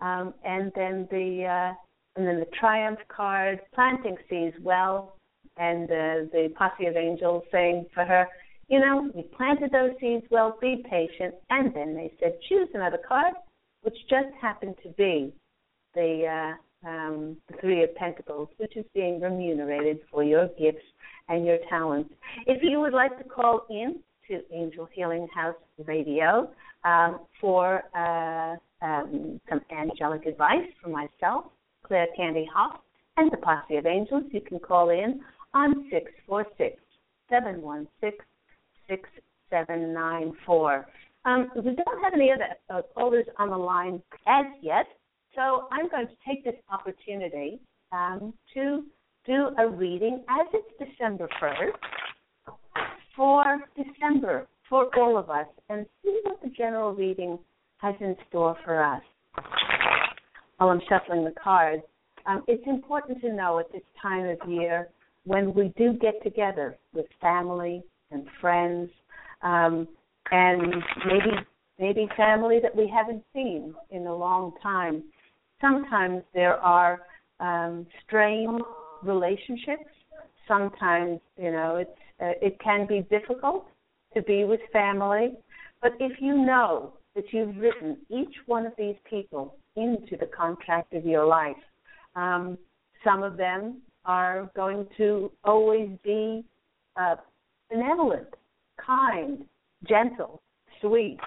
um, 0.00 0.32
and 0.44 0.72
then 0.74 1.06
the 1.10 1.44
uh, 1.44 1.74
and 2.16 2.26
then 2.26 2.40
the 2.40 2.46
triumph 2.58 2.98
card, 3.08 3.60
planting 3.74 4.16
seeds 4.28 4.56
well, 4.62 5.16
and 5.56 5.84
uh, 5.84 6.30
the 6.32 6.52
posse 6.56 6.86
of 6.86 6.96
angels 6.96 7.44
saying 7.52 7.86
for 7.94 8.04
her, 8.04 8.26
you 8.68 8.78
know, 8.78 9.10
you 9.14 9.24
planted 9.36 9.72
those 9.72 9.90
seeds 10.00 10.24
well, 10.30 10.56
be 10.60 10.84
patient, 10.88 11.34
and 11.50 11.74
then 11.74 11.94
they 11.94 12.12
said 12.20 12.34
choose 12.48 12.68
another 12.74 13.00
card, 13.06 13.34
which 13.82 13.96
just 14.08 14.28
happened 14.40 14.76
to 14.82 14.90
be 14.90 15.32
the 15.94 16.54
uh, 16.84 16.88
um, 16.88 17.36
the 17.48 17.56
Three 17.60 17.82
of 17.82 17.94
Pentacles, 17.96 18.48
which 18.56 18.76
is 18.76 18.84
being 18.94 19.20
remunerated 19.20 20.00
for 20.10 20.24
your 20.24 20.48
gifts 20.58 20.84
and 21.28 21.44
your 21.44 21.58
talents. 21.68 22.10
If 22.46 22.62
you 22.62 22.80
would 22.80 22.92
like 22.92 23.16
to 23.18 23.24
call 23.24 23.66
in 23.68 24.00
to 24.28 24.40
Angel 24.52 24.88
Healing 24.92 25.28
House 25.34 25.56
Radio 25.84 26.50
um, 26.84 27.20
for 27.40 27.82
uh, 27.94 28.56
um, 28.84 29.40
some 29.48 29.60
angelic 29.70 30.26
advice 30.26 30.68
from 30.80 30.92
myself, 30.92 31.46
Claire 31.90 32.06
Candy 32.16 32.48
Hough, 32.54 32.78
and 33.16 33.32
the 33.32 33.36
Posse 33.38 33.74
of 33.74 33.84
Angels, 33.84 34.22
you 34.30 34.40
can 34.40 34.60
call 34.60 34.90
in 34.90 35.20
on 35.54 35.88
646 35.90 36.80
716 37.28 38.24
6794. 38.88 40.86
Um, 41.24 41.50
we 41.56 41.62
don't 41.62 42.04
have 42.04 42.14
any 42.14 42.30
other 42.30 42.46
uh, 42.72 42.82
callers 42.94 43.26
on 43.40 43.50
the 43.50 43.56
line 43.56 44.00
as 44.28 44.46
yet, 44.62 44.86
so 45.34 45.66
I'm 45.72 45.88
going 45.88 46.06
to 46.06 46.14
take 46.24 46.44
this 46.44 46.54
opportunity 46.70 47.58
um, 47.90 48.34
to 48.54 48.84
do 49.26 49.48
a 49.58 49.68
reading 49.68 50.22
as 50.28 50.46
it's 50.54 50.90
December 50.92 51.28
1st 51.42 51.72
for 53.16 53.58
December 53.74 54.46
for 54.68 54.96
all 54.96 55.18
of 55.18 55.28
us 55.28 55.48
and 55.68 55.86
see 56.04 56.20
what 56.22 56.40
the 56.40 56.50
general 56.50 56.94
reading 56.94 57.36
has 57.78 57.96
in 57.98 58.14
store 58.28 58.56
for 58.64 58.80
us. 58.80 59.02
While 60.60 60.68
I'm 60.68 60.82
shuffling 60.90 61.24
the 61.24 61.32
cards, 61.42 61.82
um, 62.26 62.44
it's 62.46 62.62
important 62.66 63.22
to 63.22 63.32
know 63.32 63.58
at 63.60 63.72
this 63.72 63.80
time 64.00 64.26
of 64.26 64.46
year 64.46 64.88
when 65.24 65.54
we 65.54 65.72
do 65.78 65.94
get 65.94 66.22
together 66.22 66.76
with 66.92 67.06
family 67.18 67.82
and 68.10 68.26
friends, 68.42 68.90
um, 69.40 69.88
and 70.30 70.60
maybe 71.06 71.30
maybe 71.78 72.06
family 72.14 72.58
that 72.60 72.76
we 72.76 72.92
haven't 72.94 73.24
seen 73.32 73.74
in 73.88 74.06
a 74.06 74.14
long 74.14 74.52
time. 74.62 75.02
Sometimes 75.62 76.22
there 76.34 76.56
are 76.56 77.00
um, 77.40 77.86
strained 78.04 78.60
relationships. 79.02 79.88
Sometimes 80.46 81.20
you 81.38 81.52
know 81.52 81.76
it's 81.76 81.90
uh, 82.20 82.46
it 82.46 82.60
can 82.60 82.86
be 82.86 83.00
difficult 83.08 83.66
to 84.12 84.20
be 84.20 84.44
with 84.44 84.60
family, 84.74 85.32
but 85.80 85.92
if 86.00 86.20
you 86.20 86.36
know 86.36 86.92
that 87.20 87.32
you've 87.32 87.56
written 87.56 87.98
each 88.08 88.34
one 88.46 88.64
of 88.64 88.72
these 88.78 88.96
people 89.08 89.54
into 89.76 90.16
the 90.18 90.26
contract 90.26 90.94
of 90.94 91.04
your 91.04 91.26
life, 91.26 91.56
um, 92.16 92.56
some 93.04 93.22
of 93.22 93.36
them 93.36 93.82
are 94.06 94.50
going 94.56 94.86
to 94.96 95.30
always 95.44 95.90
be 96.02 96.42
uh, 96.96 97.16
benevolent, 97.70 98.28
kind, 98.84 99.44
gentle, 99.86 100.40
sweet, 100.80 101.18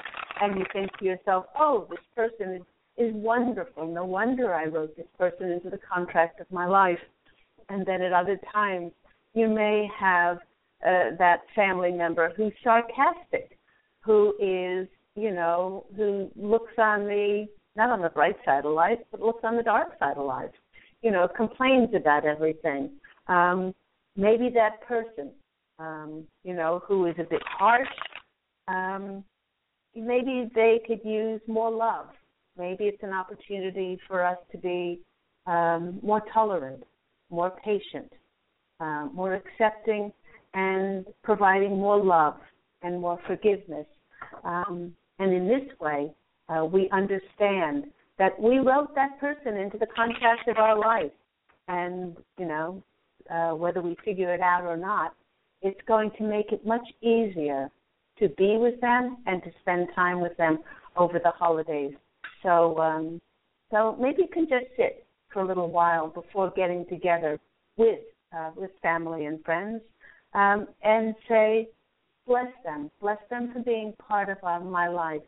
and 0.42 0.58
you 0.58 0.66
think 0.74 0.90
to 0.98 1.06
yourself, 1.06 1.46
"Oh, 1.58 1.88
this 1.90 2.00
person 2.16 2.56
is 2.56 2.62
is 2.96 3.14
wonderful. 3.14 3.88
No 3.88 4.06
wonder 4.06 4.54
I 4.54 4.66
wrote 4.66 4.96
this 4.96 5.08
person 5.18 5.52
into 5.52 5.70
the 5.70 5.80
contract 5.80 6.40
of 6.40 6.52
my 6.52 6.66
life." 6.66 7.00
And 7.70 7.86
then 7.86 8.02
at 8.02 8.14
other 8.14 8.40
times, 8.52 8.92
you 9.36 9.48
may 9.48 9.88
have 9.98 10.38
uh, 10.86 11.16
that 11.20 11.42
family 11.56 11.92
member 11.92 12.34
who's 12.36 12.54
sarcastic, 12.64 13.58
who 14.02 14.34
is, 14.40 14.88
you 15.16 15.32
know, 15.32 15.86
who 15.96 16.30
looks 16.36 16.74
on 16.78 17.06
the 17.06 17.48
not 17.76 17.90
on 17.90 18.02
the 18.02 18.10
bright 18.10 18.36
side 18.46 18.66
of 18.66 18.74
life, 18.74 19.00
but 19.12 19.20
looks 19.20 19.44
on 19.44 19.58
the 19.58 19.64
dark 19.64 19.98
side 20.00 20.18
of 20.18 20.26
life. 20.26 20.52
You 21.02 21.12
know, 21.12 21.28
complains 21.28 21.90
about 21.96 22.26
everything. 22.26 22.92
Um, 23.28 23.74
maybe 24.16 24.50
that 24.54 24.82
person, 24.88 25.32
um, 25.80 26.24
you 26.44 26.54
know, 26.54 26.84
who 26.88 27.08
is 27.08 27.16
a 27.18 27.24
bit 27.24 27.42
harsh. 27.46 27.88
Um, 28.68 29.24
maybe 29.96 30.50
they 30.54 30.82
could 30.88 31.02
use 31.04 31.42
more 31.48 31.72
love. 31.72 32.08
Maybe 32.58 32.86
it's 32.86 33.02
an 33.02 33.14
opportunity 33.14 34.00
for 34.08 34.24
us 34.24 34.38
to 34.52 34.58
be 34.58 35.02
um, 35.48 36.00
more 36.04 36.22
tolerant, 36.32 36.84
more 37.32 37.52
patient, 37.64 38.12
uh, 38.80 39.08
more 39.12 39.34
accepting, 39.34 40.14
and 40.54 41.06
providing 41.24 41.72
more 41.72 42.02
love 42.02 42.36
and 42.84 43.02
more 43.02 43.20
forgiveness. 43.26 43.88
Um, 44.44 44.94
and 45.20 45.34
in 45.34 45.48
this 45.48 45.68
way, 45.80 46.12
uh, 46.50 46.66
we 46.66 46.90
understand 46.92 47.86
that 48.20 48.40
we 48.40 48.60
wrote 48.60 48.94
that 48.96 49.20
person 49.20 49.58
into 49.58 49.78
the 49.78 49.88
contract 49.88 50.48
of 50.48 50.58
our 50.58 50.78
life. 50.78 51.12
And, 51.68 52.18
you 52.38 52.46
know, 52.46 52.84
uh, 53.30 53.52
whether 53.52 53.82
we 53.82 53.96
figure 54.04 54.34
it 54.34 54.42
out 54.42 54.64
or 54.64 54.78
not, 54.78 55.16
it's 55.62 55.80
going 55.88 56.12
to 56.18 56.24
make 56.24 56.52
it 56.52 56.66
much 56.66 56.86
easier 57.02 57.70
to 58.20 58.30
be 58.30 58.58
with 58.58 58.80
them 58.82 59.18
and 59.26 59.42
to 59.44 59.50
spend 59.62 59.88
time 59.96 60.22
with 60.22 60.36
them 60.38 60.60
over 60.98 61.20
the 61.20 61.32
holidays. 61.32 61.94
So, 62.44 62.78
um, 62.80 63.22
so 63.72 63.98
maybe 64.00 64.24
you 64.24 64.28
can 64.28 64.48
just 64.48 64.66
sit 64.78 65.06
for 65.32 65.42
a 65.42 65.48
little 65.48 65.72
while 65.72 66.08
before 66.08 66.52
getting 66.56 66.86
together 66.88 67.40
with 67.78 68.00
uh, 68.38 68.52
with 68.56 68.72
family 68.82 69.26
and 69.26 69.44
friends, 69.44 69.82
um, 70.34 70.68
and 70.84 71.14
say, 71.30 71.70
bless 72.28 72.52
them, 72.64 72.90
bless 73.02 73.18
them 73.30 73.52
for 73.54 73.60
being 73.60 73.94
part 74.08 74.30
of 74.30 74.38
uh, 74.44 74.60
my 74.60 74.88
life. 74.88 75.22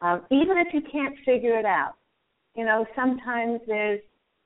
Um, 0.00 0.22
even 0.30 0.58
if 0.58 0.72
you 0.72 0.82
can't 0.90 1.14
figure 1.24 1.58
it 1.58 1.64
out, 1.64 1.94
you 2.56 2.64
know, 2.64 2.86
sometimes 2.94 3.60
there's 3.66 4.00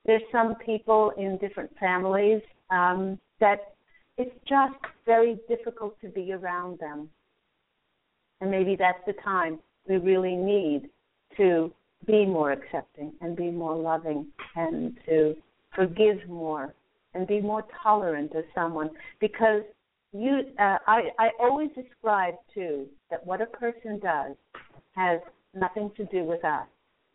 there's 0.07 0.23
some 0.33 0.55
people 0.65 1.13
in 1.19 1.37
different 1.39 1.71
families 1.79 2.41
um, 2.71 3.19
that 3.41 3.75
it's 4.17 4.35
just 4.49 4.75
very 5.05 5.39
difficult 5.49 6.01
to 6.01 6.09
be 6.09 6.33
around 6.33 6.79
them, 6.79 7.11
and 8.41 8.51
maybe 8.51 8.77
that's 8.77 9.05
the 9.07 9.15
time 9.25 9.59
we 9.89 9.97
really 9.97 10.37
need 10.37 10.89
to 11.37 11.73
be 12.07 12.25
more 12.25 12.53
accepting 12.53 13.13
and 13.21 13.37
be 13.37 13.51
more 13.51 13.77
loving 13.77 14.27
and 14.57 14.97
to 15.07 15.35
forgive 15.75 16.27
more 16.29 16.75
and 17.15 17.27
be 17.27 17.41
more 17.41 17.65
tolerant 17.83 18.33
of 18.35 18.45
someone 18.55 18.91
because 19.21 19.63
you 20.13 20.41
uh, 20.59 20.79
I, 20.87 21.03
I 21.19 21.31
always 21.41 21.71
describe 21.75 22.35
too 22.55 22.87
that 23.11 23.27
what 23.27 23.41
a 23.41 23.47
person 23.47 23.99
does 24.01 24.35
has 24.95 25.21
nothing 25.55 25.91
to 25.97 26.05
do 26.07 26.25
with 26.25 26.45
us. 26.45 26.67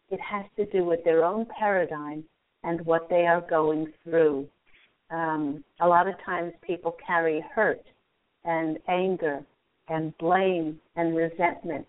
It 0.09 0.19
has 0.21 0.45
to 0.57 0.65
do 0.67 0.85
with 0.85 1.03
their 1.03 1.23
own 1.25 1.45
paradigm 1.57 2.23
and 2.63 2.85
what 2.85 3.09
they 3.09 3.25
are 3.25 3.41
going 3.41 3.91
through. 4.03 4.47
Um, 5.09 5.63
a 5.81 5.87
lot 5.87 6.07
of 6.07 6.15
times 6.25 6.53
people 6.65 6.95
carry 7.05 7.43
hurt 7.53 7.83
and 8.45 8.77
anger 8.87 9.43
and 9.89 10.17
blame 10.17 10.79
and 10.95 11.15
resentment 11.15 11.85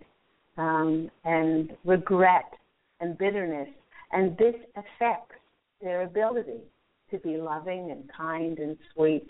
um, 0.57 1.11
and 1.24 1.76
regret 1.84 2.52
and 3.00 3.16
bitterness, 3.18 3.68
and 4.12 4.36
this 4.36 4.55
affects 4.76 5.34
their 5.80 6.02
ability 6.02 6.61
to 7.11 7.18
be 7.18 7.36
loving 7.36 7.90
and 7.90 8.11
kind 8.16 8.59
and 8.59 8.76
sweet. 8.94 9.28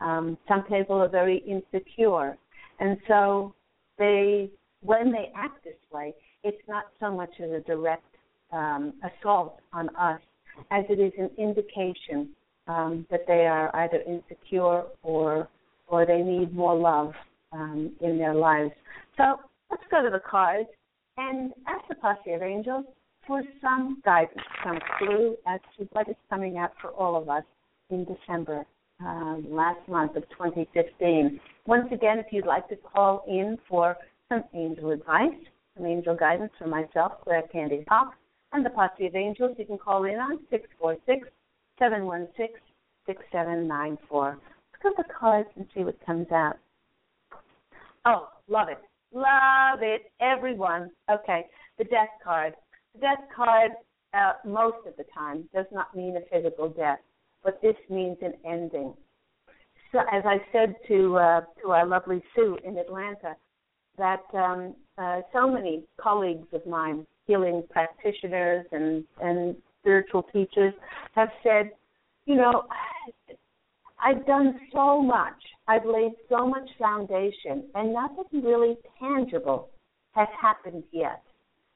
Um, 0.00 0.36
some 0.48 0.62
people 0.64 0.96
are 0.96 1.08
very 1.08 1.38
insecure, 1.38 2.36
and 2.80 2.96
so 3.06 3.54
they, 3.98 4.50
when 4.80 5.12
they 5.12 5.30
act 5.36 5.64
this 5.64 5.74
way, 5.92 6.14
it's 6.42 6.62
not 6.68 6.84
so 6.98 7.14
much 7.14 7.30
as 7.42 7.50
a 7.50 7.60
direct 7.60 8.04
um, 8.52 8.94
assault 9.04 9.60
on 9.72 9.88
us 9.96 10.20
as 10.70 10.84
it 10.88 11.00
is 11.00 11.12
an 11.18 11.30
indication 11.38 12.28
um, 12.66 13.06
that 13.10 13.26
they 13.26 13.46
are 13.46 13.74
either 13.76 14.02
insecure 14.02 14.84
or 15.02 15.48
or 15.88 16.06
they 16.06 16.22
need 16.22 16.54
more 16.54 16.74
love 16.74 17.12
um, 17.52 17.92
in 18.00 18.16
their 18.16 18.34
lives. 18.34 18.72
So 19.16 19.40
let's 19.70 19.82
go 19.90 20.02
to 20.02 20.10
the 20.10 20.20
cards 20.20 20.68
and 21.18 21.52
ask 21.66 21.86
the 21.88 21.94
posse 21.96 22.32
of 22.32 22.42
angels 22.42 22.86
for 23.26 23.42
some 23.60 24.00
guidance, 24.04 24.40
some 24.64 24.78
clue 24.98 25.36
as 25.46 25.60
to 25.78 25.86
what 25.92 26.08
is 26.08 26.16
coming 26.30 26.56
out 26.56 26.72
for 26.80 26.90
all 26.90 27.20
of 27.20 27.28
us 27.28 27.44
in 27.90 28.06
December, 28.06 28.64
um, 29.06 29.46
last 29.48 29.86
month 29.88 30.16
of 30.16 30.28
2015. 30.30 31.40
Once 31.66 31.86
again, 31.92 32.18
if 32.18 32.26
you'd 32.30 32.46
like 32.46 32.68
to 32.68 32.76
call 32.76 33.24
in 33.28 33.58
for 33.68 33.96
some 34.28 34.44
angel 34.54 34.90
advice, 34.90 35.34
some 35.76 35.86
angel 35.86 36.14
guidance 36.14 36.52
for 36.58 36.66
myself, 36.66 37.12
Claire 37.24 37.42
Candy 37.52 37.84
Cox, 37.88 38.16
and 38.52 38.64
the 38.64 38.70
Posse 38.70 39.06
of 39.06 39.14
Angels, 39.14 39.56
you 39.58 39.64
can 39.64 39.78
call 39.78 40.04
in 40.04 40.16
on 40.16 40.38
646 40.50 41.28
716 41.78 42.60
6794. 43.06 44.38
Let's 44.38 44.82
go 44.82 44.90
to 44.90 45.08
the 45.08 45.14
cards 45.14 45.48
and 45.56 45.66
see 45.74 45.82
what 45.82 45.96
comes 46.04 46.30
out. 46.30 46.58
Oh, 48.04 48.28
love 48.48 48.68
it. 48.68 48.78
Love 49.12 49.80
it. 49.82 50.10
Everyone. 50.20 50.90
Okay, 51.10 51.46
the 51.78 51.84
death 51.84 52.08
card. 52.22 52.54
The 52.94 53.00
death 53.00 53.24
card, 53.34 53.72
uh, 54.14 54.32
most 54.44 54.86
of 54.86 54.96
the 54.96 55.04
time, 55.14 55.48
does 55.54 55.66
not 55.72 55.94
mean 55.96 56.16
a 56.16 56.20
physical 56.30 56.68
death, 56.68 56.98
but 57.44 57.60
this 57.62 57.76
means 57.90 58.18
an 58.22 58.34
ending. 58.44 58.94
So, 59.92 60.00
as 60.10 60.22
I 60.24 60.38
said 60.52 60.74
to 60.88 61.16
uh, 61.18 61.40
to 61.62 61.72
our 61.72 61.86
lovely 61.86 62.22
Sue 62.34 62.58
in 62.64 62.78
Atlanta, 62.78 63.36
that 63.98 64.22
um, 64.32 64.74
uh, 64.96 65.20
so 65.32 65.50
many 65.50 65.84
colleagues 66.00 66.48
of 66.52 66.66
mine, 66.66 67.06
healing 67.26 67.62
practitioners 67.70 68.66
and 68.72 69.04
and 69.20 69.56
spiritual 69.80 70.22
teachers, 70.32 70.72
have 71.14 71.28
said, 71.42 71.72
you 72.24 72.36
know, 72.36 72.64
I've 74.02 74.24
done 74.26 74.58
so 74.72 75.02
much. 75.02 75.34
I've 75.68 75.84
laid 75.84 76.12
so 76.28 76.46
much 76.46 76.68
foundation, 76.78 77.64
and 77.74 77.92
nothing 77.92 78.42
really 78.42 78.76
tangible 78.98 79.68
has 80.12 80.28
happened 80.40 80.84
yet. 80.90 81.22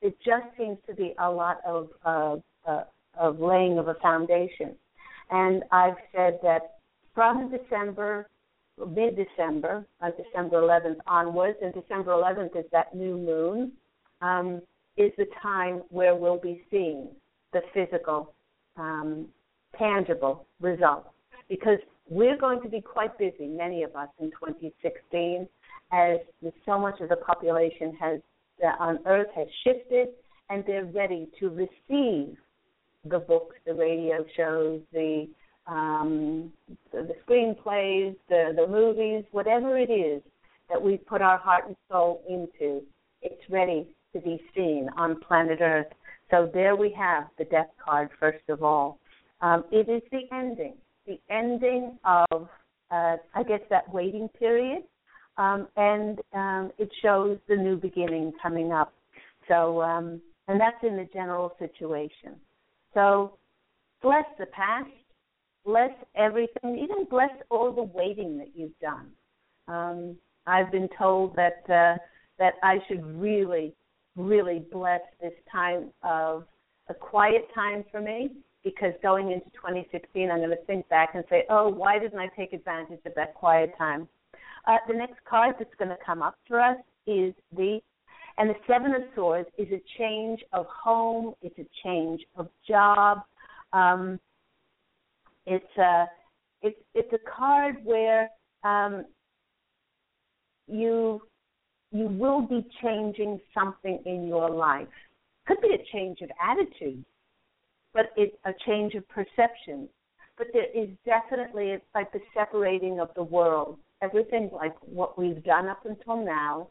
It 0.02 0.16
just 0.24 0.44
seems 0.58 0.78
to 0.88 0.94
be 0.94 1.14
a 1.18 1.30
lot 1.30 1.60
of 1.66 1.88
uh, 2.04 2.36
uh, 2.66 2.84
of 3.18 3.40
laying 3.40 3.78
of 3.78 3.88
a 3.88 3.94
foundation. 3.94 4.74
And 5.30 5.62
I've 5.72 5.96
said 6.14 6.38
that 6.42 6.76
from 7.14 7.50
December, 7.50 8.28
mid-December, 8.78 9.86
uh, 10.00 10.10
December 10.10 10.60
11th 10.60 10.98
onwards, 11.06 11.58
and 11.62 11.72
December 11.74 12.12
11th 12.12 12.56
is 12.56 12.66
that 12.72 12.94
new 12.94 13.16
moon, 13.16 13.72
um, 14.20 14.60
is 14.96 15.12
the 15.16 15.26
time 15.42 15.82
where 15.90 16.14
we'll 16.14 16.38
be 16.38 16.62
seeing 16.70 17.08
the 17.52 17.60
physical, 17.74 18.34
um, 18.76 19.28
tangible 19.78 20.46
results. 20.60 21.08
Because 21.48 21.78
we're 22.08 22.36
going 22.36 22.62
to 22.62 22.68
be 22.68 22.80
quite 22.80 23.16
busy, 23.18 23.46
many 23.46 23.82
of 23.82 23.94
us, 23.96 24.08
in 24.20 24.30
2016, 24.30 25.48
as 25.92 26.18
so 26.64 26.78
much 26.78 27.00
of 27.00 27.08
the 27.08 27.16
population 27.16 27.94
has 27.98 28.20
uh, 28.64 28.68
on 28.78 28.98
Earth 29.06 29.28
has 29.34 29.46
shifted, 29.64 30.08
and 30.48 30.64
they're 30.66 30.86
ready 30.86 31.28
to 31.38 31.48
receive 31.50 32.36
the 33.08 33.18
books, 33.18 33.56
the 33.66 33.74
radio 33.74 34.24
shows, 34.36 34.80
the 34.92 35.28
um, 35.66 36.52
the, 36.92 37.02
the 37.02 37.14
screenplays, 37.26 38.14
the 38.28 38.52
the 38.54 38.66
movies, 38.66 39.24
whatever 39.32 39.76
it 39.78 39.90
is 39.90 40.22
that 40.68 40.80
we 40.80 40.96
put 40.96 41.22
our 41.22 41.38
heart 41.38 41.64
and 41.66 41.76
soul 41.90 42.22
into. 42.28 42.82
It's 43.22 43.42
ready 43.50 43.88
to 44.12 44.20
be 44.20 44.40
seen 44.54 44.88
on 44.96 45.20
planet 45.20 45.60
Earth. 45.60 45.86
So 46.30 46.50
there 46.52 46.76
we 46.76 46.92
have 46.98 47.24
the 47.38 47.44
death 47.44 47.70
card 47.84 48.10
first 48.18 48.44
of 48.48 48.62
all. 48.62 48.98
Um, 49.40 49.64
it 49.70 49.88
is 49.88 50.02
the 50.10 50.22
ending, 50.34 50.74
the 51.06 51.20
ending 51.30 51.98
of, 52.04 52.48
uh, 52.90 53.16
I 53.34 53.42
guess, 53.46 53.60
that 53.70 53.92
waiting 53.92 54.28
period, 54.38 54.82
um, 55.36 55.68
and 55.76 56.18
um, 56.32 56.72
it 56.78 56.88
shows 57.02 57.38
the 57.48 57.56
new 57.56 57.76
beginning 57.76 58.32
coming 58.42 58.72
up. 58.72 58.92
So, 59.46 59.82
um, 59.82 60.20
and 60.48 60.60
that's 60.60 60.82
in 60.82 60.96
the 60.96 61.06
general 61.12 61.52
situation. 61.58 62.36
So, 62.96 63.36
bless 64.00 64.24
the 64.38 64.46
past, 64.46 64.88
bless 65.66 65.90
everything, 66.14 66.78
even 66.78 67.04
bless 67.10 67.28
all 67.50 67.70
the 67.70 67.82
waiting 67.82 68.38
that 68.38 68.52
you've 68.54 68.78
done. 68.80 69.08
Um, 69.68 70.16
I've 70.46 70.72
been 70.72 70.88
told 70.96 71.36
that 71.36 71.62
uh, 71.68 71.98
that 72.38 72.54
I 72.62 72.78
should 72.88 73.04
really, 73.04 73.74
really 74.16 74.64
bless 74.72 75.02
this 75.20 75.34
time 75.52 75.90
of 76.02 76.44
a 76.88 76.94
quiet 76.94 77.48
time 77.54 77.84
for 77.90 78.00
me 78.00 78.30
because 78.64 78.92
going 79.02 79.30
into 79.30 79.50
2016, 79.50 80.30
I'm 80.30 80.38
going 80.38 80.48
to 80.48 80.56
think 80.64 80.88
back 80.88 81.10
and 81.14 81.24
say, 81.28 81.44
oh, 81.50 81.68
why 81.68 81.98
didn't 81.98 82.18
I 82.18 82.28
take 82.36 82.54
advantage 82.54 83.00
of 83.04 83.12
that 83.14 83.34
quiet 83.34 83.74
time? 83.76 84.08
Uh, 84.66 84.78
the 84.88 84.94
next 84.94 85.22
card 85.28 85.56
that's 85.58 85.74
going 85.78 85.90
to 85.90 85.98
come 86.04 86.22
up 86.22 86.36
for 86.48 86.60
us 86.60 86.78
is 87.06 87.34
the, 87.54 87.80
and 88.38 88.50
the 88.50 88.54
Seven 88.66 88.94
of 88.94 89.02
Swords 89.14 89.48
is 89.56 89.68
a 89.72 89.82
change 89.98 90.40
of 90.52 90.66
home, 90.66 91.34
it's 91.40 91.58
a 91.58 91.66
change 91.84 92.20
of 92.36 92.48
job. 92.68 93.20
Um, 93.72 94.20
it's 95.46 95.78
a, 95.78 96.06
it's 96.62 96.78
it's 96.94 97.12
a 97.12 97.30
card 97.30 97.76
where 97.84 98.28
um, 98.62 99.04
you 100.66 101.22
you 101.92 102.08
will 102.08 102.42
be 102.42 102.66
changing 102.82 103.40
something 103.54 104.00
in 104.04 104.26
your 104.26 104.50
life. 104.50 104.88
Could 105.46 105.60
be 105.62 105.74
a 105.74 105.96
change 105.96 106.20
of 106.20 106.30
attitude, 106.42 107.04
but 107.94 108.06
it's 108.16 108.36
a 108.44 108.52
change 108.66 108.94
of 108.94 109.08
perception. 109.08 109.88
But 110.36 110.48
there 110.52 110.70
is 110.74 110.90
definitely 111.06 111.70
it's 111.70 111.84
like 111.94 112.12
the 112.12 112.20
separating 112.34 113.00
of 113.00 113.08
the 113.16 113.22
world. 113.22 113.78
Everything 114.02 114.50
like 114.52 114.74
what 114.82 115.18
we've 115.18 115.42
done 115.42 115.68
up 115.68 115.86
until 115.86 116.22
now 116.22 116.68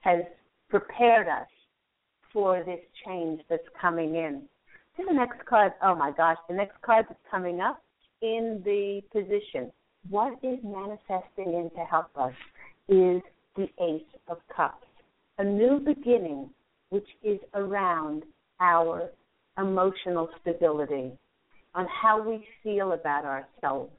has 0.00 0.24
prepared 0.72 1.28
us 1.28 1.46
for 2.32 2.64
this 2.64 2.80
change 3.04 3.42
that's 3.50 3.68
coming 3.78 4.14
in. 4.14 4.40
To 4.96 5.04
the 5.06 5.12
next 5.12 5.44
card, 5.44 5.72
oh 5.82 5.94
my 5.94 6.12
gosh, 6.12 6.38
the 6.48 6.54
next 6.54 6.80
card 6.80 7.04
that's 7.10 7.20
coming 7.30 7.60
up 7.60 7.82
in 8.22 8.62
the 8.64 9.02
position. 9.12 9.70
What 10.08 10.38
is 10.42 10.58
manifesting 10.64 11.52
in 11.52 11.70
to 11.76 11.84
help 11.84 12.06
us 12.16 12.32
is 12.88 13.20
the 13.54 13.68
Ace 13.82 14.02
of 14.28 14.38
Cups, 14.56 14.86
a 15.36 15.44
new 15.44 15.78
beginning 15.78 16.48
which 16.88 17.08
is 17.22 17.38
around 17.52 18.22
our 18.58 19.10
emotional 19.58 20.30
stability, 20.40 21.12
on 21.74 21.86
how 22.02 22.26
we 22.26 22.46
feel 22.62 22.92
about 22.92 23.26
ourselves. 23.26 23.92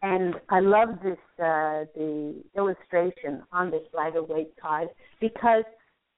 And 0.00 0.34
I 0.48 0.60
love 0.60 0.88
this 1.02 1.18
uh, 1.38 1.84
the 1.94 2.42
illustration 2.56 3.42
on 3.52 3.70
this 3.70 3.82
Rider-Waite 3.94 4.54
card 4.60 4.88
because 5.20 5.64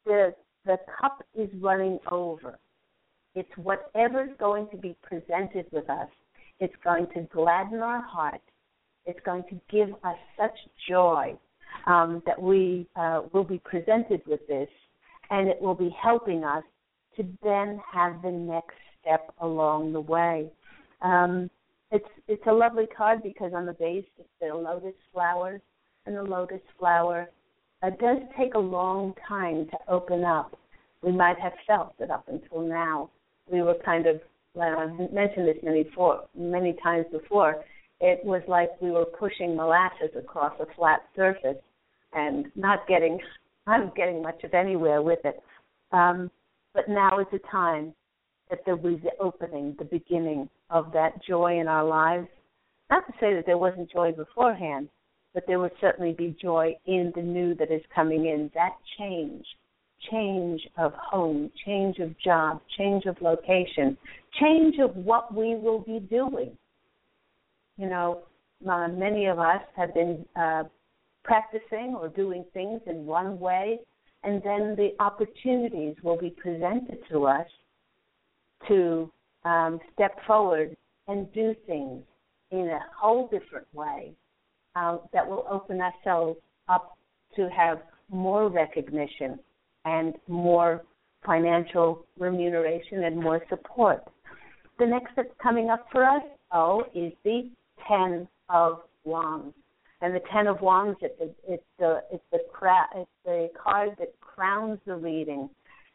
the 0.09 0.34
the 0.64 0.78
cup 1.00 1.22
is 1.34 1.48
running 1.61 1.98
over. 2.11 2.59
It's 3.34 3.48
whatever's 3.56 4.30
going 4.38 4.68
to 4.70 4.76
be 4.76 4.96
presented 5.02 5.66
with 5.70 5.88
us. 5.88 6.09
It's 6.59 6.74
going 6.82 7.06
to 7.14 7.22
gladden 7.32 7.78
our 7.78 8.02
heart. 8.02 8.40
It's 9.06 9.20
going 9.24 9.44
to 9.50 9.61
give 9.70 9.90
us 10.02 10.16
such 10.36 10.59
joy 10.88 11.34
um, 11.86 12.22
that 12.26 12.40
we 12.40 12.86
uh, 12.96 13.22
will 13.32 13.44
be 13.44 13.61
presented 13.64 14.20
with 14.26 14.40
this, 14.48 14.68
and 15.30 15.48
it 15.48 15.61
will 15.61 15.74
be 15.74 15.94
helping 16.02 16.42
us 16.44 16.64
to 17.16 17.24
then 17.42 17.80
have 17.92 18.20
the 18.22 18.30
next 18.30 18.76
step 19.00 19.32
along 19.40 19.92
the 19.92 20.00
way. 20.00 20.50
Um, 21.02 21.48
it's 21.90 22.09
it's 22.26 22.46
a 22.46 22.52
lovely 22.52 22.86
card 22.86 23.22
because 23.22 23.52
on 23.54 23.64
the 23.64 23.72
base 23.72 24.04
it's 24.18 24.28
the 24.40 24.48
lotus 24.48 24.98
flowers, 25.12 25.61
and 26.06 26.16
the 26.16 26.22
lotus 26.22 26.61
flower 26.78 27.30
uh, 27.83 27.91
does 28.01 28.18
take 28.37 28.55
a 28.55 28.59
long 28.59 29.14
time 29.26 29.66
to 29.70 29.79
open 29.89 30.24
up. 30.24 30.59
We 31.03 31.12
might 31.12 31.39
have 31.39 31.53
felt 31.66 31.97
that 31.99 32.11
up 32.11 32.26
until 32.29 32.62
now 32.62 33.11
we 33.51 33.62
were 33.62 33.76
kind 33.85 34.07
of, 34.07 34.20
I've 34.61 35.12
mentioned 35.12 35.47
this 35.47 35.57
many 35.62 35.85
before, 35.85 36.24
many 36.37 36.76
times 36.83 37.07
before. 37.12 37.64
It 38.01 38.24
was 38.24 38.43
like 38.49 38.70
we 38.81 38.91
were 38.91 39.05
pushing 39.05 39.57
molasses 39.57 40.11
across 40.16 40.53
a 40.61 40.66
flat 40.74 41.01
surface, 41.16 41.57
and 42.12 42.47
not 42.55 42.87
getting 42.89 43.18
not 43.66 43.95
getting 43.95 44.22
much 44.22 44.43
of 44.45 44.55
anywhere 44.55 45.03
with 45.03 45.18
it. 45.24 45.43
Um, 45.93 46.31
but 46.74 46.89
now 46.89 47.18
is 47.18 47.26
the 47.31 47.41
time 47.51 47.93
that 48.51 48.61
there 48.64 48.76
was 48.76 48.99
the 49.03 49.11
opening, 49.20 49.76
the 49.79 49.85
beginning 49.85 50.49
of 50.70 50.91
that 50.93 51.22
joy 51.22 51.61
in 51.61 51.68
our 51.68 51.85
lives. 51.85 52.29
Not 52.91 53.07
to 53.07 53.12
say 53.20 53.35
that 53.35 53.45
there 53.45 53.59
wasn't 53.59 53.91
joy 53.91 54.12
beforehand, 54.12 54.89
but 55.39 55.47
there 55.47 55.61
would 55.61 55.70
certainly 55.80 56.11
be 56.11 56.36
joy 56.43 56.74
in 56.86 57.12
the 57.14 57.22
new 57.22 57.55
that 57.55 57.70
is 57.70 57.80
coming 57.95 58.26
in. 58.26 58.51
That 58.55 58.72
change, 58.99 59.47
change 60.11 60.61
of 60.76 60.93
home, 60.95 61.53
change 61.64 62.01
of 62.01 62.18
job, 62.18 62.61
change 62.76 63.05
of 63.05 63.14
location, 63.22 63.97
change 64.41 64.80
of 64.80 64.97
what 64.97 65.32
we 65.32 65.55
will 65.55 65.78
be 65.78 66.01
doing. 66.01 66.59
You 67.76 67.89
know, 67.89 68.22
uh, 68.68 68.89
many 68.89 69.26
of 69.26 69.39
us 69.39 69.62
have 69.76 69.95
been 69.95 70.26
uh, 70.34 70.64
practicing 71.22 71.95
or 71.97 72.09
doing 72.09 72.45
things 72.53 72.80
in 72.89 73.07
one 73.07 73.39
way, 73.39 73.78
and 74.24 74.43
then 74.43 74.74
the 74.74 74.91
opportunities 74.99 75.95
will 76.03 76.18
be 76.18 76.30
presented 76.30 76.99
to 77.12 77.26
us 77.26 77.47
to 78.66 79.09
um, 79.45 79.78
step 79.95 80.18
forward 80.26 80.76
and 81.07 81.32
do 81.32 81.55
things 81.64 82.03
in 82.51 82.66
a 82.70 82.80
whole 82.99 83.28
different 83.28 83.72
way 83.72 84.16
uh, 84.79 84.99
that 85.12 85.26
will 85.26 85.45
open 85.51 85.81
ourselves 85.81 86.39
up 86.68 86.97
to 87.35 87.49
have 87.51 87.79
more 88.11 88.49
recognition 88.49 89.39
and 89.85 90.14
more 90.29 90.83
financial 91.26 92.07
remuneration 92.18 93.05
and 93.05 93.16
more 93.16 93.43
support. 93.49 94.03
The 94.79 94.87
next 94.87 95.11
that's 95.16 95.29
coming 95.43 95.70
up 95.70 95.87
for 95.91 96.05
us, 96.05 96.22
oh, 96.53 96.85
is 96.95 97.12
the 97.24 97.51
Ten 97.89 98.29
of 98.49 98.83
Wands 99.05 99.55
and 100.01 100.14
the 100.14 100.20
Ten 100.33 100.47
of 100.47 100.61
Wands 100.61 100.99
it's 101.03 101.18
the 101.18 101.35
it's 101.53 101.64
the 101.79 102.03
it's 102.12 102.24
the 102.31 102.39
cra- 102.53 102.89
it's 102.95 103.11
the 103.24 103.49
card 103.61 103.91
that 103.99 104.12
crowns 104.20 104.79
the 104.87 104.95
reading, 104.95 105.51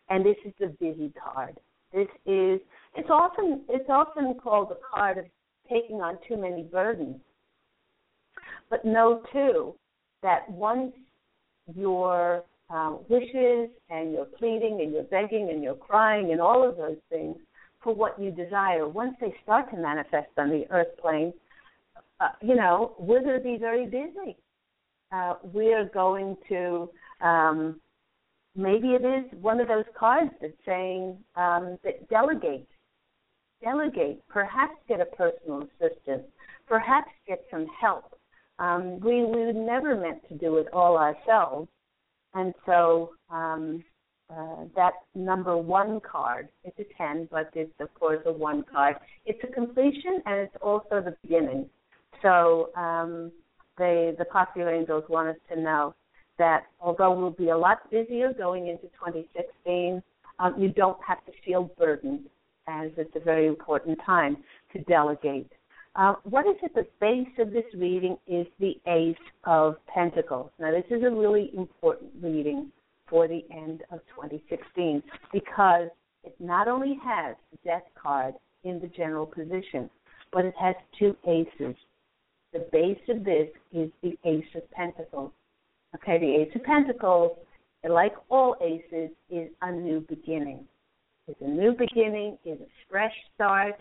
and 0.10 0.26
this 0.26 0.36
is 0.46 0.54
the 0.60 0.68
busy 0.80 1.14
card. 1.22 1.58
This 1.94 2.08
is 2.26 2.60
it's 2.96 3.10
often 3.10 3.62
it's 3.70 3.90
often 3.90 4.36
called 4.42 4.70
the 4.70 4.80
card 4.94 5.18
of 5.18 5.26
taking 5.70 5.98
on 6.02 6.18
too 6.28 6.38
many 6.38 6.64
burdens. 6.64 7.18
But 8.74 8.86
know 8.86 9.22
too 9.32 9.76
that 10.24 10.50
once 10.50 10.94
your 11.76 12.44
um, 12.72 13.02
wishes 13.08 13.70
and 13.92 14.12
your 14.12 14.26
pleading 14.26 14.80
and 14.82 14.92
your 14.92 15.04
begging 15.04 15.52
and 15.52 15.62
your 15.62 15.76
crying 15.76 16.32
and 16.32 16.42
all 16.42 16.68
of 16.68 16.76
those 16.78 16.98
things 17.08 17.36
for 17.84 17.94
what 17.94 18.20
you 18.20 18.32
desire, 18.32 18.88
once 18.88 19.16
they 19.22 19.32
start 19.44 19.70
to 19.70 19.78
manifest 19.78 20.30
on 20.40 20.50
the 20.50 20.66
earth 20.72 20.88
plane, 21.00 21.32
uh, 22.20 22.30
you 22.42 22.56
know, 22.56 22.96
we're 22.98 23.22
going 23.22 23.38
to 23.38 23.44
be 23.44 23.58
very 23.58 23.86
busy. 23.86 24.36
Uh, 25.12 25.36
we 25.54 25.72
are 25.72 25.86
going 25.86 26.36
to, 26.50 26.90
um, 27.22 27.80
maybe 28.56 28.96
it 28.96 29.06
is 29.06 29.40
one 29.40 29.60
of 29.60 29.68
those 29.68 29.86
cards 29.96 30.32
that's 30.42 30.54
saying 30.66 31.16
um, 31.36 31.78
that 31.84 32.10
delegate, 32.10 32.68
delegate, 33.64 34.28
perhaps 34.30 34.74
get 34.88 35.00
a 35.00 35.06
personal 35.06 35.62
assistant, 35.80 36.24
perhaps 36.66 37.12
get 37.28 37.46
some 37.52 37.68
help. 37.80 38.18
Um, 38.60 39.00
we 39.00 39.24
we 39.24 39.46
were 39.46 39.54
never 39.54 39.96
meant 39.96 40.28
to 40.30 40.36
do 40.36 40.58
it 40.58 40.68
all 40.72 40.98
ourselves, 40.98 41.68
and 42.34 42.54
so 42.66 43.12
um, 43.30 43.84
uh, 44.30 44.66
that 44.76 44.94
number 45.16 45.58
one 45.58 46.00
card, 46.00 46.50
it's 46.64 46.78
a 46.80 46.86
ten, 46.98 47.28
but 47.32 47.50
it's 47.54 47.74
of 47.80 47.94
course 47.94 48.20
a 48.26 48.32
one 48.32 48.64
card. 48.64 48.96
It's 49.26 49.40
a 49.44 49.48
completion 49.48 50.22
and 50.26 50.40
it's 50.40 50.56
also 50.62 51.02
the 51.02 51.16
beginning. 51.22 51.70
So 52.22 52.70
um, 52.76 53.32
they, 53.78 54.14
the 54.18 54.26
Posse 54.26 54.62
of 54.62 54.68
Angels 54.68 55.04
want 55.10 55.30
us 55.30 55.36
to 55.52 55.60
know 55.60 55.94
that 56.40 56.66
although 56.80 57.12
we'll 57.12 57.32
be 57.32 57.50
a 57.50 57.58
lot 57.58 57.90
busier 57.92 58.34
going 58.34 58.68
into 58.68 58.84
2016, 59.00 60.02
um, 60.40 60.56
you 60.58 60.70
don't 60.70 60.98
have 61.06 61.24
to 61.26 61.32
feel 61.46 61.70
burdened, 61.78 62.26
as 62.68 62.92
it's 62.98 63.16
a 63.16 63.20
very 63.20 63.46
important 63.48 64.00
time 64.06 64.38
to 64.72 64.80
delegate. 64.84 65.52
Uh, 65.96 66.16
what 66.24 66.48
is 66.48 66.56
at 66.64 66.74
the 66.74 66.88
base 67.00 67.28
of 67.38 67.52
this 67.52 67.66
reading 67.76 68.18
is 68.28 68.48
the 68.60 68.80
Ace 68.88 69.16
of 69.46 69.76
Pentacles. 69.86 70.50
Now, 70.60 70.72
this 70.72 70.86
is 70.90 71.04
a 71.04 71.10
really 71.10 71.52
important 71.56 72.12
reading 72.22 72.72
for 73.08 73.28
the 73.28 73.46
end 73.52 73.84
of 73.92 74.00
2016 74.16 75.04
because 75.32 75.90
it 76.24 76.36
not 76.40 76.68
only 76.68 77.00
has 77.04 77.36
the 77.52 77.58
Death 77.64 77.84
card 78.02 78.34
in 78.64 78.80
the 78.80 78.88
general 78.88 79.28
position, 79.28 79.90
but 80.32 80.46
it 80.46 80.56
has 80.60 80.76
two 80.98 81.16
aces 81.28 81.76
the 82.54 82.68
base 82.72 83.00
of 83.10 83.26
this 83.26 83.50
is 83.74 83.90
the 84.02 84.18
Ace 84.26 84.46
of 84.56 84.70
Pentacles. 84.72 85.32
Okay, 85.96 86.20
the 86.20 86.36
Ace 86.36 86.56
of 86.56 86.64
Pentacles, 86.64 87.38
like 87.88 88.14
all 88.30 88.56
aces, 88.62 89.10
is 89.30 89.50
a 89.62 89.72
new 89.72 90.06
beginning. 90.08 90.66
It's 91.28 91.42
a 91.42 91.48
new 91.48 91.74
beginning, 91.74 92.38
it's 92.46 92.62
a 92.62 92.66
fresh 92.90 93.14
start, 93.34 93.76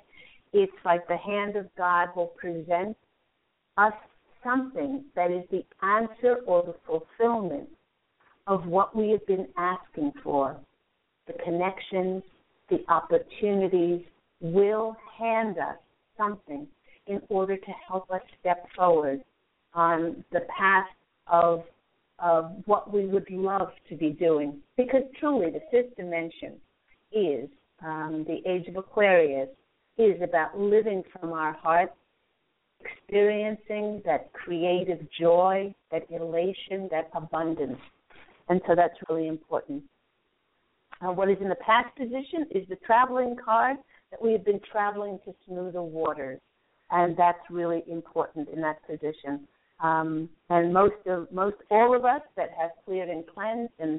it's 0.53 0.73
like 0.85 1.07
the 1.09 1.17
hand 1.17 1.57
of 1.57 1.67
God 1.77 2.09
will 2.15 2.33
present 2.39 2.97
us 3.77 3.93
something 4.45 5.05
that 5.15 5.31
is 5.31 5.45
the 5.51 5.65
answer 5.87 6.39
or 6.47 6.63
the 6.63 6.75
fulfillment 6.87 7.69
of 8.47 8.67
what 8.67 8.95
we 8.95 9.11
have 9.11 9.27
been 9.27 9.47
asking 9.57 10.13
for. 10.23 10.57
The 11.27 11.35
connections, 11.45 12.23
the 12.69 12.85
opportunities 12.89 14.03
will 14.41 14.97
hand 15.19 15.59
us 15.59 15.77
something 16.17 16.67
in 17.07 17.21
order 17.29 17.57
to 17.57 17.71
help 17.89 18.11
us 18.11 18.21
step 18.41 18.67
forward 18.77 19.23
on 19.75 20.25
the 20.33 20.41
path 20.57 20.87
of 21.27 21.65
of 22.19 22.53
what 22.67 22.93
we 22.93 23.05
would 23.07 23.29
love 23.31 23.71
to 23.89 23.97
be 23.97 24.11
doing. 24.11 24.61
Because 24.77 25.03
truly, 25.19 25.51
the 25.51 25.61
fifth 25.73 25.97
dimension 25.97 26.53
is 27.11 27.49
um, 27.85 28.25
the 28.29 28.49
age 28.49 28.69
of 28.69 28.77
Aquarius 28.77 29.49
is 29.99 30.21
about 30.23 30.59
living 30.59 31.03
from 31.13 31.33
our 31.33 31.53
heart, 31.53 31.93
experiencing 32.81 34.03
that 34.05 34.33
creative 34.33 34.99
joy, 35.19 35.75
that 35.91 36.07
elation, 36.11 36.89
that 36.91 37.11
abundance. 37.15 37.79
And 38.49 38.61
so 38.67 38.75
that's 38.75 38.95
really 39.09 39.29
important. 39.29 39.83
Uh, 41.01 41.13
what 41.13 41.31
is 41.31 41.37
in 41.41 41.49
the 41.49 41.57
past 41.57 41.95
position 41.97 42.47
is 42.51 42.67
the 42.69 42.77
traveling 42.87 43.37
card 43.43 43.77
that 44.11 44.23
we 44.23 44.33
have 44.33 44.45
been 44.45 44.61
traveling 44.71 45.19
to 45.25 45.35
smoother 45.47 45.83
waters. 45.83 46.41
And 46.91 47.17
that's 47.17 47.39
really 47.51 47.83
important 47.91 48.49
in 48.51 48.61
that 48.61 48.87
position. 48.87 49.49
Um, 49.81 50.29
and 50.49 50.73
most 50.73 51.07
of 51.07 51.33
most 51.33 51.57
all 51.71 51.97
of 51.97 52.05
us 52.05 52.21
that 52.37 52.51
have 52.59 52.71
cleared 52.85 53.09
and 53.09 53.25
cleansed 53.27 53.73
and 53.81 53.99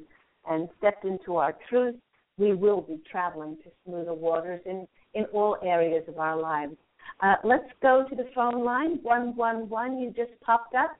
and 0.49 0.69
stepped 0.77 1.03
into 1.03 1.35
our 1.35 1.55
truth, 1.69 1.95
we 2.37 2.53
will 2.53 2.81
be 2.81 3.01
traveling 3.09 3.57
to 3.63 3.71
smoother 3.85 4.13
waters 4.13 4.61
in 4.65 4.87
in 5.13 5.25
all 5.33 5.57
areas 5.63 6.03
of 6.07 6.17
our 6.17 6.39
lives. 6.39 6.75
Uh, 7.21 7.35
let's 7.43 7.69
go 7.81 8.05
to 8.09 8.15
the 8.15 8.27
phone 8.33 8.63
line 8.63 8.99
one 9.03 9.35
one 9.35 9.69
one. 9.69 9.99
You 9.99 10.09
just 10.09 10.31
popped 10.41 10.75
up. 10.75 10.91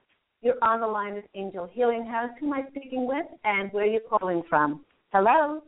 You're 0.42 0.62
on 0.62 0.82
the 0.82 0.88
line 0.88 1.14
with 1.14 1.26
Angel 1.36 1.70
Healing 1.72 2.06
House. 2.06 2.30
Who 2.40 2.48
am 2.48 2.54
I 2.54 2.70
speaking 2.70 3.08
with, 3.08 3.26
and 3.46 3.72
where 3.72 3.84
are 3.84 3.88
you 3.88 4.02
calling 4.10 4.44
from? 4.50 4.84
Hello. 5.12 5.62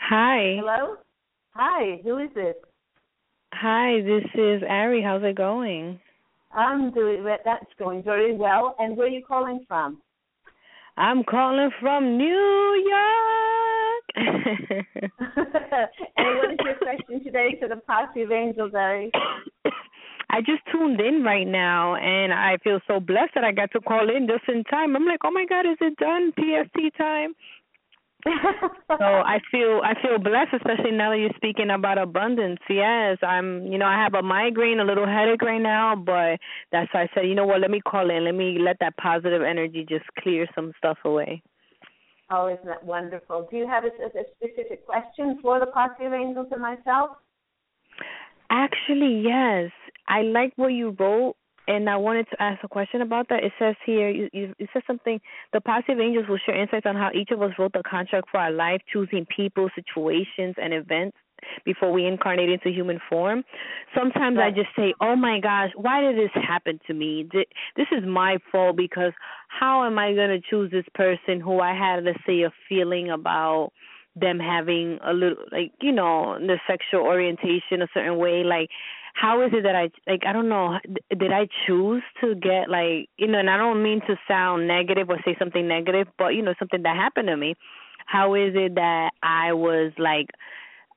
Hi. 0.00 0.56
Hello. 0.58 0.96
Hi. 1.54 2.00
Who 2.02 2.18
is 2.18 2.30
this? 2.34 2.54
Hi, 3.54 4.00
this 4.02 4.24
is 4.34 4.62
Ari. 4.68 5.02
How's 5.02 5.22
it 5.22 5.36
going? 5.36 6.00
I'm 6.54 6.92
doing 6.92 7.24
that's 7.44 7.64
going 7.78 8.02
very 8.02 8.34
well. 8.34 8.74
And 8.78 8.96
where 8.96 9.06
are 9.06 9.10
you 9.10 9.24
calling 9.26 9.64
from? 9.68 10.02
I'm 10.96 11.22
calling 11.24 11.70
from 11.80 12.18
New 12.18 12.84
York. 12.88 13.51
and 14.16 14.86
what 16.16 16.52
is 16.52 16.58
your 16.64 16.74
question 16.76 17.24
today 17.24 17.52
to 17.60 17.68
the 17.68 17.76
Posse 17.86 18.22
of 18.22 18.32
Angels, 18.32 18.72
Ari? 18.74 19.10
I 20.30 20.40
just 20.40 20.62
tuned 20.70 21.00
in 21.00 21.22
right 21.22 21.46
now, 21.46 21.94
and 21.96 22.32
I 22.32 22.56
feel 22.64 22.80
so 22.86 23.00
blessed 23.00 23.32
that 23.34 23.44
I 23.44 23.52
got 23.52 23.70
to 23.72 23.80
call 23.80 24.08
in 24.14 24.26
just 24.26 24.48
in 24.48 24.64
time. 24.64 24.96
I'm 24.96 25.06
like, 25.06 25.20
oh 25.24 25.30
my 25.30 25.44
God, 25.46 25.66
is 25.66 25.76
it 25.80 25.96
done 25.96 26.32
PST 26.36 26.96
time? 26.96 27.34
so 28.26 29.04
I 29.04 29.40
feel 29.50 29.80
I 29.82 29.94
feel 30.00 30.18
blessed, 30.18 30.54
especially 30.54 30.92
now 30.92 31.10
that 31.10 31.18
you're 31.18 31.36
speaking 31.36 31.70
about 31.70 31.98
abundance. 31.98 32.60
Yes, 32.70 33.18
I'm. 33.20 33.66
You 33.66 33.78
know, 33.78 33.86
I 33.86 34.00
have 34.00 34.14
a 34.14 34.22
migraine, 34.22 34.78
a 34.78 34.84
little 34.84 35.06
headache 35.06 35.42
right 35.42 35.60
now, 35.60 35.96
but 35.96 36.38
that's 36.70 36.88
why 36.94 37.02
I 37.02 37.08
said, 37.14 37.26
you 37.26 37.34
know 37.34 37.46
what? 37.46 37.60
Let 37.60 37.70
me 37.70 37.80
call 37.80 38.10
in. 38.10 38.24
Let 38.24 38.34
me 38.34 38.58
let 38.60 38.76
that 38.80 38.96
positive 38.96 39.42
energy 39.42 39.84
just 39.88 40.04
clear 40.20 40.46
some 40.54 40.72
stuff 40.78 40.98
away. 41.04 41.42
Oh, 42.34 42.48
isn't 42.48 42.64
that 42.64 42.82
wonderful? 42.82 43.46
Do 43.50 43.58
you 43.58 43.68
have 43.68 43.84
a, 43.84 43.88
a 43.88 44.24
specific 44.36 44.86
question 44.86 45.38
for 45.42 45.60
the 45.60 45.66
Posse 45.66 46.06
of 46.06 46.14
Angels 46.14 46.46
and 46.50 46.62
myself? 46.62 47.10
Actually, 48.48 49.22
yes. 49.22 49.70
I 50.08 50.22
like 50.22 50.54
what 50.56 50.68
you 50.68 50.96
wrote 50.98 51.36
and 51.68 51.88
I 51.90 51.96
wanted 51.96 52.26
to 52.30 52.42
ask 52.42 52.64
a 52.64 52.68
question 52.68 53.02
about 53.02 53.28
that. 53.28 53.44
It 53.44 53.52
says 53.58 53.76
here, 53.84 54.08
you, 54.08 54.30
you, 54.32 54.54
says 54.72 54.82
something. 54.86 55.20
The 55.52 55.60
Posse 55.60 55.92
of 55.92 56.00
Angels 56.00 56.26
will 56.26 56.38
share 56.44 56.60
insights 56.60 56.86
on 56.86 56.96
how 56.96 57.10
each 57.14 57.30
of 57.30 57.42
us 57.42 57.52
wrote 57.58 57.74
the 57.74 57.82
contract 57.88 58.28
for 58.30 58.40
our 58.40 58.50
life, 58.50 58.80
choosing 58.90 59.26
people, 59.34 59.68
situations, 59.74 60.54
and 60.60 60.72
events 60.72 61.16
before 61.64 61.92
we 61.92 62.06
incarnate 62.06 62.50
into 62.50 62.70
human 62.70 62.98
form. 63.08 63.44
Sometimes 63.94 64.36
right. 64.36 64.52
I 64.52 64.56
just 64.56 64.74
say, 64.76 64.94
"Oh 65.00 65.16
my 65.16 65.40
gosh, 65.40 65.70
why 65.76 66.00
did 66.00 66.16
this 66.16 66.30
happen 66.34 66.80
to 66.86 66.94
me? 66.94 67.28
This 67.32 67.86
is 67.92 68.04
my 68.06 68.38
fault 68.50 68.76
because 68.76 69.12
how 69.48 69.84
am 69.84 69.98
I 69.98 70.14
going 70.14 70.30
to 70.30 70.40
choose 70.40 70.70
this 70.70 70.86
person 70.94 71.40
who 71.40 71.60
I 71.60 71.74
had, 71.74 72.04
let's 72.04 72.18
say, 72.26 72.42
a 72.42 72.50
feeling 72.68 73.10
about?" 73.10 73.72
them 74.14 74.38
having 74.38 74.98
a 75.02 75.12
little 75.12 75.42
like 75.50 75.72
you 75.80 75.90
know 75.90 76.36
the 76.38 76.58
sexual 76.66 77.00
orientation 77.00 77.80
a 77.80 77.88
certain 77.94 78.18
way 78.18 78.42
like 78.44 78.68
how 79.14 79.42
is 79.42 79.52
it 79.52 79.62
that 79.62 79.74
I 79.74 79.90
like 80.06 80.22
I 80.26 80.32
don't 80.32 80.48
know 80.48 80.78
did 81.10 81.32
I 81.32 81.48
choose 81.66 82.02
to 82.20 82.34
get 82.34 82.68
like 82.68 83.08
you 83.16 83.26
know 83.26 83.38
and 83.38 83.48
I 83.48 83.56
don't 83.56 83.82
mean 83.82 84.00
to 84.06 84.16
sound 84.28 84.68
negative 84.68 85.08
or 85.08 85.18
say 85.24 85.36
something 85.38 85.66
negative 85.66 86.08
but 86.18 86.28
you 86.28 86.42
know 86.42 86.54
something 86.58 86.82
that 86.82 86.96
happened 86.96 87.28
to 87.28 87.36
me 87.36 87.54
how 88.06 88.34
is 88.34 88.52
it 88.54 88.74
that 88.74 89.10
I 89.22 89.52
was 89.52 89.92
like 89.98 90.28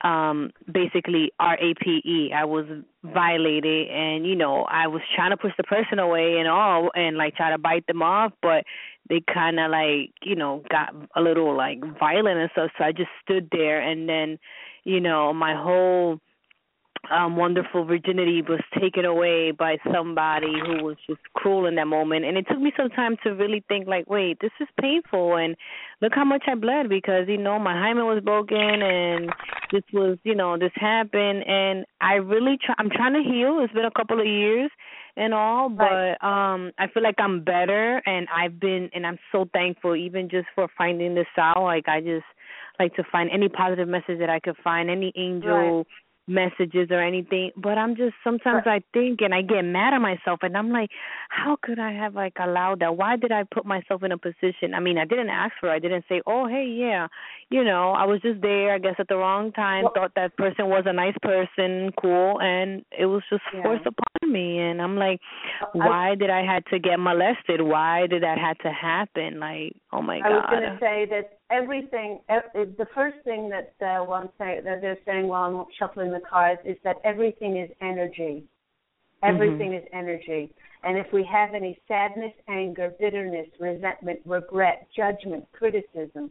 um 0.02 0.52
basically 0.72 1.32
RAPE 1.39 2.32
I 2.34 2.46
was 2.46 2.66
violated 3.04 3.89
and 3.89 4.26
you 4.26 4.36
know 4.36 4.64
I 4.64 4.88
was 4.88 5.02
trying 5.16 5.32
to 5.32 5.38
push 5.38 5.54
the 5.58 5.64
person 5.64 6.00
away 6.00 6.38
and 6.39 6.48
all 6.48 6.91
and 6.96 7.18
like 7.18 7.36
try 7.36 7.52
to 7.52 7.58
bite 7.58 7.88
them 7.88 8.02
off 8.02 8.34
but 8.41 8.66
they 9.10 9.22
kind 9.22 9.60
of 9.60 9.72
like 9.72 10.12
you 10.24 10.36
know 10.36 10.64
got 10.70 10.93
a 11.16 11.22
little 11.22 11.56
like 11.56 11.80
violent 12.00 12.39
and 12.39 12.50
stuff. 12.52 12.72
So 12.78 12.84
I 12.84 12.91
just 12.91 13.10
stood 13.24 13.50
there 13.52 13.80
and 13.82 14.10
then 14.10 14.39
you 14.84 15.00
know 15.00 15.34
my 15.34 15.56
whole 15.56 16.20
um 17.12 17.36
wonderful 17.36 17.86
virginity 17.86 18.41
was 18.41 18.62
taken 18.80 19.06
away 19.06 19.51
by 19.51 19.78
somebody 19.93 20.53
who 20.66 20.84
was 20.84 20.97
just 21.08 21.22
cruel 21.34 21.66
in 21.66 21.76
that 21.76 21.88
moment. 21.88 22.26
And 22.26 22.38
it 22.38 22.45
took 22.49 22.60
me 22.60 22.72
some 22.78 22.89
time 22.89 23.18
to 23.24 23.32
really 23.32 23.64
think 23.68 23.88
like 23.88 24.10
wait 24.10 24.39
this 24.41 24.51
is 24.60 24.68
painful. 24.80 25.38
And 25.38 25.56
look 26.01 26.14
how 26.14 26.26
much 26.26 26.43
i 26.47 26.56
bled 26.56 26.89
because 26.89 27.28
you 27.28 27.38
know 27.38 27.60
my 27.60 27.74
hymen 27.74 28.06
was 28.06 28.24
broken 28.24 28.58
and 28.58 29.30
this 29.72 29.84
was 29.93 30.18
you 30.24 30.36
know 30.36 30.58
this 30.58 30.72
happened. 30.76 31.43
And 31.47 31.86
i 32.01 32.14
really 32.14 32.58
try 32.64 32.76
i'm 32.78 32.89
trying 32.89 33.14
to 33.14 33.28
heal. 33.28 33.60
It's 33.62 33.74
been 33.74 33.86
a 33.86 33.91
couple 33.91 34.20
of 34.20 34.28
years 34.28 34.72
and 35.18 35.34
all 35.34 35.70
but 35.70 36.18
right. 36.22 36.53
um 36.53 36.72
i 36.78 36.88
feel 36.88 37.03
like 37.03 37.16
i'm 37.20 37.43
better. 37.43 38.01
And 38.06 38.28
i've 38.36 38.60
been 38.60 38.89
and 38.93 39.06
i'm 39.06 39.20
so 39.32 39.47
thankful 39.53 39.95
even 39.95 40.30
just 40.30 40.47
for 40.56 40.68
finding 40.78 41.16
this 41.16 41.28
out. 41.38 41.62
Like 41.62 41.88
i 41.88 41.99
just 42.01 42.26
like 42.80 42.93
to 42.95 43.03
find 43.10 43.30
any 43.32 43.47
positive 43.47 43.88
message 43.88 44.20
that 44.20 44.30
i 44.30 44.39
could 44.39 44.58
find 44.64 44.89
any 44.89 45.14
angel 45.16 45.78
right 45.80 45.86
messages 46.28 46.88
or 46.89 47.01
anything 47.01 47.51
but 47.55 47.78
i'm 47.78 47.95
just 47.95 48.15
sometimes 48.23 48.63
i 48.65 48.82
think 48.93 49.21
and 49.21 49.34
i 49.34 49.41
get 49.41 49.61
mad 49.61 49.93
at 49.93 49.99
myself 49.99 50.39
and 50.41 50.57
i'm 50.57 50.71
like 50.71 50.89
how 51.30 51.55
could 51.61 51.80
i 51.80 51.91
have 51.91 52.15
like 52.15 52.34
allowed 52.39 52.80
that? 52.80 52.95
Why 52.97 53.15
did 53.15 53.32
i 53.32 53.43
put 53.43 53.65
myself 53.65 54.03
in 54.03 54.11
a 54.11 54.17
position? 54.17 54.73
I 54.73 54.80
mean 54.80 54.97
i 54.97 55.05
didn't 55.05 55.30
ask 55.30 55.53
for 55.59 55.69
it. 55.69 55.76
I 55.76 55.80
didn't 55.80 56.05
say 56.09 56.21
oh 56.26 56.47
hey 56.47 56.65
yeah. 56.65 57.07
You 57.49 57.63
know 57.63 57.91
i 57.91 58.05
was 58.05 58.21
just 58.21 58.41
there 58.41 58.73
i 58.73 58.80
guess 58.80 58.95
at 58.99 59.07
the 59.07 59.17
wrong 59.17 59.51
time 59.51 59.84
well, 59.84 59.93
thought 59.93 60.11
that 60.15 60.36
person 60.38 60.67
was 60.67 60.84
a 60.86 60.93
nice 60.93 61.15
person 61.21 61.91
cool 62.01 62.39
and 62.41 62.84
it 62.97 63.05
was 63.05 63.21
just 63.30 63.43
yeah. 63.53 63.63
forced 63.63 63.86
upon 63.86 64.32
me. 64.32 64.59
And 64.59 64.82
i'm 64.82 64.97
like 64.97 65.19
why 65.73 66.11
I, 66.11 66.15
did 66.15 66.30
i 66.30 66.43
had 66.43 66.65
to 66.67 66.80
get 66.80 66.99
molested? 66.99 67.61
Why 67.61 68.07
did 68.07 68.23
that 68.23 68.38
had 68.38 68.57
to 68.63 68.71
happen? 68.71 69.39
Like 69.39 69.76
oh 69.91 70.01
my 70.01 70.17
I 70.17 70.21
god 70.21 70.32
i 70.32 70.36
was 70.36 70.45
going 70.49 70.63
to 70.63 70.78
say 70.80 71.05
that 71.11 71.39
everything. 71.52 72.20
The 72.28 72.88
first 72.93 73.18
thing 73.24 73.50
that 73.50 73.74
uh, 73.86 74.04
one 74.04 74.30
say, 74.38 74.60
that 74.64 74.82
they're 74.82 74.98
saying 75.06 75.28
while 75.28 75.43
I'm 75.43 75.66
shuffling 75.78 76.12
the 76.12 76.22
cards 76.28 76.62
is 76.66 76.78
that 76.84 76.98
everything 77.04 77.58
is 77.58 77.70
energy. 77.82 78.43
Everything 79.24 79.72
mm-hmm. 79.72 79.86
is 79.86 79.89
energy. 79.93 80.52
And 80.84 80.98
if 80.98 81.08
we 81.12 81.28
have 81.32 81.56
any 81.56 81.80
sadness, 81.88 82.34
anger, 82.48 82.93
bitterness, 83.00 83.48
resentment, 83.60 84.20
regret, 84.26 84.88
judgment, 84.96 85.46
criticism, 85.52 86.30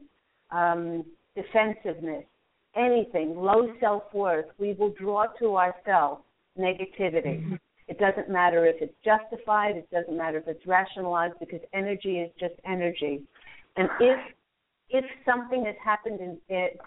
um, 0.53 1.05
defensiveness, 1.35 2.25
anything, 2.77 3.37
low 3.37 3.73
self 3.81 4.05
worth, 4.13 4.47
we 4.59 4.75
will 4.75 4.91
draw 4.91 5.27
to 5.41 5.57
ourselves 5.57 6.23
negativity. 6.59 7.41
Mm-hmm. 7.41 7.55
It 7.89 7.99
doesn't 7.99 8.31
matter 8.31 8.65
if 8.67 8.77
it's 8.81 8.95
justified, 9.05 9.77
it 9.77 9.91
doesn't 9.91 10.17
matter 10.17 10.39
if 10.39 10.49
it's 10.49 10.67
rationalized, 10.67 11.35
because 11.41 11.61
energy 11.73 12.19
is 12.21 12.31
just 12.39 12.55
energy. 12.65 13.23
And 13.77 13.89
if 14.01 14.19
if 14.91 15.05
something 15.25 15.65
has 15.65 15.75
happened 15.83 16.21
in, 16.21 16.39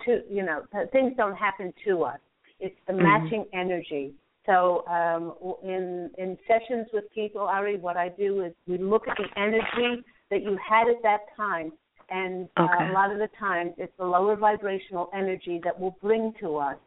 to 0.06 0.22
you 0.30 0.44
know 0.44 0.64
things 0.92 1.14
don't 1.18 1.36
happen 1.36 1.74
to 1.86 2.04
us 2.04 2.20
it's 2.60 2.76
the 2.88 2.94
mm-hmm. 2.94 3.04
matching 3.04 3.46
energy 3.54 4.14
so 4.46 4.86
um, 4.88 5.34
in 5.64 6.10
in 6.18 6.38
sessions 6.48 6.88
with 6.94 7.06
people 7.14 7.42
ari 7.42 7.78
what 7.78 7.98
i 7.98 8.10
do 8.10 8.44
is 8.44 8.54
we 8.68 8.78
look 8.78 9.08
at 9.08 9.18
the 9.18 9.40
energy 9.40 10.04
that 10.30 10.44
you 10.44 10.58
had 10.68 10.88
at 10.88 11.02
that 11.04 11.22
time 11.36 11.72
and 12.10 12.48
uh, 12.58 12.64
okay. 12.64 12.86
uh, 12.86 12.92
a 12.92 12.94
lot 12.94 13.12
of 13.12 13.18
the 13.18 13.30
times 13.40 13.72
it's 13.78 13.94
the 13.98 14.06
lower 14.06 14.36
vibrational 14.36 15.10
energy 15.14 15.60
that 15.64 15.78
will 15.78 15.98
bring 16.02 16.34
to 16.40 16.58
us 16.58 16.78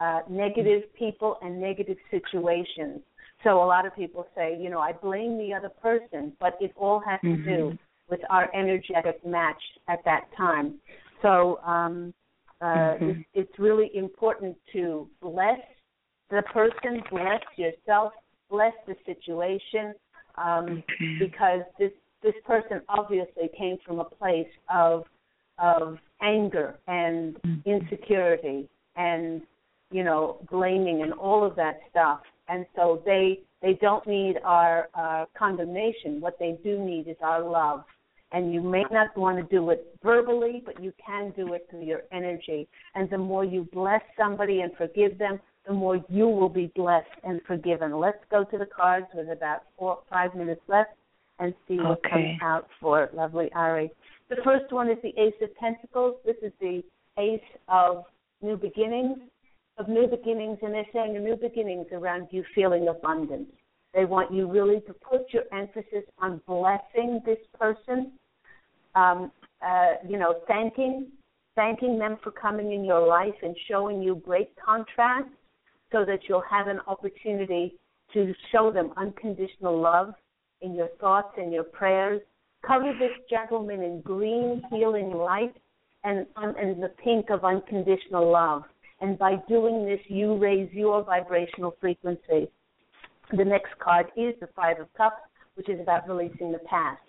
uh, 0.00 0.20
negative 0.28 0.82
people 0.98 1.38
and 1.42 1.58
negative 1.60 1.96
situations 2.10 3.00
so 3.44 3.62
a 3.62 3.66
lot 3.66 3.86
of 3.86 3.94
people 3.94 4.26
say 4.34 4.58
you 4.60 4.68
know 4.68 4.80
i 4.80 4.92
blame 4.92 5.38
the 5.38 5.54
other 5.54 5.70
person 5.80 6.32
but 6.40 6.56
it 6.60 6.72
all 6.76 7.00
has 7.00 7.20
mm-hmm. 7.24 7.44
to 7.44 7.56
do 7.56 7.62
mm-hmm 7.64 7.85
with 8.08 8.20
our 8.30 8.50
energetic 8.54 9.24
match 9.26 9.62
at 9.88 10.04
that 10.04 10.24
time. 10.36 10.74
So 11.22 11.60
um, 11.64 12.12
Uh, 12.58 12.94
Mhm. 12.94 13.02
it's, 13.02 13.28
it's 13.34 13.58
really 13.58 13.94
important 13.94 14.56
to 14.72 15.06
bless 15.20 15.60
the 16.30 16.42
person, 16.54 17.02
bless 17.10 17.42
yourself, 17.56 18.14
bless 18.48 18.72
the 18.86 18.96
situation, 19.04 19.94
um, 20.36 20.82
Okay. 20.90 21.18
because 21.18 21.62
this 21.78 21.92
this 22.22 22.34
person 22.46 22.80
obviously 22.88 23.48
came 23.48 23.76
from 23.84 24.00
a 24.00 24.04
place 24.04 24.48
of 24.70 25.04
of 25.58 25.98
anger 26.22 26.78
and 26.88 27.38
insecurity 27.66 28.68
and 28.96 29.42
you 29.90 30.02
know 30.02 30.38
blaming 30.50 31.02
and 31.02 31.12
all 31.12 31.44
of 31.44 31.54
that 31.56 31.76
stuff 31.90 32.20
and 32.48 32.64
so 32.74 33.02
they 33.04 33.40
they 33.60 33.74
don't 33.74 34.06
need 34.06 34.38
our 34.44 34.88
uh, 34.94 35.26
condemnation 35.34 36.20
what 36.20 36.38
they 36.38 36.52
do 36.64 36.78
need 36.78 37.06
is 37.06 37.16
our 37.22 37.42
love 37.42 37.84
and 38.32 38.52
you 38.52 38.60
may 38.60 38.84
not 38.90 39.16
want 39.16 39.36
to 39.38 39.42
do 39.54 39.70
it 39.70 39.86
verbally 40.02 40.62
but 40.64 40.82
you 40.82 40.92
can 41.04 41.32
do 41.36 41.52
it 41.54 41.66
through 41.70 41.84
your 41.84 42.02
energy 42.12 42.68
and 42.94 43.08
the 43.10 43.18
more 43.18 43.44
you 43.44 43.68
bless 43.72 44.02
somebody 44.18 44.60
and 44.60 44.72
forgive 44.76 45.18
them 45.18 45.38
the 45.66 45.72
more 45.72 45.96
you 46.08 46.28
will 46.28 46.48
be 46.48 46.70
blessed 46.74 47.06
and 47.24 47.40
forgiven 47.46 47.98
let's 47.98 48.18
go 48.30 48.44
to 48.44 48.58
the 48.58 48.66
cards 48.66 49.06
with 49.14 49.28
about 49.30 49.62
four 49.78 49.98
five 50.10 50.34
minutes 50.34 50.60
left 50.68 50.90
and 51.38 51.54
see 51.68 51.76
what 51.76 51.98
Okay. 51.98 52.10
comes 52.10 52.38
out 52.42 52.66
for 52.80 53.10
lovely 53.12 53.50
Ari. 53.54 53.90
The 54.28 54.36
first 54.42 54.72
one 54.72 54.90
is 54.90 54.98
the 55.02 55.12
Ace 55.20 55.34
of 55.42 55.54
Pentacles. 55.56 56.16
This 56.24 56.36
is 56.42 56.52
the 56.60 56.82
Ace 57.18 57.40
of 57.68 58.04
New 58.42 58.56
Beginnings, 58.56 59.18
of 59.78 59.88
New 59.88 60.06
Beginnings, 60.06 60.58
and 60.62 60.72
they're 60.74 60.86
saying 60.92 61.16
a 61.16 61.20
new 61.20 61.36
beginnings 61.36 61.86
around 61.92 62.28
you 62.30 62.42
feeling 62.54 62.88
abundant. 62.88 63.48
They 63.96 64.04
want 64.04 64.30
you 64.30 64.46
really 64.46 64.80
to 64.82 64.92
put 64.92 65.32
your 65.32 65.44
emphasis 65.52 66.04
on 66.18 66.42
blessing 66.46 67.22
this 67.24 67.38
person, 67.58 68.12
um, 68.94 69.32
uh, 69.66 69.94
you 70.06 70.18
know, 70.18 70.40
thanking, 70.46 71.06
thanking 71.54 71.98
them 71.98 72.18
for 72.22 72.30
coming 72.30 72.72
in 72.72 72.84
your 72.84 73.06
life 73.06 73.34
and 73.42 73.56
showing 73.66 74.02
you 74.02 74.16
great 74.16 74.50
contrast, 74.62 75.30
so 75.92 76.04
that 76.04 76.20
you'll 76.28 76.44
have 76.48 76.66
an 76.68 76.80
opportunity 76.86 77.74
to 78.12 78.34
show 78.52 78.70
them 78.70 78.92
unconditional 78.98 79.80
love 79.80 80.12
in 80.60 80.74
your 80.74 80.88
thoughts 81.00 81.32
and 81.38 81.50
your 81.50 81.64
prayers. 81.64 82.20
Cover 82.66 82.92
this 82.98 83.16
gentleman 83.30 83.82
in 83.82 84.02
green 84.02 84.62
healing 84.70 85.10
light 85.10 85.54
and, 86.04 86.26
and 86.36 86.82
the 86.82 86.92
pink 87.02 87.30
of 87.30 87.44
unconditional 87.44 88.30
love. 88.30 88.64
And 89.00 89.18
by 89.18 89.36
doing 89.48 89.86
this, 89.86 90.00
you 90.08 90.36
raise 90.36 90.70
your 90.72 91.02
vibrational 91.02 91.76
frequency. 91.80 92.50
The 93.32 93.44
next 93.44 93.78
card 93.78 94.06
is 94.16 94.34
the 94.40 94.48
Five 94.54 94.78
of 94.80 94.92
Cups, 94.94 95.22
which 95.54 95.68
is 95.68 95.80
about 95.80 96.08
releasing 96.08 96.52
the 96.52 96.60
past. 96.60 97.00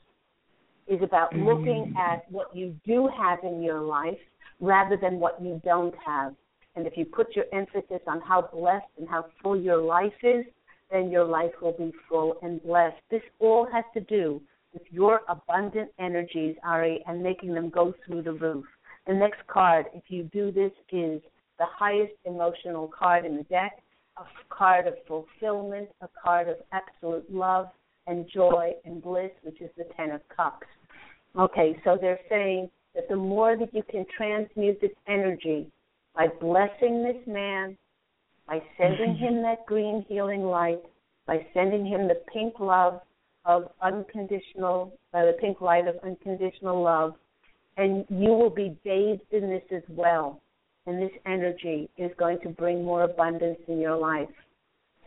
Is 0.88 1.02
about 1.04 1.34
mm. 1.34 1.46
looking 1.46 1.94
at 1.98 2.30
what 2.32 2.56
you 2.56 2.76
do 2.86 3.10
have 3.16 3.40
in 3.44 3.62
your 3.62 3.82
life 3.82 4.18
rather 4.60 4.98
than 4.98 5.20
what 5.20 5.42
you 5.42 5.62
don't 5.64 5.94
have. 6.04 6.34
And 6.76 6.88
if 6.88 6.96
you 6.96 7.06
put 7.06 7.36
your 7.36 7.46
emphasis 7.54 8.02
on 8.08 8.22
how 8.22 8.50
blessed 8.54 8.88
and 8.98 9.08
how 9.08 9.26
full 9.42 9.60
your 9.60 9.82
life 9.82 10.14
is, 10.24 10.46
then 10.92 11.10
your 11.12 11.26
life 11.26 11.52
will 11.62 11.74
be 11.74 11.92
full 12.08 12.38
and 12.42 12.64
blessed. 12.64 12.98
This 13.12 13.22
all 13.40 13.68
has 13.72 13.84
to 13.94 14.00
do 14.02 14.42
with 14.74 14.84
your 14.90 15.22
abundant 15.28 15.92
energies, 16.00 16.56
Ari, 16.64 17.04
and 17.08 17.22
making 17.22 17.54
them 17.54 17.70
go 17.70 17.94
through 18.06 18.24
the 18.24 18.34
roof. 18.34 18.66
The 19.08 19.14
next 19.14 19.46
card, 19.48 19.88
if 19.94 20.04
you 20.08 20.24
do 20.24 20.52
this, 20.52 20.72
is 20.92 21.22
the 21.60 21.66
highest 21.66 22.14
emotional 22.26 22.88
card 22.98 23.26
in 23.26 23.38
the 23.38 23.44
deck, 23.44 23.82
a 24.20 24.26
card 24.54 24.88
of 24.88 24.96
fulfillment, 25.08 25.90
a 26.02 26.08
card 26.24 26.50
of 26.50 26.58
absolute 26.72 27.32
love 27.32 27.68
and 28.08 28.26
joy 28.34 28.72
and 28.86 29.02
bliss, 29.02 29.32
which 29.44 29.62
is 29.62 29.70
the 29.78 29.86
Ten 29.96 30.12
of 30.12 30.22
Cups. 30.36 30.68
Okay, 31.38 31.80
so 31.84 31.98
they're 32.00 32.20
saying 32.30 32.70
that 32.96 33.08
the 33.10 33.16
more 33.16 33.58
that 33.58 33.74
you 33.74 33.84
can 33.90 34.06
transmute 34.16 34.82
this 34.82 34.92
energy 35.08 35.70
by 36.16 36.28
blessing 36.42 37.04
this 37.04 37.22
man, 37.28 37.78
by 38.48 38.62
sending 38.78 39.16
him 39.20 39.42
that 39.44 39.66
green 39.66 40.06
healing 40.08 40.44
light, 40.44 40.82
by 41.26 41.46
sending 41.54 41.86
him 41.86 42.08
the 42.08 42.22
pink 42.34 42.60
love 42.60 43.02
of 43.46 43.70
unconditional, 43.82 44.94
uh, 45.14 45.26
the 45.26 45.38
pink 45.40 45.62
light 45.62 45.88
of 45.88 45.96
unconditional 46.04 46.82
love, 46.82 47.14
and 47.78 48.06
you 48.10 48.30
will 48.30 48.50
be 48.50 48.76
bathed 48.84 49.22
in 49.32 49.50
this 49.50 49.64
as 49.72 49.84
well. 49.90 50.42
And 50.88 51.02
this 51.02 51.12
energy 51.26 51.90
is 51.98 52.12
going 52.18 52.40
to 52.42 52.50
bring 52.50 52.84
more 52.84 53.04
abundance 53.04 53.60
in 53.68 53.80
your 53.80 53.98
life. 53.98 54.30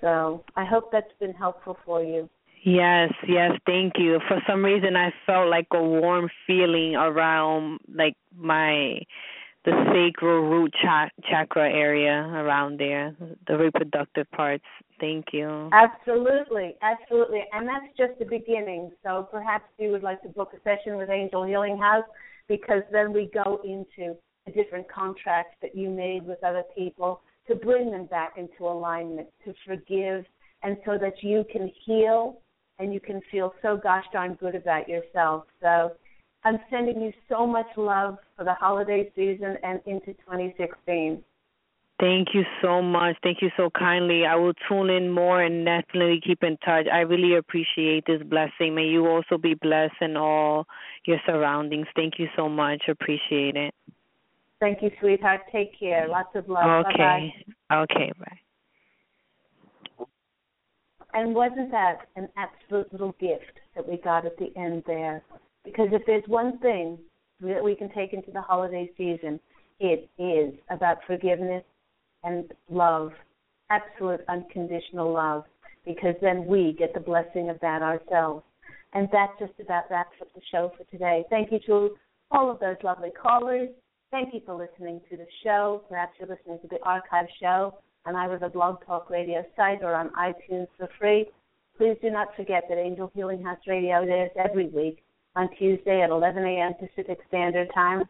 So 0.01 0.45
I 0.55 0.65
hope 0.65 0.93
that's 0.93 1.13
been 1.19 1.33
helpful 1.33 1.77
for 1.85 2.03
you. 2.03 2.29
Yes, 2.63 3.13
yes, 3.27 3.53
thank 3.65 3.95
you. 3.97 4.21
For 4.29 4.43
some 4.47 4.63
reason, 4.63 4.95
I 4.95 5.11
felt 5.25 5.49
like 5.49 5.67
a 5.73 5.83
warm 5.83 6.29
feeling 6.47 6.95
around 6.95 7.81
like 7.93 8.15
my 8.37 9.01
the 9.65 9.73
sacral 9.93 10.49
root 10.49 10.73
cha- 10.83 11.11
chakra 11.29 11.71
area 11.71 12.13
around 12.13 12.79
there, 12.79 13.15
the 13.47 13.59
reproductive 13.59 14.31
parts. 14.31 14.65
Thank 15.01 15.27
you. 15.33 15.69
Absolutely, 15.73 16.77
absolutely. 16.83 17.45
And 17.53 17.69
that's 17.69 17.87
just 17.97 18.19
the 18.19 18.25
beginning. 18.25 18.91
So 19.03 19.29
perhaps 19.31 19.65
you 19.79 19.91
would 19.91 20.03
like 20.03 20.23
to 20.23 20.29
book 20.29 20.53
a 20.55 20.61
session 20.63 20.97
with 20.97 21.11
Angel 21.11 21.45
Healing 21.45 21.79
House 21.79 22.05
because 22.49 22.83
then 22.91 23.13
we 23.13 23.31
go 23.33 23.61
into 23.65 24.17
the 24.47 24.53
different 24.53 24.91
contracts 24.91 25.57
that 25.63 25.75
you 25.75 25.91
made 25.91 26.27
with 26.27 26.43
other 26.43 26.65
people 26.77 27.21
to 27.49 27.55
bring 27.55 27.91
them 27.91 28.07
back 28.07 28.35
into 28.37 28.67
alignment, 28.67 29.29
to 29.45 29.53
forgive, 29.67 30.25
and 30.63 30.77
so 30.85 30.99
that 30.99 31.23
you 31.23 31.45
can 31.51 31.71
heal 31.85 32.41
and 32.79 32.95
you 32.95 33.01
can 33.01 33.21
feel 33.31 33.55
so 33.63 33.77
gosh 33.77 34.05
darn 34.13 34.35
good 34.35 34.55
about 34.55 34.89
yourself. 34.89 35.45
So 35.61 35.93
I'm 36.45 36.59
sending 36.71 37.01
you 37.01 37.13
so 37.29 37.47
much 37.47 37.67
love 37.77 38.19
for 38.37 38.45
the 38.45 38.55
holiday 38.55 39.11
season 39.15 39.57
and 39.63 39.81
into 39.87 40.15
2016. 40.15 41.23
Thank 42.01 42.29
you 42.33 42.45
so 42.63 42.81
much. 42.81 43.17
Thank 43.23 43.43
you 43.43 43.51
so 43.59 43.69
kindly. 43.79 44.25
I 44.25 44.35
will 44.37 44.55
tune 44.67 44.89
in 44.89 45.11
more 45.11 45.43
and 45.43 45.67
definitely 45.67 46.19
keep 46.27 46.43
in 46.43 46.57
touch. 46.65 46.87
I 46.91 47.01
really 47.01 47.37
appreciate 47.37 48.05
this 48.07 48.23
blessing. 48.23 48.75
May 48.75 48.87
you 48.87 49.07
also 49.07 49.37
be 49.37 49.53
blessed 49.53 50.01
in 50.01 50.17
all 50.17 50.65
your 51.05 51.19
surroundings. 51.27 51.89
Thank 51.95 52.15
you 52.19 52.29
so 52.37 52.49
much. 52.49 52.85
Appreciate 52.89 53.57
it. 53.57 53.75
Thank 54.61 54.83
you, 54.83 54.91
sweetheart. 55.01 55.41
Take 55.51 55.79
care. 55.79 56.07
Lots 56.07 56.37
of 56.37 56.49
love. 56.49 56.87
Okay. 56.87 57.33
Bye-bye. 57.69 57.83
Okay, 57.83 58.13
bye. 58.19 60.07
And 61.13 61.35
wasn't 61.35 61.71
that 61.73 62.07
an 62.15 62.29
absolute 62.37 62.93
little 62.93 63.17
gift 63.19 63.59
that 63.75 63.89
we 63.89 63.97
got 63.97 64.27
at 64.27 64.37
the 64.37 64.53
end 64.57 64.85
there? 64.87 65.23
Because 65.65 65.89
if 65.93 66.03
there's 66.07 66.23
one 66.27 66.59
thing 66.59 66.99
that 67.41 67.65
we 67.65 67.75
can 67.75 67.91
take 67.93 68.13
into 68.13 68.31
the 68.31 68.43
holiday 68.43 68.89
season, 68.97 69.41
it 69.81 70.09
is 70.19 70.55
about 70.69 70.99
forgiveness 71.07 71.65
and 72.23 72.53
love, 72.69 73.13
absolute 73.71 74.21
unconditional 74.29 75.13
love, 75.13 75.45
because 75.87 76.15
then 76.21 76.45
we 76.45 76.77
get 76.79 76.93
the 76.93 77.01
blessing 77.01 77.49
of 77.49 77.59
that 77.61 77.83
ourselves. 77.83 78.45
And 78.93 79.09
that 79.13 79.31
just 79.39 79.53
about 79.59 79.85
wraps 79.91 80.17
up 80.21 80.29
the 80.35 80.43
show 80.53 80.71
for 80.77 80.85
today. 80.91 81.25
Thank 81.31 81.51
you 81.51 81.61
to 81.67 81.97
all 82.31 82.51
of 82.51 82.61
those 82.61 82.77
lovely 82.85 83.11
callers. 83.11 83.71
Thank 84.11 84.35
you 84.35 84.41
for 84.45 84.57
listening 84.57 85.01
to 85.09 85.17
the 85.17 85.27
show. 85.45 85.85
Perhaps 85.89 86.15
you're 86.19 86.29
listening 86.29 86.59
to 86.63 86.69
the 86.69 86.83
archive 86.83 87.27
show 87.41 87.79
on 88.07 88.17
either 88.17 88.39
the 88.39 88.49
Blog 88.49 88.85
Talk 88.85 89.09
Radio 89.09 89.45
site 89.55 89.83
or 89.83 89.95
on 89.95 90.11
iTunes 90.11 90.67
for 90.77 90.89
free. 90.99 91.27
Please 91.79 91.97
do 92.03 92.11
not 92.11 92.35
forget 92.35 92.65
that 92.69 92.77
Angel 92.77 93.13
Healing 93.15 93.41
House 93.41 93.61
Radio 93.69 94.03
airs 94.03 94.33
every 94.37 94.67
week 94.67 95.05
on 95.37 95.49
Tuesday 95.57 96.03
at 96.03 96.11
11 96.11 96.45
a.m. 96.45 96.73
Pacific 96.75 97.19
Standard 97.29 97.69
Time. 97.73 98.03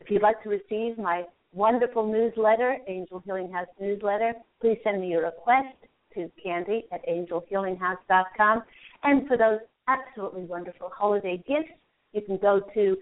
If 0.00 0.10
you'd 0.10 0.22
like 0.22 0.40
to 0.44 0.48
receive 0.48 0.96
my 0.96 1.24
wonderful 1.52 2.06
newsletter, 2.06 2.78
Angel 2.86 3.20
Healing 3.24 3.50
House 3.50 3.66
newsletter, 3.80 4.34
please 4.60 4.78
send 4.84 5.00
me 5.00 5.08
your 5.08 5.24
request 5.24 5.76
to 6.14 6.30
Candy 6.40 6.84
at 6.92 7.04
angelhealinghouse.com. 7.08 8.62
And 9.02 9.26
for 9.26 9.36
those 9.36 9.58
absolutely 9.88 10.44
wonderful 10.44 10.90
holiday 10.96 11.42
gifts, 11.48 11.72
you 12.12 12.20
can 12.20 12.36
go 12.36 12.60
to 12.74 12.96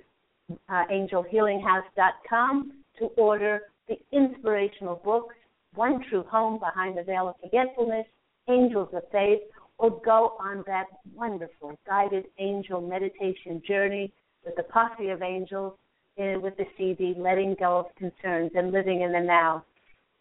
uh, 0.68 0.84
angelhealinghouse.com 0.90 2.72
to 2.98 3.04
order 3.16 3.62
the 3.88 3.98
inspirational 4.12 5.00
books, 5.04 5.34
One 5.74 6.04
True 6.08 6.24
Home 6.30 6.58
Behind 6.58 6.96
the 6.96 7.02
Veil 7.02 7.28
of 7.28 7.36
Forgetfulness, 7.42 8.06
Angels 8.48 8.88
of 8.92 9.02
Faith, 9.10 9.40
or 9.78 10.00
go 10.04 10.36
on 10.38 10.62
that 10.66 10.86
wonderful 11.14 11.78
guided 11.86 12.26
angel 12.38 12.80
meditation 12.80 13.62
journey 13.66 14.12
with 14.44 14.54
the 14.56 14.62
posse 14.64 15.08
of 15.08 15.22
angels 15.22 15.74
and 16.16 16.42
with 16.42 16.56
the 16.56 16.66
CD, 16.76 17.14
Letting 17.16 17.56
Go 17.58 17.78
of 17.78 17.94
Concerns 17.96 18.50
and 18.54 18.72
Living 18.72 19.02
in 19.02 19.12
the 19.12 19.20
Now. 19.20 19.64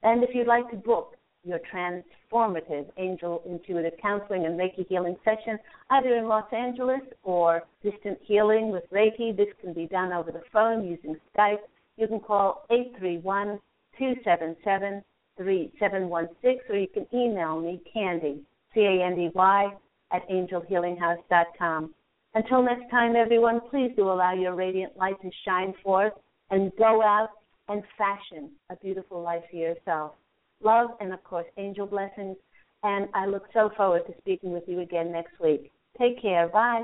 And 0.03 0.23
if 0.23 0.29
you'd 0.33 0.47
like 0.47 0.69
to 0.71 0.77
book 0.77 1.15
your 1.43 1.59
transformative 1.73 2.87
angel 2.97 3.41
intuitive 3.45 3.93
counseling 4.01 4.45
and 4.45 4.59
Reiki 4.59 4.87
healing 4.87 5.15
session, 5.23 5.57
either 5.89 6.15
in 6.15 6.27
Los 6.27 6.51
Angeles 6.51 7.01
or 7.23 7.63
distant 7.83 8.17
healing 8.21 8.71
with 8.71 8.83
Reiki, 8.91 9.35
this 9.35 9.47
can 9.61 9.73
be 9.73 9.87
done 9.87 10.11
over 10.11 10.31
the 10.31 10.43
phone 10.51 10.85
using 10.85 11.15
Skype. 11.35 11.59
You 11.97 12.07
can 12.07 12.19
call 12.19 12.65
831 12.69 13.59
277 13.97 15.03
3716 15.37 16.59
or 16.69 16.77
you 16.77 16.87
can 16.87 17.07
email 17.13 17.59
me, 17.59 17.81
Candy, 17.93 18.43
C 18.73 18.81
A 18.81 19.05
N 19.05 19.15
D 19.15 19.29
Y, 19.33 19.73
at 20.11 20.27
angelhealinghouse.com. 20.29 21.93
Until 22.35 22.61
next 22.61 22.89
time, 22.91 23.15
everyone, 23.15 23.61
please 23.69 23.91
do 23.95 24.09
allow 24.09 24.33
your 24.33 24.53
radiant 24.55 24.97
light 24.97 25.19
to 25.21 25.29
shine 25.45 25.73
forth 25.83 26.13
and 26.51 26.71
go 26.77 27.01
out 27.01 27.29
and 27.69 27.83
fashion 27.97 28.51
a 28.69 28.75
beautiful 28.75 29.21
life 29.21 29.43
for 29.49 29.57
yourself. 29.57 30.13
Love 30.61 30.91
and, 30.99 31.13
of 31.13 31.23
course, 31.23 31.45
angel 31.57 31.85
blessings. 31.85 32.37
And 32.83 33.09
I 33.13 33.25
look 33.25 33.47
so 33.53 33.69
forward 33.75 34.05
to 34.07 34.13
speaking 34.19 34.51
with 34.51 34.63
you 34.67 34.79
again 34.79 35.11
next 35.11 35.39
week. 35.39 35.71
Take 35.97 36.21
care. 36.21 36.47
Bye. 36.47 36.83